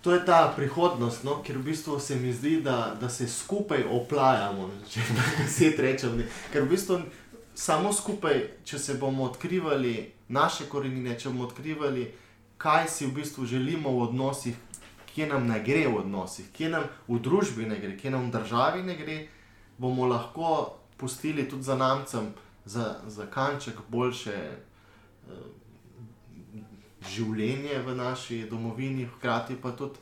To 0.00 0.14
je 0.14 0.20
ta 0.24 0.46
prihodnost, 0.56 1.26
no? 1.28 1.42
ker 1.44 1.58
v 1.58 1.66
bistvu 1.70 1.98
se 2.00 2.16
mi 2.16 2.30
zdi, 2.32 2.62
da, 2.64 2.96
da 2.96 3.10
se 3.12 3.26
skupaj 3.28 3.84
oplajamo, 3.84 4.70
če 4.88 5.02
se 5.44 5.74
rečem. 5.84 6.14
Ne? 6.16 6.28
Ker 6.54 6.64
v 6.64 6.72
bistvu 6.72 7.02
samo 7.54 7.92
skupaj, 7.92 8.38
če 8.64 8.80
se 8.80 8.96
bomo 8.96 9.26
odkrivali 9.28 9.92
naše 10.30 10.68
korenine, 10.70 11.18
če 11.18 11.28
bomo 11.28 11.48
odkrivali, 11.48 12.06
kaj 12.60 12.88
si 12.88 13.06
v 13.06 13.14
bistvu 13.18 13.46
želimo 13.46 13.90
v 13.90 14.02
odnosih, 14.08 14.56
kje 15.10 15.26
nam 15.26 15.46
ne 15.50 15.58
gre 15.66 15.86
v 15.88 15.96
odnosih, 16.04 16.50
kje 16.54 16.70
nam 16.70 16.84
v 17.08 17.18
družbi 17.18 17.66
ne 17.66 17.78
gre, 17.82 17.96
kje 17.98 18.14
nam 18.14 18.28
v 18.28 18.34
državi 18.38 18.82
ne 18.86 18.96
gre, 18.96 19.16
bomo 19.78 20.06
lahko 20.06 20.76
pustili 20.96 21.48
tudi 21.48 21.62
za 21.66 21.76
namcem, 21.76 22.30
za, 22.64 23.00
za 23.06 23.26
kanček 23.26 23.80
boljše. 23.88 24.36
eh, 25.30 25.48
Življenje 27.00 27.78
v 27.80 27.94
naši 27.96 28.42
domovini, 28.50 29.06
hkrati 29.08 29.54
pa 29.56 29.70
tudi 29.72 29.96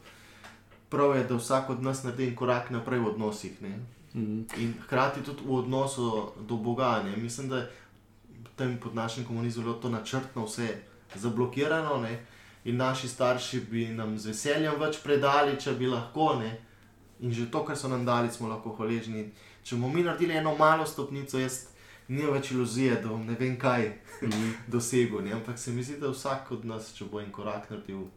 prav 0.90 1.16
je, 1.16 1.24
da 1.24 1.36
vsak 1.38 1.70
od 1.70 1.82
nas 1.82 2.02
naredi 2.02 2.26
en 2.26 2.36
korak 2.36 2.70
naprej 2.70 2.98
v 2.98 3.06
odnosih. 3.06 3.62
Ne? 3.62 3.78
Mm. 4.14 4.40
In 4.58 4.74
hkrati 4.82 5.22
tudi 5.22 5.44
v 5.46 5.60
odnosu 5.60 6.32
do 6.48 6.56
Boga. 6.56 7.02
Ne? 7.04 7.16
Mislim, 7.16 7.48
da 7.48 7.68
tam 8.59 8.76
pod 8.82 8.94
našim 8.94 9.24
komunizmom 9.24 9.64
bilo 9.64 9.76
to 9.82 9.88
načrtno 9.88 10.44
vse 10.44 10.68
zablokirano 11.14 12.00
ne? 12.02 12.18
in 12.64 12.76
naši 12.76 13.09
starši 13.09 13.61
bi 13.70 13.86
nam 13.86 14.18
z 14.18 14.32
veseljem 14.32 14.74
več 14.80 14.98
predali, 15.02 15.56
če 15.61 15.72
bi 15.78 15.86
lahko. 15.86 16.34
Ne? 16.42 16.50
In 17.20 17.32
že 17.32 17.48
to, 17.50 17.64
kar 17.64 17.76
so 17.76 17.88
nam 17.88 18.04
dali, 18.04 18.28
smo 18.30 18.48
lahko 18.48 18.74
hvaležni. 18.76 19.30
Če 19.62 19.76
bomo 19.76 19.88
mi 19.94 20.02
naredili 20.02 20.36
eno 20.36 20.54
malo 20.59 20.86
stopnico, 20.86 21.38
jaz 21.38 21.64
nimam 22.09 22.34
več 22.36 22.52
iluzije, 22.52 23.00
da 23.02 23.09
bom 23.09 23.24
ne 23.26 23.38
vem 23.40 23.56
kaj 23.56 23.88
dosegel. 24.74 25.24
Ne? 25.24 25.32
Ampak 25.38 25.59
se 25.59 25.72
mi 25.72 25.82
zdi, 25.82 25.96
da 26.02 26.12
vsak 26.12 26.52
od 26.59 26.68
nas, 26.68 26.92
če 26.98 27.09
bo 27.09 27.22
en 27.22 27.32
korak 27.32 27.70
naredil, 27.70 28.09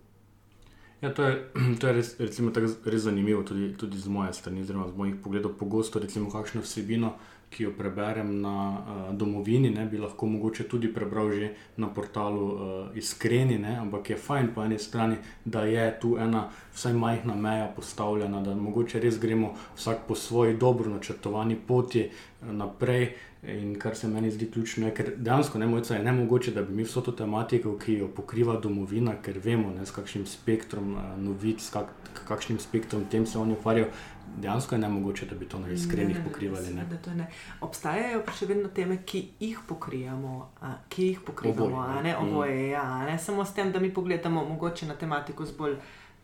Ja, 1.02 1.14
to 1.14 1.24
je, 1.24 1.50
to 1.80 1.88
je 1.88 1.94
res, 1.94 2.14
recimo, 2.20 2.52
tako 2.52 2.70
res 2.86 3.02
zanimivo, 3.02 3.44
tudi, 3.44 3.74
tudi 3.78 3.98
z 3.98 4.08
moje 4.08 4.34
strani, 4.38 4.62
oziroma 4.62 4.88
z 4.88 4.98
mojih 4.98 5.16
pogledov. 5.24 5.56
Pogosto, 5.58 6.00
recimo, 6.00 6.30
kakšno 6.30 6.62
vsebino, 6.62 7.16
ki 7.52 7.64
jo 7.64 7.72
preberem 7.78 8.41
na 8.41 8.56
uh, 8.72 9.16
domovini, 9.16 9.70
ne 9.70 9.86
bi 9.86 9.97
lahko 9.99 10.26
mogoče 10.26 10.64
tudi 10.72 10.88
prebral 10.93 11.32
že 11.32 11.49
na 11.78 11.88
portalu 11.88 12.45
uh, 12.45 12.97
Iskreni, 12.97 13.58
ne, 13.60 13.76
ampak 13.80 14.10
je 14.10 14.18
fajn 14.18 14.54
po 14.56 14.64
eni 14.64 14.80
strani, 14.80 15.18
da 15.45 15.66
je 15.68 15.99
tu 15.99 16.16
ena 16.18 16.47
vsaj 16.74 16.93
majhna 16.93 17.36
meja 17.36 17.68
postavljena, 17.76 18.41
da 18.41 18.56
mogoče 18.56 18.99
res 18.99 19.20
gremo 19.20 19.54
vsak 19.76 20.08
po 20.08 20.16
svoji 20.16 20.56
dobro 20.58 20.89
načrtovani 20.89 21.60
poti 21.68 22.08
uh, 22.08 22.47
naprej. 22.52 23.12
In 23.41 23.74
kar 23.80 23.95
se 23.97 24.08
meni 24.08 24.30
zdi 24.32 24.52
ključno, 24.52 24.86
je, 24.86 24.93
ker 24.93 25.08
dejansko 25.18 25.58
ne, 25.58 25.66
mojca, 25.68 25.95
je 25.95 26.04
ne 26.04 26.12
mogoče, 26.14 26.52
da 26.54 26.62
bi 26.62 26.76
mi 26.78 26.84
vso 26.86 27.02
to 27.02 27.12
tematiko, 27.12 27.74
ki 27.78 27.95
jo 27.97 28.08
pokriva 28.08 28.60
domovina, 28.62 29.16
ker 29.18 29.39
vemo, 29.41 29.72
ne, 29.74 29.86
s 29.86 29.95
kakšnim 29.95 30.28
spektrom 30.30 30.91
uh, 30.93 31.08
novic, 31.18 31.66
kak, 31.74 31.89
kakšnim 32.28 32.60
spektrom 32.62 33.08
tem 33.10 33.26
se 33.26 33.39
oni 33.41 33.58
ukvarjajo, 33.58 33.89
dejansko 34.38 34.76
je 34.76 34.80
ne 34.80 34.90
mogoče, 34.90 35.26
da 35.26 35.36
bi 35.36 35.46
to 35.46 35.60
na 35.60 35.68
iskrenih 35.70 36.08
Ne, 36.08 36.14
ne, 36.14 36.20
ne, 36.20 36.26
pokrivali. 36.26 36.74
Ne. 36.74 36.86
to 36.98 37.14
ne. 37.14 37.28
Obstajajo 37.62 38.24
pa 38.26 38.32
še 38.32 38.46
vedno 38.46 38.70
teme, 38.70 38.98
ki 39.04 39.22
jih 39.40 39.60
pokrijemo, 39.68 40.34
a, 40.62 40.74
ki 40.88 41.06
jih 41.06 41.20
pokrivamo, 41.22 41.66
Oboje, 41.68 41.90
a 41.90 41.96
ne. 41.96 42.04
ne 42.04 42.16
Mm. 42.16 42.28
oboje. 42.28 42.70
Ja, 42.70 42.84
a 42.84 43.06
ne 43.06 43.20
samo 43.20 43.46
s 43.46 43.54
tem, 43.54 43.72
da 43.72 43.80
mi 43.80 43.94
pogledamo 43.94 44.46
mogoče 44.46 44.86
na 44.86 44.96
tematiko 44.96 45.46
z 45.46 45.52
bolj 45.52 45.76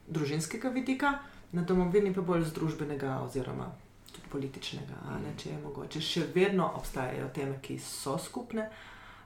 družinskega 0.07 0.69
vidika, 0.69 1.19
na 1.51 1.61
domovini 1.63 2.13
pa 2.13 2.21
bolj 2.21 2.43
z 2.43 2.53
družbenega 2.53 3.19
oziroma 3.19 3.71
tudi 4.07 4.27
političnega. 4.29 4.93
a 5.05 5.17
Ne, 5.17 5.33
če 5.37 5.49
je 5.49 5.57
mogoče. 5.57 6.01
Še 6.01 6.27
vedno 6.33 6.71
obstajajo 6.75 7.29
teme, 7.29 7.59
ki 7.61 7.79
so 7.79 8.17
skupne. 8.19 8.69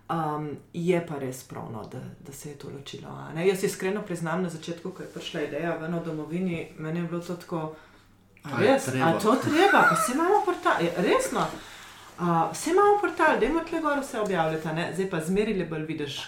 Um, 0.09 0.49
je 0.73 1.07
pa 1.07 1.15
res 1.15 1.43
pravno, 1.43 1.87
da, 1.87 1.99
da 2.19 2.33
se 2.33 2.49
je 2.49 2.55
to 2.55 2.69
ločilo. 2.69 3.07
ne. 3.33 3.47
Jaz 3.47 3.63
iskreno 3.63 4.01
priznam, 4.01 4.43
na 4.43 4.49
začetku, 4.49 4.91
ko 4.91 5.03
je 5.03 5.09
prišla 5.09 5.41
ideja 5.41 5.77
v 5.77 5.85
eno 5.85 6.03
domovini, 6.03 6.71
meni 6.77 6.99
je 6.99 7.05
bilo 7.05 7.21
to 7.21 7.35
tako. 7.35 7.57
A 7.57 7.71
A 8.43 8.57
res, 8.57 8.85
treba? 8.85 9.05
a 9.05 9.19
to 9.19 9.35
treba, 9.35 9.83
pa 9.89 9.95
se 9.95 10.11
imamo 10.13 10.41
portal, 10.45 10.81
je, 10.81 10.93
resno. 10.97 11.45
Uh, 12.19 12.51
vse 12.51 12.71
imamo 12.71 12.97
portal, 13.01 13.39
da 13.39 13.45
imamo 13.45 13.65
tle 13.65 13.81
gor 13.81 13.99
vse 13.99 14.19
objavljati, 14.19 14.67
a 14.67 14.93
zdaj 14.93 15.09
pa 15.09 15.19
zmeri 15.19 15.53
le 15.53 15.65
bolj 15.65 15.85
vidiš, 15.85 16.21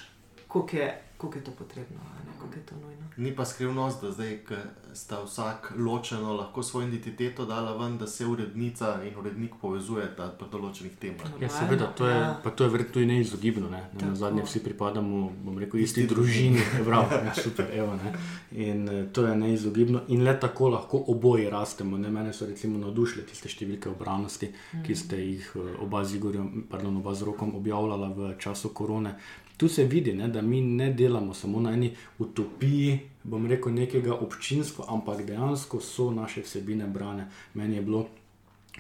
koliko 0.48 0.78
je, 0.78 1.02
koliko 1.18 1.40
je 1.40 1.44
to 1.44 1.52
potrebno, 1.52 2.00
koliko 2.44 2.60
je 2.60 2.66
to 2.66 2.76
nujno. 2.76 3.04
Ni 3.18 3.36
pa 3.36 3.46
skrivnost, 3.46 4.02
da 4.02 4.12
zdaj, 4.12 4.38
ko 4.48 4.56
sta 4.94 5.24
vsak 5.24 5.74
ločeno 5.78 6.34
lahko 6.34 6.64
svojo 6.64 6.88
identiteto 6.88 7.46
dala 7.46 7.78
ven, 7.78 7.98
da 7.98 8.08
se 8.08 8.26
urednica 8.26 9.04
in 9.04 9.18
urednik 9.20 9.54
povezujeta 9.62 10.28
pri 10.40 10.48
določenih 10.52 10.96
temah. 11.00 11.32
Ja, 11.42 11.50
seveda, 11.50 11.88
to 11.98 12.08
je, 12.08 12.20
pa 12.44 12.52
to 12.52 12.64
je 12.64 12.74
verjetno 12.74 12.94
tudi 12.94 13.06
neizogibno. 13.06 13.70
Ne? 13.70 13.84
Na, 13.94 14.10
na 14.10 14.16
zadnje 14.16 14.46
vsi 14.46 14.64
pripadamo, 14.64 15.22
bom 15.46 15.58
rekel, 15.62 15.82
isti 15.82 16.06
družini. 16.10 16.62
Bravo, 16.86 17.10
ne, 17.26 17.34
super, 17.38 17.70
evo, 17.74 17.96
ne. 18.02 18.14
In 18.66 18.84
uh, 18.90 19.00
to 19.14 19.26
je 19.28 19.36
neizogibno 19.38 20.04
in 20.14 20.26
le 20.26 20.36
tako 20.40 20.70
lahko 20.76 21.04
oboje 21.14 21.50
rastemo. 21.50 21.98
Ne? 21.98 22.12
Mene 22.14 22.34
so 22.34 22.50
recimo 22.50 22.82
navdušile 22.82 23.26
tiste 23.30 23.50
številke 23.50 23.90
obranosti, 23.94 24.50
mm. 24.50 24.84
ki 24.86 24.98
ste 24.98 25.22
jih 25.22 25.54
uh, 25.58 25.72
oba 25.86 26.04
z 26.06 26.20
Igorjem, 26.20 26.68
pardon, 26.70 26.98
oba 27.02 27.16
z 27.18 27.30
rokom 27.30 27.56
objavljala 27.58 28.12
v 28.14 28.34
času 28.42 28.74
korone. 28.74 29.16
Tu 29.58 29.70
se 29.70 29.84
vidi, 29.84 30.14
ne, 30.14 30.28
da 30.28 30.42
mi 30.42 30.62
ne 30.62 30.94
delamo 30.94 31.34
samo 31.34 31.60
na 31.60 31.74
eni 31.74 31.94
utopiji, 32.20 33.00
bom 33.24 33.48
rekel, 33.48 33.74
nekega 33.74 34.16
občinstva, 34.16 34.86
ampak 34.90 35.26
dejansko 35.26 35.80
so 35.80 36.12
naše 36.12 36.42
vsebine 36.42 36.88
brane. 36.88 37.28
Meni 37.54 37.76
je 37.76 37.82
bilo 37.82 38.08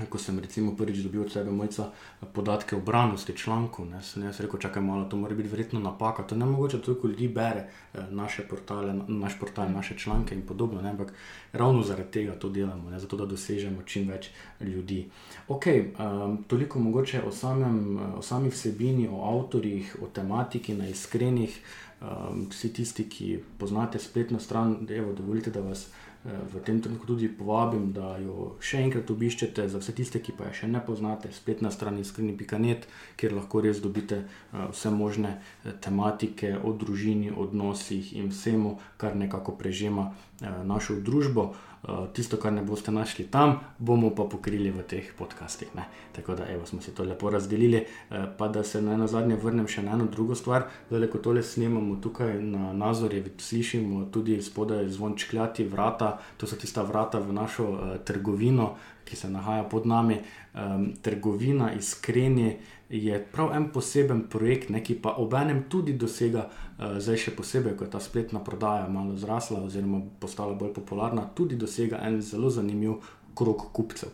ko 0.09 0.17
sem 0.17 0.39
recimo 0.39 0.73
prvič 0.75 1.03
dobil 1.05 1.21
od 1.21 1.31
sebe 1.31 1.51
mojca 1.51 1.91
podatke 2.33 2.75
o 2.75 2.79
branosti 2.81 3.37
člankov, 3.37 3.85
ne, 3.85 4.01
sem 4.01 4.23
jaz 4.23 4.39
rekel, 4.41 4.59
čakaj 4.59 4.81
malo, 4.81 5.05
to 5.05 5.17
mora 5.17 5.35
biti 5.35 5.49
verjetno 5.49 5.79
napaka, 5.79 6.23
to 6.23 6.35
ne 6.35 6.45
mogoče 6.45 6.81
toliko 6.81 7.07
ljudi 7.07 7.27
bere 7.27 7.67
eh, 7.93 8.01
naše 8.09 8.47
portale, 8.49 8.93
naš 9.07 9.39
portal, 9.39 9.71
naše 9.71 9.97
članke 9.97 10.35
in 10.35 10.41
podobno, 10.41 10.81
ne, 10.81 10.89
ampak 10.89 11.13
ravno 11.51 11.83
zaradi 11.83 12.11
tega 12.11 12.33
to 12.39 12.49
delamo, 12.49 12.89
ne, 12.89 12.99
zato 12.99 13.17
da 13.17 13.25
dosežemo 13.25 13.83
čim 13.85 14.09
več 14.09 14.29
ljudi. 14.59 15.05
Ok, 15.47 15.65
um, 15.67 16.43
toliko 16.47 16.79
mogoče 16.79 17.21
o, 17.21 17.31
samem, 17.31 17.99
o 18.17 18.21
sami 18.21 18.49
vsebini, 18.49 19.07
o 19.07 19.21
avtorjih, 19.21 19.97
o 20.01 20.07
tematiki 20.07 20.73
na 20.73 20.87
iskrenih, 20.89 21.59
um, 22.01 22.47
vsi 22.49 22.73
tisti, 22.73 23.05
ki 23.09 23.43
poznate 23.57 23.99
spletno 23.99 24.39
stran, 24.39 24.87
evo, 24.89 25.13
dovolite, 25.13 25.51
da 25.51 25.61
vas 25.61 25.87
v 26.23 26.59
tem 26.63 26.79
trenutku 26.81 27.05
tudi 27.07 27.27
povabim, 27.27 27.91
da 27.91 28.15
jo 28.21 28.55
še 28.63 28.79
enkrat 28.85 29.09
obiščete, 29.11 29.67
za 29.67 29.81
vse 29.81 29.95
tiste, 29.97 30.21
ki 30.23 30.35
pa 30.37 30.47
je 30.47 30.61
še 30.61 30.69
ne 30.71 30.79
poznate, 30.79 31.31
spletna 31.35 31.71
stran 31.71 31.99
iskreni.net, 31.99 32.87
kjer 33.19 33.35
lahko 33.35 33.63
res 33.65 33.83
dobite 33.83 34.23
uh, 34.23 34.69
vse 34.71 34.93
možne 34.95 35.35
uh, 35.35 35.73
tematike 35.83 36.55
o 36.63 36.71
družini, 36.71 37.27
odnosih 37.35 38.13
in 38.15 38.31
vsemu, 38.31 38.77
kar 38.97 39.19
nekako 39.19 39.57
prežema 39.59 40.13
našo 40.43 40.99
družbo. 40.99 41.53
Eh, 41.83 41.91
tisto, 42.13 42.37
kar 42.37 42.53
ne 42.53 42.61
boste 42.63 42.91
našli 42.91 43.25
tam, 43.27 43.57
bomo 43.77 44.13
pa 44.15 44.23
pokrili 44.23 44.71
v 44.71 44.85
teh 44.87 45.03
podcastih. 45.17 45.67
Ne? 45.75 45.83
Tako 46.15 46.35
da 46.39 46.45
evo, 46.47 46.65
smo 46.65 46.79
si 46.81 46.95
to 46.95 47.03
lepo 47.03 47.29
razdelili. 47.29 47.77
Eh, 47.77 48.23
pa 48.37 48.47
da 48.47 48.63
se 48.63 48.81
na 48.81 49.07
zadnje 49.07 49.35
vrnem 49.35 49.67
še 49.67 49.83
na 49.83 49.97
eno 49.97 50.07
drugo 50.07 50.35
stvar. 50.35 50.69
Zdaj, 50.87 51.09
ko 51.11 51.19
tole 51.19 51.43
snemamo 51.43 51.97
tukaj 51.99 52.39
na 52.39 52.71
Nazorju, 52.73 53.35
slišimo 53.37 54.05
tudi 54.15 54.39
spodaj 54.41 54.87
zvon 54.95 55.17
čkljati 55.17 55.67
vrata, 55.67 56.19
to 56.37 56.47
so 56.47 56.55
tista 56.55 56.87
vrata 56.87 57.19
v 57.19 57.35
našo 57.35 57.67
uh, 57.67 57.97
trgovino, 58.05 58.75
ki 59.05 59.15
se 59.15 59.29
nahaja 59.29 59.63
pod 59.63 59.85
nami. 59.85 60.21
Um, 60.53 60.93
trgovina 61.01 61.73
iskreni 61.73 62.57
je 62.89 63.25
prav 63.31 63.55
en 63.55 63.71
poseben 63.71 64.23
projekt, 64.29 64.69
ne, 64.69 64.83
ki 64.83 64.95
pa 65.01 65.15
obenem 65.17 65.63
tudi 65.69 65.93
dosega, 65.97 66.45
uh, 66.77 66.99
zdaj 67.01 67.17
še 67.25 67.35
posebej, 67.35 67.75
ko 67.77 67.87
je 67.87 67.93
ta 67.95 68.01
spletna 68.03 68.43
prodaja 68.43 68.87
malo 68.89 69.17
zrasla 69.17 69.63
oziroma 69.65 70.03
postala 70.19 70.53
bolj 70.53 70.73
popularna, 70.77 71.25
tudi 71.35 71.57
dosega 71.57 72.01
en 72.05 72.21
zelo 72.21 72.53
zanimiv 72.53 73.01
krok 73.35 73.71
kupcev. 73.73 74.13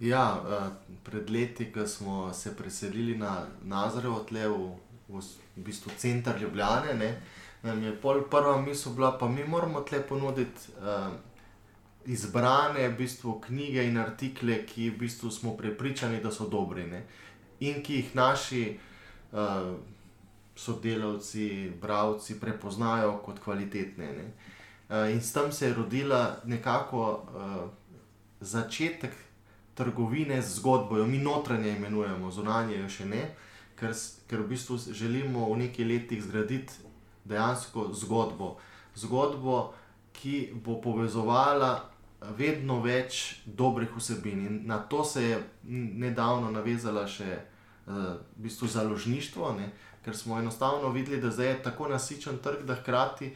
Ja, 0.00 0.26
uh, 0.36 0.68
pred 1.02 1.30
leti, 1.30 1.70
ko 1.72 1.86
smo 1.86 2.32
se 2.32 2.56
preselili 2.56 3.16
na 3.16 3.46
Nazarevo, 3.64 4.20
tle 4.28 4.48
v, 4.48 4.70
v, 5.08 5.24
v 5.56 5.64
bistvu 5.64 5.96
center 5.96 6.40
Ljubljane, 6.42 6.94
ne, 6.98 7.12
nam 7.62 7.82
je 7.82 7.96
prva 8.02 8.60
misel 8.60 8.92
bila, 8.92 9.14
pa 9.18 9.28
mi 9.28 9.44
moramo 9.48 9.80
tle 9.80 10.02
ponuditi. 10.02 10.74
Uh, 10.76 11.31
Izbrane 12.06 12.88
v 12.88 12.96
bistvu, 12.98 13.40
knjige 13.40 13.84
in 13.86 13.98
artikle, 13.98 14.64
ki 14.66 14.90
v 14.90 14.98
bistvu 15.04 15.30
smo 15.30 15.56
prepričani, 15.56 16.22
da 16.22 16.30
so 16.30 16.48
dobri. 16.48 16.86
Ne? 16.86 17.04
in 17.62 17.82
ki 17.82 17.94
jih 17.94 18.14
naši 18.16 18.78
uh, 19.32 19.38
sodelavci, 20.56 21.72
bravci 21.80 22.40
prepoznajo 22.40 23.16
kot 23.24 23.38
kvalitetne. 23.44 24.08
Uh, 24.88 25.10
in 25.12 25.20
s 25.22 25.32
tem 25.32 25.52
se 25.52 25.66
je 25.66 25.74
rodila 25.74 26.36
nekako 26.44 27.04
uh, 27.12 27.70
začetek 28.40 29.12
trgovine 29.74 30.42
z 30.42 30.56
zgodbo, 30.58 30.98
jo 30.98 31.06
mi 31.06 31.18
notranje 31.18 31.76
imenujemo, 31.76 32.30
zunanje 32.30 32.76
jo 32.76 32.88
še 32.88 33.06
ne, 33.08 33.22
ker, 33.78 33.94
ker 34.28 34.42
v 34.42 34.50
bistvu 34.52 34.76
želimo 34.92 35.46
v 35.52 35.62
nekaj 35.64 35.86
letih 35.86 36.22
zgraditi 36.22 36.90
dejansko 37.24 37.92
zgodbo. 37.94 38.56
Zgodbo, 38.94 39.72
ki 40.12 40.50
bo 40.64 40.80
povezovala. 40.82 41.91
Vedno 42.38 42.80
več 42.82 43.42
dobrih 43.46 43.90
vsebin, 43.96 44.46
in 44.46 44.60
na 44.66 44.78
to 44.78 45.04
se 45.04 45.22
je 45.22 45.38
nedavno 45.66 46.50
navezala 46.50 47.06
še 47.10 47.40
v 47.86 48.18
bistvu 48.36 48.68
založništvo, 48.70 49.52
ne? 49.58 49.72
ker 50.04 50.16
smo 50.16 50.38
enostavno 50.38 50.90
videli, 50.94 51.20
da 51.22 51.30
zdaj 51.30 51.48
je 51.48 51.62
tako 51.62 51.88
nasičen 51.88 52.38
trg, 52.42 52.62
da 52.66 52.74
hkrati 52.74 53.32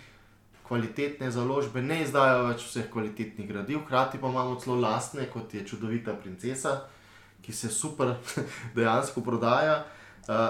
kvalitetne 0.66 1.30
založbe 1.30 1.82
ne 1.82 2.01
izdajo 2.03 2.47
več 2.49 2.64
vseh 2.66 2.89
kvalitetnih 2.91 3.49
gradiv, 3.49 3.84
hkrati 3.84 4.18
pa 4.18 4.30
imamo 4.30 4.59
celo 4.61 4.78
lastne, 4.80 5.28
kot 5.30 5.55
je 5.55 5.66
čudovita 5.66 6.16
princesa, 6.18 6.80
ki 7.43 7.53
se 7.53 7.70
super 7.70 8.16
dejansko 8.76 9.22
prodaja. 9.22 9.84
Uh, 10.26 10.49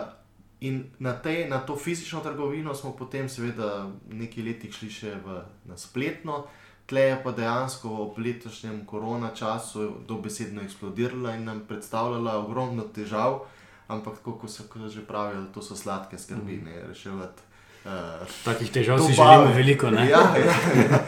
in 0.64 0.86
na, 0.98 1.12
tej, 1.12 1.48
na 1.50 1.58
to 1.58 1.76
fizično 1.76 2.22
trgovino 2.24 2.74
smo 2.74 2.94
potem, 2.96 3.28
seveda, 3.28 3.90
nekaj 4.08 4.44
letih 4.44 4.72
šli 4.72 4.88
še 4.90 5.18
v, 5.24 5.42
na 5.68 5.76
spletno. 5.76 6.46
Tle 6.86 7.00
je 7.00 7.16
pa 7.22 7.32
dejansko 7.32 8.12
v 8.16 8.22
letošnjem 8.22 8.84
korona 8.86 9.30
času 9.34 9.90
dobesedno 10.08 10.62
eksplodirala 10.62 11.34
in 11.34 11.44
nam 11.44 11.64
predstavljala 11.68 12.36
ogromno 12.38 12.82
težav, 12.94 13.40
ampak 13.88 14.22
kot 14.22 14.50
se 14.50 14.62
že 14.88 15.02
pravi, 15.06 15.46
to 15.54 15.62
so 15.62 15.76
sladke 15.76 16.18
skrbi, 16.18 16.56
mm. 16.56 16.64
ne 16.64 16.82
reševati. 16.88 17.42
Uh, 17.84 17.90
Takih 18.44 18.70
težav 18.72 18.98
si 18.98 19.12
želimo 19.12 19.52
veliko. 19.54 19.86
ja, 19.86 20.04
ja, 20.04 20.22
ja. 20.38 20.98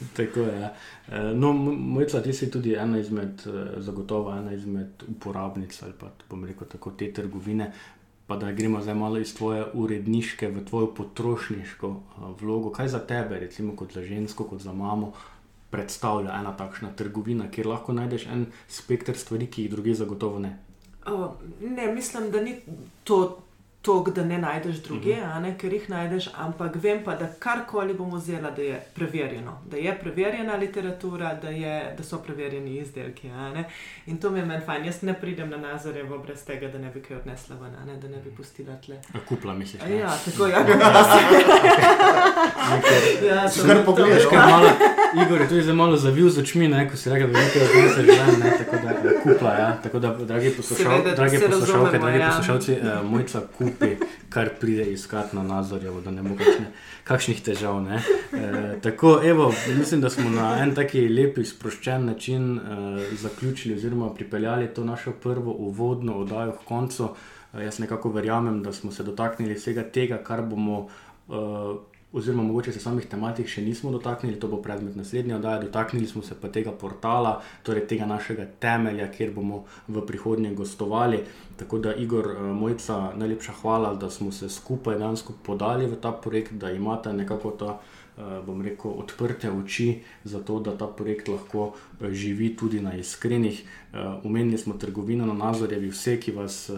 Tako 0.16 0.40
je. 0.40 0.60
Ja. 0.60 0.74
Eh, 1.10 1.34
no, 1.34 1.52
Mojca, 1.52 2.22
ti 2.22 2.32
si 2.32 2.50
tudi 2.50 2.74
ena 2.74 2.98
izmed, 2.98 3.42
eh, 3.46 3.80
zagotovo 3.80 4.32
ena 4.36 4.52
izmed 4.52 5.02
uporabnic 5.08 5.82
ali 5.82 5.92
pa 6.00 6.06
bom 6.30 6.44
rekel 6.44 6.68
tako 6.68 6.90
te 6.90 7.12
trgovine. 7.12 7.72
Pa 8.30 8.36
da 8.38 8.52
gremo 8.54 8.78
zdaj 8.78 8.94
malo 8.94 9.18
iz 9.18 9.32
tvoje 9.34 9.64
uredniške 9.74 10.48
v 10.48 10.60
tvojo 10.64 10.92
potrošniško 10.94 11.88
vlogo. 12.40 12.70
Kaj 12.70 12.88
za 12.88 13.00
tebe, 13.02 13.40
recimo 13.42 13.74
kot 13.76 13.92
za 13.92 14.04
žensko, 14.06 14.44
kot 14.44 14.60
za 14.62 14.72
mamo, 14.72 15.12
predstavlja 15.70 16.36
ena 16.38 16.52
takšna 16.56 16.92
trgovina, 16.96 17.48
kjer 17.50 17.66
lahko 17.66 17.92
najdeš 17.92 18.28
en 18.30 18.46
spektr 18.68 19.18
stvari, 19.18 19.50
ki 19.50 19.64
jih 19.64 19.72
druge 19.74 19.94
zagotovo 19.98 20.38
ne? 20.38 20.52
Oh, 21.10 21.32
ne, 21.60 21.90
mislim, 21.94 22.30
da 22.30 22.42
ni 22.42 22.54
to 23.04 23.42
to, 23.82 24.04
da 24.14 24.24
ne 24.24 24.38
najdeš 24.38 24.76
druge, 24.76 25.12
uh 25.12 25.18
-huh. 25.18 25.40
ne, 25.42 25.58
ker 25.58 25.72
jih 25.72 25.90
najdeš, 25.90 26.28
ampak 26.36 26.76
vem 26.76 27.04
pa, 27.04 27.14
da 27.14 27.26
karkoli 27.38 27.94
bomo 27.94 28.16
vzeli, 28.16 28.46
da 28.56 28.62
je 28.62 28.80
preverjeno, 28.94 29.58
da 29.70 29.76
je 29.76 29.98
preverjena 30.00 30.56
literatura, 30.56 31.34
da, 31.34 31.48
je, 31.48 31.94
da 31.98 32.02
so 32.02 32.18
preverjeni 32.18 32.76
izdelki. 32.76 33.30
In 34.06 34.18
to 34.18 34.30
mi 34.30 34.38
je 34.38 34.44
meni 34.44 34.64
fajn. 34.66 34.84
Jaz 34.84 35.02
ne 35.02 35.14
pridem 35.14 35.50
na 35.50 35.56
Nazarevo 35.56 36.18
brez 36.18 36.44
tega, 36.44 36.68
da 36.68 36.78
ne 36.78 36.90
bi 36.90 37.02
kaj 37.02 37.16
odnesla 37.16 37.56
ven, 37.56 37.72
ne, 37.86 37.96
da 37.96 38.08
ne 38.08 38.16
bi 38.24 38.30
pustila 38.30 38.76
tle. 38.76 38.96
Kupla 39.28 39.54
misliš? 39.54 39.82
Ja, 40.00 40.10
tako 40.24 40.46
je. 40.50 40.52
Ja, 43.26 43.50
to 43.50 43.72
je 43.72 43.84
pogledaj, 43.84 44.24
kaj 44.30 44.38
malo. 44.50 44.70
Igor 45.26 45.40
je 45.40 45.48
tudi 45.48 45.62
zelo 45.62 45.76
malo 45.76 45.96
zavil 45.96 46.30
z 46.30 46.40
očmi, 46.40 46.68
ne, 46.68 46.90
ko 46.90 46.96
si 46.96 47.10
rekel, 47.10 47.28
da 47.28 47.38
nekaj 47.38 47.62
odneseš 47.62 48.06
ven, 48.06 48.40
ne, 48.40 48.50
tako 48.58 48.76
da 48.84 49.08
je 49.08 49.20
kupla. 49.22 49.50
Ja. 49.50 49.78
Tako 49.82 49.98
da, 49.98 50.14
dragi 50.14 50.50
poslušalci, 50.50 51.16
dragi 51.16 51.38
poslušalci, 51.38 51.98
dragi 51.98 52.18
ja. 52.18 52.28
poslušalci, 52.28 52.72
uh, 52.72 53.10
mojca 53.10 53.40
kup 53.58 53.69
kupi, 53.70 53.96
kar 54.28 54.50
pride 54.60 54.92
iskati 54.92 55.36
na 55.36 55.42
nazorju, 55.42 56.00
da 56.04 56.10
ne 56.10 56.22
bo 56.22 56.36
kakšne, 56.36 56.66
kakšnih 57.04 57.42
težav. 57.42 57.80
E, 57.86 58.00
tako, 58.82 59.20
evo, 59.24 59.52
mislim, 59.78 60.00
da 60.00 60.10
smo 60.10 60.30
na 60.30 60.62
en 60.62 60.74
taki 60.74 61.08
lepi, 61.08 61.44
sproščen 61.44 62.06
način 62.06 62.58
e, 62.58 63.16
zaključili, 63.16 63.74
oziroma 63.74 64.14
pripeljali 64.14 64.68
to 64.74 64.84
našo 64.84 65.12
prvo 65.12 65.52
uvodno 65.52 66.18
oddajo 66.24 66.56
v 66.62 66.64
koncu. 66.64 67.14
E, 67.54 67.64
jaz 67.64 67.78
nekako 67.78 68.12
verjamem, 68.12 68.62
da 68.62 68.72
smo 68.72 68.92
se 68.92 69.02
dotaknili 69.02 69.54
vsega 69.54 69.82
tega, 69.82 70.22
kar 70.24 70.42
bomo. 70.42 70.88
E, 71.28 71.89
oziroma 72.12 72.42
mogoče 72.42 72.72
se 72.72 72.80
samih 72.80 73.06
tematik 73.06 73.46
še 73.48 73.62
nismo 73.62 73.90
dotaknili, 73.94 74.38
to 74.40 74.48
bo 74.48 74.58
predmet 74.62 74.96
naslednje 74.96 75.36
oddaje. 75.36 75.62
Dotaknili 75.66 76.06
smo 76.06 76.22
se 76.22 76.34
pa 76.40 76.48
tega 76.48 76.72
portala, 76.72 77.36
torej 77.62 77.86
tega 77.86 78.06
našega 78.06 78.46
temelja, 78.58 79.06
kjer 79.12 79.30
bomo 79.34 79.64
v 79.88 80.02
prihodnje 80.06 80.54
gostovali. 80.54 81.22
Tako 81.56 81.78
da, 81.78 81.94
Igor, 81.94 82.32
eh, 82.34 82.42
mojca, 82.62 83.12
najlepša 83.16 83.52
hvala, 83.62 83.94
da 83.94 84.10
smo 84.10 84.32
se 84.32 84.48
skupaj 84.48 84.98
dejansko 84.98 85.38
podali 85.46 85.86
v 85.86 86.00
ta 86.00 86.12
projekt, 86.12 86.52
da 86.52 86.70
imate 86.70 87.12
nekako 87.12 87.50
ta. 87.50 87.78
Bom 88.46 88.62
rekel, 88.62 88.90
odprte 88.90 89.50
oči 89.50 90.00
za 90.24 90.40
to, 90.40 90.60
da 90.60 90.76
ta 90.76 90.86
projekt 90.86 91.28
lahko 91.28 91.72
živi 92.00 92.56
tudi 92.56 92.80
na 92.80 92.96
iskrenih. 92.96 93.62
Umenili 94.24 94.58
smo 94.58 94.74
trgovino 94.74 95.26
na 95.26 95.34
Nazorjevi, 95.34 95.88
vse, 95.90 96.16
ki 96.20 96.32
vas 96.32 96.70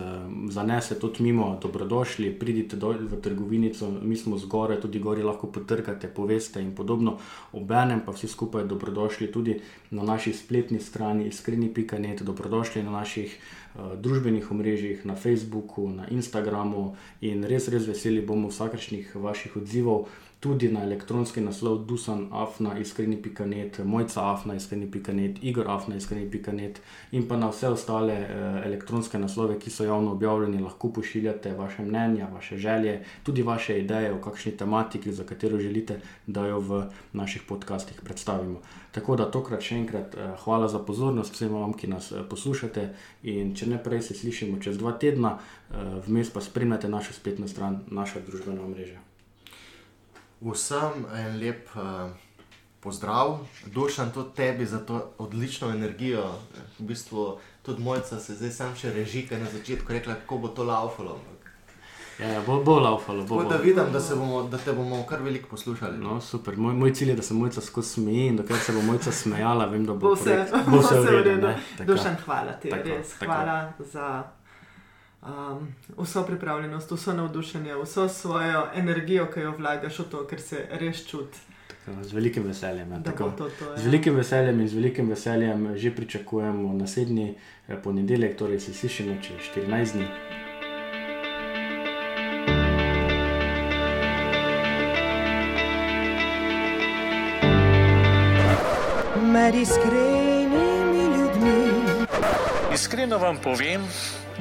zanese 0.49 0.99
tudi 1.01 1.23
mimo, 1.23 1.59
dobrodošli, 1.63 2.33
pridite 2.39 2.77
dol 2.77 2.95
v 3.09 3.21
trgovinico, 3.21 3.91
mi 4.03 4.17
smo 4.17 4.39
zgoraj, 4.39 4.81
tudi 4.81 4.99
gori 4.99 5.23
lahko 5.23 5.51
potrkate, 5.53 6.09
poveste 6.09 6.63
in 6.63 6.75
podobno. 6.75 7.19
Obenem 7.53 8.01
pa 8.07 8.13
vsi 8.13 8.29
skupaj 8.29 8.65
dobrodošli 8.65 9.33
tudi 9.33 9.61
na 9.91 10.03
naši 10.03 10.33
spletni 10.33 10.81
strani 10.81 11.29
iskreni.net, 11.29 12.23
dobrodošli 12.23 12.83
na 12.83 12.91
naših 12.91 13.39
družbenih 13.75 14.51
omrežjih, 14.51 15.07
na 15.07 15.15
Facebooku, 15.17 15.89
na 15.89 16.07
Instagramu 16.11 16.97
in 17.21 17.45
res, 17.45 17.69
res 17.73 17.87
veseli 17.89 18.21
bomo 18.21 18.51
vsakršnih 18.53 19.17
vaših 19.17 19.57
odzivov 19.57 20.09
tudi 20.43 20.69
na 20.69 20.83
elektronski 20.83 21.41
naslov 21.41 21.85
dusanafna.iskreni.net, 21.87 23.79
mojcaafna.iskreni.net, 23.85 25.37
igorafna.iskreni.net 25.43 26.81
in 27.13 27.29
pa 27.29 27.37
na 27.37 27.51
vse 27.53 27.69
ostale 27.71 28.17
eh, 28.25 28.27
elektronske 28.67 29.19
naslove, 29.23 29.59
ki 29.63 29.71
so 29.71 29.87
javno 29.87 30.11
objavljeni, 30.13 30.63
lahko 30.63 30.91
pošiljate 30.93 31.53
vaše 31.55 31.85
mnenja, 31.87 32.27
vaše 32.33 32.59
želje, 32.59 33.05
tudi 33.23 33.43
vaše 33.43 33.79
ideje 33.85 34.11
o 34.13 34.19
kakšni 34.19 34.57
tematiki, 34.57 35.13
za 35.13 35.25
katero 35.25 35.61
želite, 35.63 36.01
da 36.27 36.47
jo 36.47 36.59
v 36.59 36.83
naših 37.13 37.43
podcastih 37.49 38.01
predstavimo. 38.03 38.59
Tako 38.91 39.17
da 39.17 39.31
tokrat 39.31 39.63
še 39.63 39.79
enkrat 39.79 40.19
eh, 40.19 40.35
hvala 40.43 40.69
za 40.69 40.83
pozornost 40.83 41.39
vsem 41.39 41.55
vam, 41.55 41.73
ki 41.73 41.93
nas 41.95 42.11
eh, 42.11 42.27
poslušate 42.31 42.89
in 43.23 43.55
če 43.55 43.71
ne 43.71 43.79
prej 43.79 44.03
se 44.11 44.19
slišimo 44.19 44.59
čez 44.59 44.83
dva 44.83 44.99
tedna, 44.99 45.39
vmes 46.07 46.35
pa 46.35 46.41
spremljate 46.43 46.89
našo 46.89 47.15
spletno 47.15 47.49
stran, 47.49 47.81
naša 47.89 48.27
družbena 48.27 48.67
omrežja 48.67 49.12
vsem 50.43 51.07
en 51.15 51.39
lep 51.39 51.69
uh, 51.77 52.11
pozdrav, 52.83 53.39
dušan 53.67 54.11
tudi 54.13 54.35
tebi 54.37 54.67
za 54.67 54.79
to 54.79 55.13
odlično 55.19 55.71
energijo. 55.71 56.25
V 56.79 56.83
bistvu 56.83 57.39
tudi 57.63 57.83
mojca 57.83 58.21
se 58.21 58.35
zdaj 58.35 58.51
sam 58.51 58.75
še 58.77 58.93
reži, 58.93 59.27
kaj 59.29 59.39
na 59.39 59.51
začetku 59.51 59.93
rekla, 59.93 60.15
kako 60.15 60.39
bo 60.39 60.49
to 60.49 60.65
laufalo. 60.65 61.21
Ja, 62.19 62.29
ja, 62.29 62.43
bo, 62.47 62.63
bo 62.65 62.79
laufalo. 62.79 63.25
Bo, 63.25 63.37
bo. 63.37 63.45
Da 63.45 63.57
vidim, 63.57 63.93
da, 63.93 64.01
bomo, 64.17 64.43
da 64.43 64.59
te 64.59 64.73
bomo 64.73 65.03
kar 65.09 65.23
veliko 65.23 65.49
poslušali. 65.49 65.99
No, 65.99 66.21
super. 66.21 66.57
Moj, 66.57 66.75
moj 66.75 66.95
cilj 66.95 67.09
je, 67.09 67.17
da 67.17 67.23
se 67.23 67.35
mojca 67.35 67.61
skozi 67.61 67.89
smeji 67.89 68.27
in 68.27 68.37
dokler 68.37 68.59
se 68.59 68.73
bo 68.73 68.83
mojca 68.83 69.13
smejala, 69.13 69.67
vem, 69.67 69.87
da 69.87 69.93
bo, 69.93 69.99
bo 69.99 70.15
vse, 70.15 70.45
bo 70.67 70.83
vse 70.83 71.01
v 71.01 71.23
redu. 71.23 71.55
Dušan, 71.87 72.17
hvala 72.25 72.53
ti, 72.53 72.71
tako, 72.71 72.89
res. 72.89 73.15
Tako. 73.19 73.33
Hvala 73.33 73.73
za 73.79 74.23
um, 75.23 75.75
vso 75.99 76.23
pripravljenost, 76.27 76.91
vso 76.91 77.13
navdušenje, 77.13 77.75
vso 77.85 78.09
svojo 78.09 78.67
energijo, 78.75 79.27
ki 79.35 79.41
jo 79.41 79.55
vlagaš 79.59 79.99
v 79.99 80.05
to, 80.11 80.27
ker 80.27 80.41
se 80.41 80.67
res 80.71 81.07
čutiš. 81.07 81.49
Z 82.03 82.13
velikim 82.13 82.45
veseljem. 82.47 82.93
Ja, 82.93 83.03
to, 83.03 83.31
to, 83.39 83.49
z 83.77 83.83
ja. 83.83 83.85
velikim 83.85 84.15
veseljem 84.15 84.61
in 84.61 84.69
z 84.69 84.75
velikim 84.75 85.09
veseljem 85.09 85.77
že 85.77 85.91
pričakujemo 85.95 86.73
naslednji 86.73 87.35
eh, 87.69 87.77
ponedeljek, 87.83 88.37
torej 88.39 88.61
se 88.61 88.75
slišimo 88.75 89.17
čez 89.23 89.37
14 89.57 89.93
dni. 89.93 90.07
Med 99.33 99.55
iskrenimi 99.55 101.17
ljudmi. 101.17 101.97
Iskreno 102.75 103.19
vam 103.19 103.37
povem, 103.43 103.81